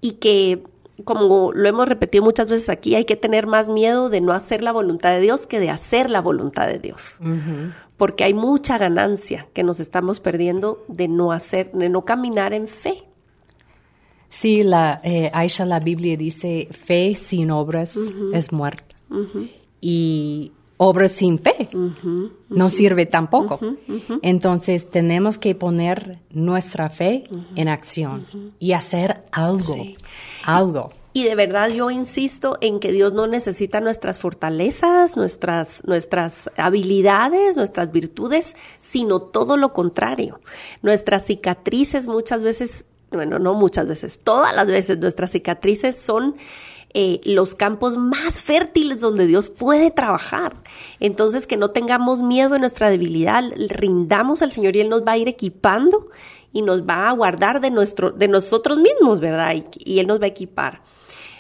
y 0.01 0.13
que 0.13 0.63
como 1.03 1.51
lo 1.53 1.69
hemos 1.69 1.87
repetido 1.87 2.23
muchas 2.23 2.49
veces 2.49 2.69
aquí, 2.69 2.95
hay 2.95 3.05
que 3.05 3.15
tener 3.15 3.47
más 3.47 3.69
miedo 3.69 4.09
de 4.09 4.21
no 4.21 4.33
hacer 4.33 4.61
la 4.61 4.71
voluntad 4.71 5.11
de 5.11 5.21
Dios 5.21 5.47
que 5.47 5.59
de 5.59 5.69
hacer 5.69 6.09
la 6.09 6.21
voluntad 6.21 6.67
de 6.67 6.79
Dios. 6.79 7.19
Porque 7.97 8.23
hay 8.23 8.33
mucha 8.33 8.77
ganancia 8.77 9.47
que 9.53 9.63
nos 9.63 9.79
estamos 9.79 10.19
perdiendo 10.19 10.83
de 10.87 11.07
no 11.07 11.31
hacer, 11.31 11.71
de 11.71 11.89
no 11.89 12.05
caminar 12.05 12.53
en 12.53 12.67
fe. 12.67 13.03
Sí, 14.29 14.63
la, 14.63 15.01
eh, 15.03 15.31
Aisha, 15.33 15.65
la 15.65 15.79
Biblia 15.79 16.15
dice, 16.15 16.67
fe 16.71 17.15
sin 17.15 17.51
obras 17.51 17.97
es 18.33 18.51
muerta. 18.51 18.95
Y 19.81 20.51
obras 20.77 21.11
sin 21.11 21.39
fe 21.39 21.67
no 22.49 22.69
sirve 22.69 23.05
tampoco. 23.05 23.59
Entonces 24.21 24.89
tenemos 24.89 25.37
que 25.37 25.55
poner 25.55 26.19
nuestra 26.29 26.89
fe 26.89 27.23
en 27.55 27.67
acción 27.67 28.27
y 28.59 28.73
hacer 28.73 29.25
algo, 29.31 29.75
algo. 30.45 30.91
Y 31.11 31.23
de 31.23 31.33
verdad 31.33 31.69
yo 31.69 31.89
insisto 31.89 32.57
en 32.61 32.79
que 32.79 32.91
Dios 32.91 33.13
no 33.13 33.25
necesita 33.25 33.81
nuestras 33.81 34.19
fortalezas, 34.19 35.17
nuestras, 35.17 35.83
nuestras 35.85 36.51
habilidades, 36.55 37.57
nuestras 37.57 37.91
virtudes, 37.91 38.55
sino 38.79 39.19
todo 39.19 39.57
lo 39.57 39.73
contrario. 39.73 40.39
Nuestras 40.83 41.25
cicatrices 41.25 42.07
muchas 42.07 42.43
veces 42.43 42.85
bueno, 43.11 43.39
no 43.39 43.53
muchas 43.53 43.87
veces, 43.87 44.19
todas 44.19 44.55
las 44.55 44.67
veces 44.67 44.99
nuestras 44.99 45.31
cicatrices 45.31 45.95
son 45.95 46.35
eh, 46.95 47.21
los 47.23 47.53
campos 47.53 47.97
más 47.97 48.41
fértiles 48.41 48.99
donde 48.99 49.27
Dios 49.27 49.49
puede 49.49 49.91
trabajar. 49.91 50.55
Entonces, 50.99 51.45
que 51.45 51.55
no 51.55 51.69
tengamos 51.69 52.23
miedo 52.23 52.49
de 52.49 52.59
nuestra 52.59 52.89
debilidad, 52.89 53.43
rindamos 53.69 54.41
al 54.41 54.51
Señor 54.51 54.75
y 54.75 54.81
Él 54.81 54.89
nos 54.89 55.03
va 55.03 55.11
a 55.11 55.17
ir 55.17 55.27
equipando 55.27 56.07
y 56.51 56.63
nos 56.63 56.87
va 56.87 57.09
a 57.09 57.11
guardar 57.11 57.61
de, 57.61 57.69
nuestro, 57.69 58.09
de 58.09 58.27
nosotros 58.27 58.79
mismos, 58.79 59.19
¿verdad? 59.19 59.53
Y, 59.77 59.99
Él 59.99 60.07
nos 60.07 60.19
va 60.19 60.25
a 60.25 60.29
equipar. 60.29 60.81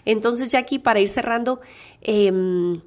Entonces, 0.05 0.51
ya 0.51 0.59
aquí 0.59 0.77
para 0.77 0.99
ir 0.99 1.07
cerrando, 1.07 1.61
em, 2.01 2.81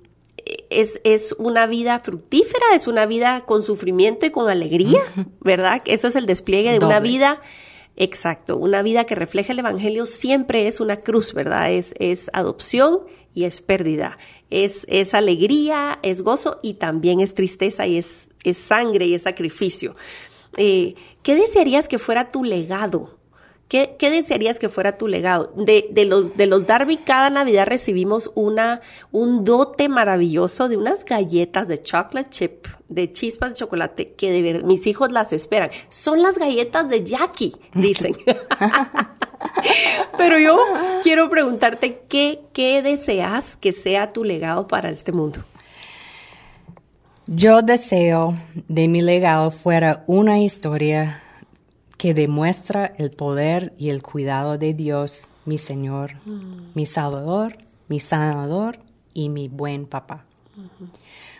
es, 0.70 1.00
es, 1.02 1.34
una 1.38 1.66
vida 1.66 1.98
fructífera, 1.98 2.66
es 2.74 2.86
una 2.86 3.06
vida 3.06 3.40
con 3.40 3.64
sufrimiento 3.64 4.24
y 4.24 4.30
con 4.30 4.48
alegría, 4.48 5.02
¿verdad? 5.40 5.82
Eso 5.84 6.06
es 6.06 6.14
el 6.14 6.26
despliegue 6.26 6.78
de 6.78 6.84
una 6.84 7.00
vida, 7.00 7.40
exacto, 7.96 8.56
una 8.56 8.82
vida 8.82 9.04
que 9.04 9.14
refleja 9.14 9.52
el 9.52 9.60
Evangelio 9.60 10.06
siempre 10.06 10.66
es 10.66 10.80
una 10.80 10.96
cruz, 10.96 11.34
¿verdad? 11.34 11.72
Es, 11.72 11.94
es 11.98 12.30
adopción 12.32 13.00
y 13.34 13.44
es 13.44 13.60
pérdida, 13.60 14.18
es, 14.50 14.84
es 14.88 15.14
alegría, 15.14 15.98
es 16.02 16.20
gozo 16.20 16.58
y 16.62 16.74
también 16.74 17.20
es 17.20 17.34
tristeza 17.34 17.86
y 17.86 17.98
es, 17.98 18.28
es 18.44 18.58
sangre 18.58 19.06
y 19.06 19.14
es 19.14 19.22
sacrificio. 19.22 19.96
Eh, 20.56 20.94
¿Qué 21.22 21.34
desearías 21.34 21.88
que 21.88 21.98
fuera 21.98 22.30
tu 22.30 22.44
legado? 22.44 23.18
¿Qué, 23.72 23.96
desearías 23.98 24.58
que 24.58 24.68
fuera 24.68 24.98
tu 24.98 25.08
legado? 25.08 25.50
De, 25.56 25.88
de, 25.90 26.04
los, 26.04 26.36
de 26.36 26.46
los 26.46 26.66
Darby, 26.66 26.98
cada 26.98 27.30
Navidad 27.30 27.64
recibimos 27.66 28.30
una, 28.34 28.82
un 29.12 29.44
dote 29.44 29.88
maravilloso 29.88 30.68
de 30.68 30.76
unas 30.76 31.06
galletas 31.06 31.68
de 31.68 31.80
chocolate 31.80 32.28
chip, 32.28 32.66
de 32.90 33.10
chispas 33.10 33.52
de 33.52 33.56
chocolate, 33.56 34.12
que 34.12 34.30
de 34.30 34.42
ver, 34.42 34.64
mis 34.64 34.86
hijos 34.86 35.10
las 35.10 35.32
esperan. 35.32 35.70
Son 35.88 36.20
las 36.20 36.36
galletas 36.36 36.90
de 36.90 37.02
Jackie, 37.02 37.54
dicen. 37.72 38.14
Pero 40.18 40.38
yo 40.38 40.58
quiero 41.02 41.30
preguntarte, 41.30 42.02
¿qué, 42.10 42.40
¿qué 42.52 42.82
deseas 42.82 43.56
que 43.56 43.72
sea 43.72 44.10
tu 44.10 44.22
legado 44.22 44.68
para 44.68 44.90
este 44.90 45.12
mundo? 45.12 45.40
Yo 47.26 47.62
deseo 47.62 48.34
de 48.68 48.86
mi 48.88 49.00
legado 49.00 49.50
fuera 49.50 50.04
una 50.06 50.40
historia 50.40 51.21
que 52.02 52.14
demuestra 52.14 52.92
el 52.98 53.12
poder 53.12 53.74
y 53.78 53.90
el 53.90 54.02
cuidado 54.02 54.58
de 54.58 54.74
Dios, 54.74 55.28
mi 55.44 55.56
Señor, 55.56 56.16
mm. 56.24 56.72
mi 56.74 56.84
Salvador, 56.84 57.56
mi 57.86 58.00
Sanador 58.00 58.80
y 59.14 59.28
mi 59.28 59.46
buen 59.46 59.86
papá. 59.86 60.24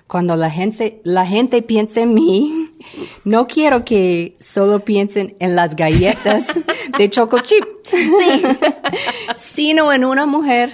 Cuando 0.06 0.36
la 0.36 0.50
gente, 0.50 1.00
la 1.02 1.26
gente 1.26 1.62
piensa 1.62 2.02
en 2.02 2.14
mí, 2.14 2.70
no 3.24 3.48
quiero 3.48 3.82
que 3.82 4.36
solo 4.38 4.84
piensen 4.84 5.34
en 5.40 5.56
las 5.56 5.74
galletas 5.74 6.46
de 6.96 7.10
Choco 7.10 7.40
Chip, 7.40 7.64
sino 9.38 9.92
en 9.92 10.04
una 10.04 10.26
mujer 10.26 10.70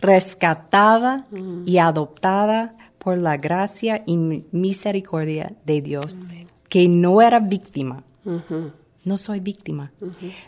rescatada 0.00 1.26
mm. 1.32 1.64
y 1.66 1.78
adoptada 1.78 2.76
por 3.00 3.18
la 3.18 3.38
gracia 3.38 4.04
y 4.06 4.16
misericordia 4.52 5.56
de 5.64 5.80
Dios, 5.80 6.28
que 6.68 6.88
no 6.88 7.20
era 7.20 7.40
víctima, 7.40 8.04
no 9.04 9.18
soy 9.18 9.40
víctima. 9.40 9.92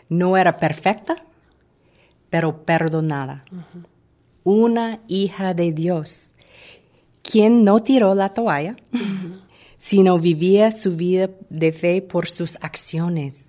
No 0.09 0.37
era 0.37 0.57
perfecta, 0.57 1.15
pero 2.29 2.63
perdonada. 2.63 3.45
Una 4.43 4.99
hija 5.07 5.53
de 5.53 5.71
Dios, 5.71 6.31
quien 7.21 7.63
no 7.63 7.81
tiró 7.81 8.15
la 8.15 8.33
toalla, 8.33 8.75
sino 9.77 10.19
vivía 10.19 10.71
su 10.71 10.95
vida 10.95 11.29
de 11.49 11.71
fe 11.71 12.01
por 12.01 12.27
sus 12.27 12.57
acciones, 12.61 13.47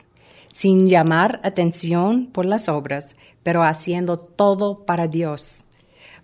sin 0.52 0.88
llamar 0.88 1.40
atención 1.42 2.26
por 2.26 2.44
las 2.44 2.68
obras, 2.68 3.16
pero 3.42 3.62
haciendo 3.62 4.16
todo 4.16 4.84
para 4.84 5.07
Dios, 5.09 5.64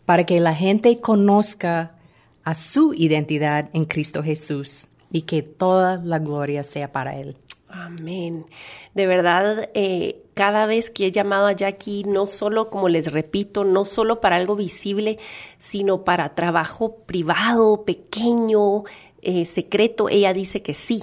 para 0.04 0.24
que 0.24 0.40
la 0.40 0.54
gente 0.54 1.00
conozca 1.00 1.96
a 2.44 2.54
su 2.54 2.94
identidad 2.94 3.70
en 3.72 3.84
Cristo 3.84 4.22
Jesús 4.22 4.88
y 5.12 5.22
que 5.22 5.42
toda 5.42 5.96
la 5.96 6.18
gloria 6.18 6.64
sea 6.64 6.92
para 6.92 7.16
Él. 7.16 7.36
Amén. 7.72 8.46
De 8.94 9.06
verdad, 9.06 9.70
eh, 9.74 10.24
cada 10.34 10.66
vez 10.66 10.90
que 10.90 11.06
he 11.06 11.12
llamado 11.12 11.46
a 11.46 11.52
Jackie, 11.52 12.02
no 12.04 12.26
solo, 12.26 12.68
como 12.68 12.88
les 12.88 13.12
repito, 13.12 13.62
no 13.64 13.84
solo 13.84 14.20
para 14.20 14.36
algo 14.36 14.56
visible, 14.56 15.18
sino 15.58 16.02
para 16.02 16.34
trabajo 16.34 16.96
privado, 17.06 17.84
pequeño, 17.84 18.82
eh, 19.22 19.44
secreto, 19.44 20.08
ella 20.08 20.32
dice 20.32 20.62
que 20.62 20.74
sí. 20.74 21.02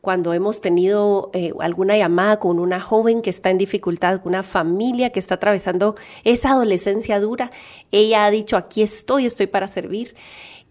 Cuando 0.00 0.32
hemos 0.32 0.60
tenido 0.60 1.30
eh, 1.34 1.52
alguna 1.60 1.98
llamada 1.98 2.38
con 2.38 2.60
una 2.60 2.80
joven 2.80 3.20
que 3.22 3.30
está 3.30 3.50
en 3.50 3.58
dificultad, 3.58 4.20
una 4.24 4.42
familia 4.42 5.10
que 5.10 5.18
está 5.18 5.34
atravesando 5.34 5.96
esa 6.24 6.52
adolescencia 6.52 7.20
dura, 7.20 7.50
ella 7.90 8.24
ha 8.24 8.30
dicho, 8.30 8.56
aquí 8.56 8.82
estoy, 8.82 9.26
estoy 9.26 9.48
para 9.48 9.68
servir 9.68 10.14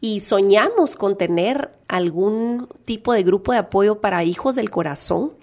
y 0.02 0.20
soñamos 0.20 0.96
con 0.96 1.18
tener 1.18 1.72
algún 1.88 2.68
tipo 2.86 3.14
de 3.14 3.24
grupo 3.24 3.52
de 3.52 3.60
apoyo 3.60 4.02
para 4.02 4.24
hijos 4.24 4.56
del 4.56 4.70
corazón. 4.70 5.34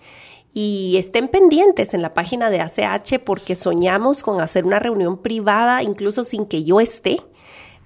Y 0.55 0.97
estén 0.99 1.29
pendientes 1.29 1.95
en 1.95 2.03
la 2.03 2.13
página 2.13 2.51
de 2.51 2.61
ACH 2.61 3.19
porque 3.25 3.55
soñamos 3.55 4.23
con 4.23 4.41
hacer 4.41 4.67
una 4.67 4.79
reunión 4.79 5.17
privada, 5.17 5.83
incluso 5.83 6.25
sin 6.25 6.45
que 6.45 6.63
yo 6.63 6.79
esté, 6.79 7.21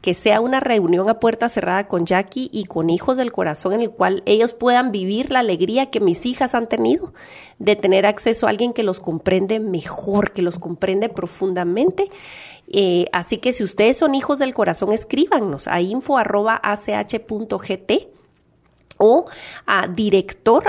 que 0.01 0.14
sea 0.14 0.41
una 0.41 0.61
reunión 0.61 1.09
a 1.09 1.21
puerta 1.21 1.49
cerrada 1.49 1.89
con 1.89 2.07
Jackie 2.07 2.49
y 2.53 2.64
con 2.64 2.91
hijos 2.91 3.17
del 3.17 3.33
corazón 3.33 3.73
en 3.73 3.83
el 3.83 3.91
cual 3.91 4.23
ellos 4.27 4.53
puedan 4.53 4.93
vivir 4.93 5.31
la 5.31 5.41
alegría 5.41 5.91
que 5.91 6.01
mis 6.01 6.27
hijas 6.27 6.55
han 6.55 6.69
tenido 6.69 7.12
de 7.59 7.77
tener 7.77 8.05
acceso 8.07 8.47
a 8.47 8.51
alguien 8.51 8.73
que 8.73 8.83
los 8.83 9.01
comprende 9.01 9.59
mejor, 9.61 10.33
que 10.33 10.43
los 10.43 10.59
comprende 10.59 11.09
profundamente 11.09 12.09
eh, 12.73 13.07
así 13.12 13.39
que 13.39 13.53
si 13.53 13.62
ustedes 13.62 13.99
son 13.99 14.14
hijos 14.14 14.39
del 14.39 14.55
corazón, 14.55 14.93
escríbanos 14.93 15.69
a 15.69 15.81
info.ach.gt 15.81 16.27
o 18.99 19.27
a 19.67 19.89
director.ach.gt. 19.89 20.64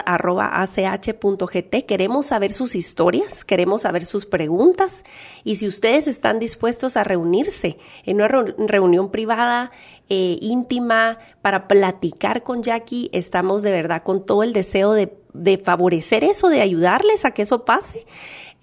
Queremos 1.86 2.26
saber 2.26 2.52
sus 2.52 2.76
historias, 2.76 3.45
queremos 3.45 3.84
saber 3.84 4.06
sus 4.06 4.26
preguntas 4.26 5.04
y 5.43 5.56
si 5.56 5.68
ustedes 5.68 6.08
están 6.08 6.39
dispuestos 6.39 6.98
a 6.98 7.04
reunirse 7.04 7.78
en 8.06 8.18
una 8.18 8.28
reunión 8.28 9.12
privada, 9.12 9.72
eh, 10.10 10.38
íntima, 10.41 11.20
para 11.41 11.68
platicar 11.68 12.43
con 12.43 12.64
Jackie, 12.64 13.10
estamos 13.12 13.62
de 13.62 13.72
verdad 13.72 14.04
con 14.04 14.26
todo 14.26 14.43
el 14.43 14.54
deseo 14.54 14.93
de, 14.93 15.18
de 15.34 15.58
favorecer 15.58 16.24
eso, 16.24 16.48
de 16.48 16.62
ayudarles 16.62 17.26
a 17.26 17.32
que 17.32 17.41
eso 17.41 17.66
pase. 17.66 18.06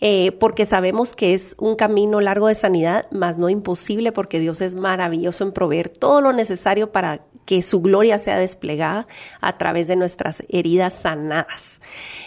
Eh, 0.06 0.32
porque 0.32 0.66
sabemos 0.66 1.16
que 1.16 1.32
es 1.32 1.54
un 1.58 1.76
camino 1.76 2.20
largo 2.20 2.48
de 2.48 2.54
sanidad, 2.54 3.06
mas 3.10 3.38
no 3.38 3.48
imposible, 3.48 4.12
porque 4.12 4.38
Dios 4.38 4.60
es 4.60 4.74
maravilloso 4.74 5.44
en 5.44 5.52
proveer 5.52 5.88
todo 5.88 6.20
lo 6.20 6.34
necesario 6.34 6.92
para 6.92 7.22
que 7.46 7.62
su 7.62 7.80
gloria 7.80 8.18
sea 8.18 8.38
desplegada 8.38 9.06
a 9.40 9.56
través 9.56 9.88
de 9.88 9.96
nuestras 9.96 10.42
heridas 10.50 10.92
sanadas. 10.92 11.80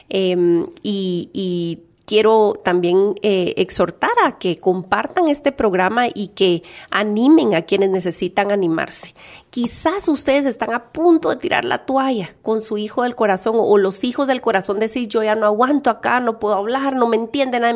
Em, 0.09 0.65
y, 0.81 1.83
quiero 2.07 2.53
también 2.63 3.15
eh, 3.21 3.53
exhortar 3.57 4.09
a 4.25 4.39
que 4.39 4.57
compartan 4.57 5.27
este 5.27 5.51
programa 5.51 6.07
y 6.07 6.29
que 6.29 6.63
animen 6.89 7.53
a 7.53 7.63
quienes 7.63 7.89
necesitan 7.89 8.51
animarse. 8.51 9.13
Quizás 9.49 10.07
ustedes 10.09 10.45
están 10.45 10.73
a 10.73 10.91
punto 10.91 11.29
de 11.29 11.37
tirar 11.37 11.63
la 11.63 11.85
toalla 11.85 12.35
con 12.41 12.59
su 12.59 12.77
hijo 12.77 13.03
del 13.03 13.15
corazón 13.15 13.55
o 13.57 13.77
los 13.77 14.03
hijos 14.03 14.27
del 14.27 14.41
corazón 14.41 14.77
decir 14.77 15.07
yo 15.07 15.23
ya 15.23 15.35
no 15.35 15.45
aguanto 15.45 15.89
acá, 15.89 16.19
no 16.19 16.37
puedo 16.37 16.55
hablar, 16.55 16.95
no 16.95 17.07
me 17.07 17.15
entienden 17.15 17.61
nada 17.61 17.73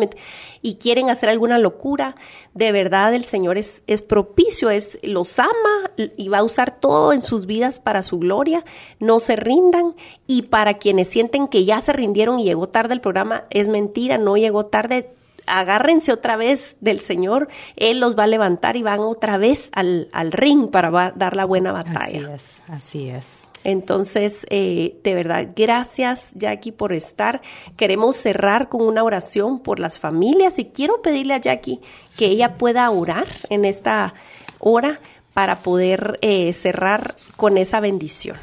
y 0.61 0.75
quieren 0.75 1.09
hacer 1.09 1.29
alguna 1.29 1.57
locura. 1.57 2.15
De 2.53 2.71
verdad 2.71 3.13
el 3.13 3.23
Señor 3.23 3.57
es, 3.57 3.83
es 3.87 4.01
propicio, 4.01 4.69
es, 4.69 4.99
los 5.01 5.39
ama 5.39 5.91
y 5.97 6.27
va 6.27 6.39
a 6.39 6.43
usar 6.43 6.79
todo 6.79 7.13
en 7.13 7.21
sus 7.21 7.45
vidas 7.45 7.79
para 7.79 8.03
su 8.03 8.19
gloria. 8.19 8.65
No 8.99 9.19
se 9.19 9.37
rindan 9.37 9.95
y 10.27 10.43
para 10.43 10.75
quienes 10.75 11.07
sienten 11.07 11.47
que 11.47 11.63
ya 11.63 11.79
se 11.79 11.93
rindieron 11.93 12.39
y 12.39 12.43
llegó 12.43 12.67
tarde 12.67 12.93
el 12.93 13.01
programa, 13.01 13.45
es 13.49 13.69
mentira, 13.69 14.17
no 14.17 14.35
llegó 14.35 14.65
tarde 14.65 15.13
agárrense 15.51 16.13
otra 16.13 16.37
vez 16.37 16.77
del 16.79 17.01
Señor, 17.01 17.49
Él 17.75 17.99
los 17.99 18.17
va 18.17 18.23
a 18.23 18.27
levantar 18.27 18.77
y 18.77 18.83
van 18.83 18.99
otra 18.99 19.37
vez 19.37 19.69
al, 19.73 20.07
ring 20.31 20.71
para 20.71 21.13
dar 21.15 21.35
la 21.35 21.45
buena 21.45 21.71
batalla. 21.71 22.33
Así 22.33 22.33
es, 22.33 22.61
así 22.69 23.09
es. 23.09 23.37
Entonces, 23.63 24.45
eh, 24.49 24.99
de 25.03 25.13
verdad, 25.13 25.49
gracias 25.55 26.31
Jackie 26.35 26.71
por 26.71 26.93
estar. 26.93 27.41
Queremos 27.77 28.15
cerrar 28.15 28.69
con 28.69 28.81
una 28.81 29.03
oración 29.03 29.59
por 29.59 29.79
las 29.79 29.99
familias 29.99 30.57
y 30.57 30.65
quiero 30.65 31.01
pedirle 31.01 31.35
a 31.35 31.37
Jackie 31.37 31.79
que 32.17 32.25
ella 32.25 32.57
pueda 32.57 32.89
orar 32.89 33.27
en 33.49 33.65
esta 33.65 34.15
hora 34.59 34.99
para 35.33 35.59
poder 35.59 36.17
eh, 36.21 36.53
cerrar 36.53 37.15
con 37.37 37.57
esa 37.57 37.79
bendición. 37.79 38.37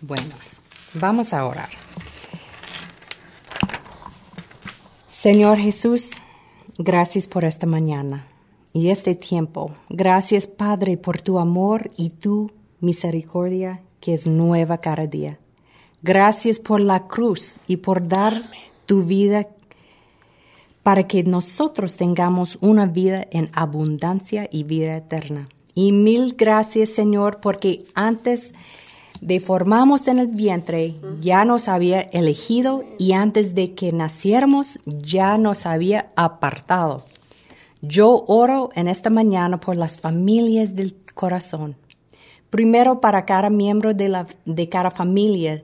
Bueno, 0.00 0.30
vamos 0.94 1.34
a 1.34 1.44
orar. 1.44 1.68
Señor 5.20 5.58
Jesús, 5.58 6.12
gracias 6.78 7.26
por 7.26 7.44
esta 7.44 7.66
mañana 7.66 8.26
y 8.72 8.88
este 8.88 9.14
tiempo. 9.14 9.70
Gracias, 9.90 10.46
Padre, 10.46 10.96
por 10.96 11.20
tu 11.20 11.38
amor 11.38 11.90
y 11.98 12.08
tu 12.08 12.50
misericordia 12.80 13.82
que 14.00 14.14
es 14.14 14.26
nueva 14.26 14.78
cada 14.78 15.06
día. 15.06 15.38
Gracias 16.00 16.58
por 16.58 16.80
la 16.80 17.06
cruz 17.06 17.60
y 17.66 17.76
por 17.76 18.08
dar 18.08 18.50
tu 18.86 19.02
vida 19.02 19.46
para 20.82 21.06
que 21.06 21.22
nosotros 21.22 21.96
tengamos 21.96 22.56
una 22.62 22.86
vida 22.86 23.26
en 23.30 23.50
abundancia 23.52 24.48
y 24.50 24.64
vida 24.64 24.96
eterna. 24.96 25.50
Y 25.74 25.92
mil 25.92 26.34
gracias, 26.34 26.88
Señor, 26.88 27.40
porque 27.42 27.84
antes 27.94 28.54
de 29.20 29.40
formamos 29.40 30.08
en 30.08 30.18
el 30.18 30.28
vientre 30.28 30.96
ya 31.20 31.44
nos 31.44 31.68
había 31.68 32.00
elegido 32.00 32.84
y 32.98 33.12
antes 33.12 33.54
de 33.54 33.74
que 33.74 33.92
naciéramos 33.92 34.78
ya 34.86 35.36
nos 35.38 35.66
había 35.66 36.10
apartado. 36.16 37.04
Yo 37.82 38.24
oro 38.26 38.70
en 38.74 38.88
esta 38.88 39.10
mañana 39.10 39.60
por 39.60 39.76
las 39.76 39.98
familias 39.98 40.74
del 40.74 40.94
corazón. 41.14 41.76
Primero 42.50 43.00
para 43.00 43.24
cada 43.24 43.50
miembro 43.50 43.94
de, 43.94 44.08
la, 44.08 44.26
de 44.44 44.68
cada 44.68 44.90
familia 44.90 45.62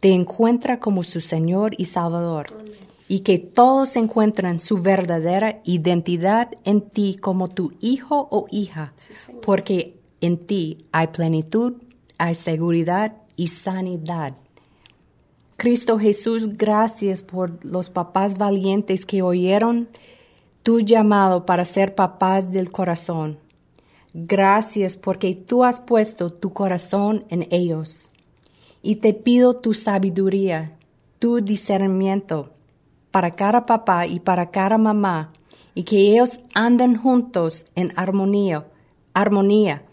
te 0.00 0.12
encuentra 0.12 0.80
como 0.80 1.04
su 1.04 1.20
Señor 1.20 1.74
y 1.78 1.84
Salvador 1.84 2.46
y 3.08 3.20
que 3.20 3.38
todos 3.38 3.96
encuentren 3.96 4.58
su 4.58 4.82
verdadera 4.82 5.60
identidad 5.64 6.50
en 6.64 6.80
ti 6.80 7.16
como 7.20 7.48
tu 7.48 7.72
hijo 7.80 8.28
o 8.30 8.46
hija, 8.50 8.92
porque 9.42 10.00
en 10.20 10.38
ti 10.46 10.86
hay 10.92 11.08
plenitud, 11.08 11.74
hay 12.18 12.34
seguridad 12.34 13.14
y 13.36 13.48
sanidad. 13.48 14.34
Cristo 15.56 15.98
Jesús, 15.98 16.56
gracias 16.56 17.22
por 17.22 17.64
los 17.64 17.90
papás 17.90 18.38
valientes 18.38 19.06
que 19.06 19.22
oyeron 19.22 19.88
tu 20.62 20.80
llamado 20.80 21.46
para 21.46 21.64
ser 21.64 21.94
papás 21.94 22.50
del 22.50 22.70
corazón. 22.72 23.38
Gracias 24.14 24.96
porque 24.96 25.34
tú 25.34 25.64
has 25.64 25.80
puesto 25.80 26.32
tu 26.32 26.52
corazón 26.52 27.24
en 27.28 27.46
ellos. 27.50 28.10
Y 28.82 28.96
te 28.96 29.14
pido 29.14 29.54
tu 29.54 29.74
sabiduría, 29.74 30.76
tu 31.18 31.40
discernimiento 31.40 32.50
para 33.10 33.36
cada 33.36 33.64
papá 33.64 34.06
y 34.06 34.18
para 34.18 34.50
cada 34.50 34.78
mamá 34.78 35.32
y 35.74 35.84
que 35.84 35.98
ellos 36.12 36.40
anden 36.54 36.96
juntos 36.96 37.66
en 37.74 37.92
armonía, 37.96 38.66
armonía, 39.14 39.84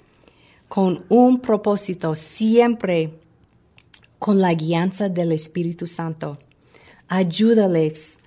con 0.70 1.04
un 1.10 1.40
propósito 1.40 2.16
siempre 2.16 3.20
con 4.20 4.40
la 4.40 4.54
guianza 4.54 5.10
del 5.10 5.34
Espíritu 5.34 5.88
Santo. 5.88 6.38
Ayúdales 7.08 8.20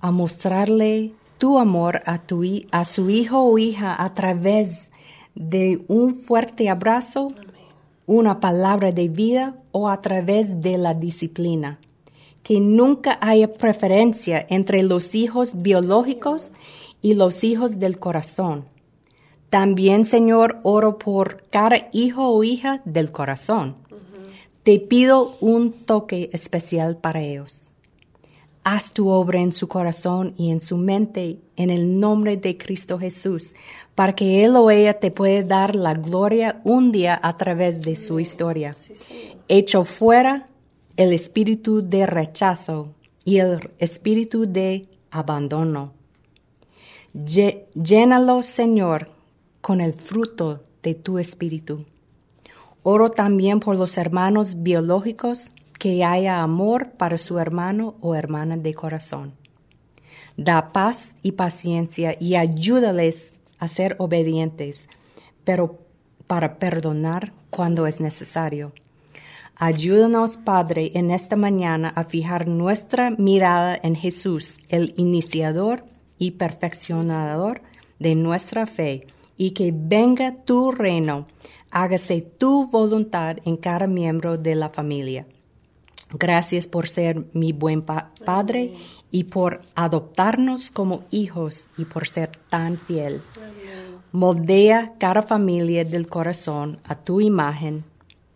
a 0.00 0.10
mostrarle 0.10 1.12
tu 1.38 1.58
amor 1.58 2.02
a, 2.04 2.18
tu, 2.18 2.44
a 2.70 2.84
su 2.84 3.10
hijo 3.10 3.42
o 3.42 3.58
hija 3.58 4.00
a 4.02 4.12
través 4.12 4.90
de 5.34 5.84
un 5.88 6.14
fuerte 6.14 6.68
abrazo, 6.68 7.28
una 8.06 8.40
palabra 8.40 8.92
de 8.92 9.08
vida 9.08 9.56
o 9.72 9.88
a 9.88 10.00
través 10.00 10.60
de 10.60 10.76
la 10.76 10.94
disciplina. 10.94 11.78
Que 12.42 12.60
nunca 12.60 13.18
haya 13.20 13.54
preferencia 13.54 14.44
entre 14.50 14.82
los 14.82 15.14
hijos 15.14 15.62
biológicos 15.62 16.52
y 17.00 17.14
los 17.14 17.44
hijos 17.44 17.78
del 17.78 17.98
corazón. 17.98 18.64
También, 19.50 20.04
Señor, 20.04 20.58
oro 20.62 20.98
por 20.98 21.44
cada 21.50 21.88
hijo 21.92 22.28
o 22.28 22.44
hija 22.44 22.82
del 22.84 23.10
corazón. 23.12 23.76
Te 24.62 24.78
pido 24.78 25.36
un 25.40 25.72
toque 25.72 26.28
especial 26.32 26.98
para 26.98 27.22
ellos. 27.22 27.72
Haz 28.64 28.92
tu 28.92 29.08
obra 29.08 29.40
en 29.40 29.52
su 29.52 29.66
corazón 29.66 30.34
y 30.36 30.50
en 30.50 30.60
su 30.60 30.76
mente 30.76 31.38
en 31.56 31.70
el 31.70 31.98
nombre 31.98 32.36
de 32.36 32.58
Cristo 32.58 32.98
Jesús, 32.98 33.54
para 33.94 34.14
que 34.14 34.44
Él 34.44 34.56
o 34.56 34.70
ella 34.70 35.00
te 35.00 35.10
pueda 35.10 35.42
dar 35.42 35.74
la 35.74 35.94
gloria 35.94 36.60
un 36.64 36.92
día 36.92 37.18
a 37.22 37.38
través 37.38 37.80
de 37.80 37.96
su 37.96 38.20
historia. 38.20 38.76
Hecho 39.48 39.84
fuera 39.84 40.46
el 40.98 41.14
espíritu 41.14 41.80
de 41.80 42.04
rechazo 42.04 42.90
y 43.24 43.38
el 43.38 43.70
espíritu 43.78 44.44
de 44.44 44.86
abandono. 45.10 45.94
Llénalo, 47.14 48.42
Señor, 48.42 49.08
con 49.68 49.82
el 49.82 49.92
fruto 49.92 50.64
de 50.82 50.94
tu 50.94 51.18
espíritu. 51.18 51.84
Oro 52.82 53.10
también 53.10 53.60
por 53.60 53.76
los 53.76 53.98
hermanos 53.98 54.62
biológicos 54.62 55.50
que 55.78 56.02
haya 56.06 56.42
amor 56.42 56.92
para 56.92 57.18
su 57.18 57.38
hermano 57.38 57.94
o 58.00 58.14
hermana 58.14 58.56
de 58.56 58.72
corazón. 58.72 59.34
Da 60.38 60.72
paz 60.72 61.16
y 61.22 61.32
paciencia 61.32 62.16
y 62.18 62.36
ayúdales 62.36 63.34
a 63.58 63.68
ser 63.68 63.94
obedientes, 63.98 64.88
pero 65.44 65.80
para 66.26 66.58
perdonar 66.58 67.34
cuando 67.50 67.86
es 67.86 68.00
necesario. 68.00 68.72
Ayúdanos, 69.54 70.38
Padre, 70.38 70.92
en 70.94 71.10
esta 71.10 71.36
mañana 71.36 71.92
a 71.94 72.04
fijar 72.04 72.48
nuestra 72.48 73.10
mirada 73.10 73.78
en 73.82 73.96
Jesús, 73.96 74.60
el 74.70 74.94
iniciador 74.96 75.84
y 76.16 76.30
perfeccionador 76.30 77.60
de 77.98 78.14
nuestra 78.14 78.66
fe, 78.66 79.06
y 79.38 79.52
que 79.52 79.72
venga 79.74 80.44
tu 80.44 80.72
reino, 80.72 81.26
hágase 81.70 82.20
tu 82.20 82.68
voluntad 82.70 83.36
en 83.46 83.56
cada 83.56 83.86
miembro 83.86 84.36
de 84.36 84.54
la 84.54 84.68
familia. 84.68 85.26
Gracias 86.10 86.66
por 86.66 86.88
ser 86.88 87.26
mi 87.34 87.52
buen 87.52 87.82
Padre 87.82 88.74
y 89.10 89.24
por 89.24 89.62
adoptarnos 89.74 90.70
como 90.70 91.04
hijos 91.10 91.68
y 91.76 91.84
por 91.84 92.08
ser 92.08 92.30
tan 92.48 92.78
fiel. 92.78 93.22
Moldea 94.12 94.94
cada 94.98 95.22
familia 95.22 95.84
del 95.84 96.08
corazón 96.08 96.80
a 96.84 96.96
tu 96.96 97.20
imagen. 97.20 97.84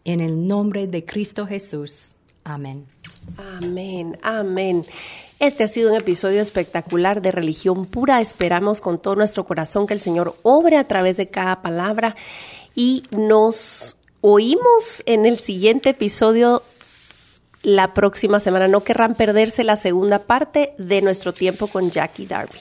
En 0.05 0.21
el 0.21 0.47
nombre 0.47 0.87
de 0.87 1.05
Cristo 1.05 1.47
Jesús. 1.47 2.17
Amén. 2.45 2.87
Amén, 3.39 4.19
amén. 4.23 4.85
Este 5.43 5.65
ha 5.65 5.69
sido 5.69 5.91
un 5.91 5.97
episodio 5.97 6.41
espectacular 6.41 7.21
de 7.21 7.33
religión 7.33 7.85
pura. 7.85 8.21
Esperamos 8.21 8.81
con 8.81 9.03
todo 9.03 9.17
nuestro 9.17 9.45
corazón 9.45 9.89
que 9.89 9.95
el 9.95 9.99
Señor 9.99 10.37
obre 10.43 10.77
a 10.77 10.87
través 10.87 11.17
de 11.17 11.27
cada 11.27 11.63
palabra 11.63 12.15
y 12.77 13.03
nos 13.11 13.97
oímos 14.21 15.03
en 15.05 15.27
el 15.27 15.41
siguiente 15.41 15.91
episodio 15.91 16.63
la 17.65 17.93
próxima 17.93 18.39
semana. 18.39 18.69
No 18.69 18.85
querrán 18.85 19.17
perderse 19.17 19.65
la 19.65 19.75
segunda 19.75 20.21
parte 20.21 20.75
de 20.79 21.03
nuestro 21.03 21.33
tiempo 21.33 21.67
con 21.67 21.91
Jackie 21.91 22.27
Darby. 22.27 22.61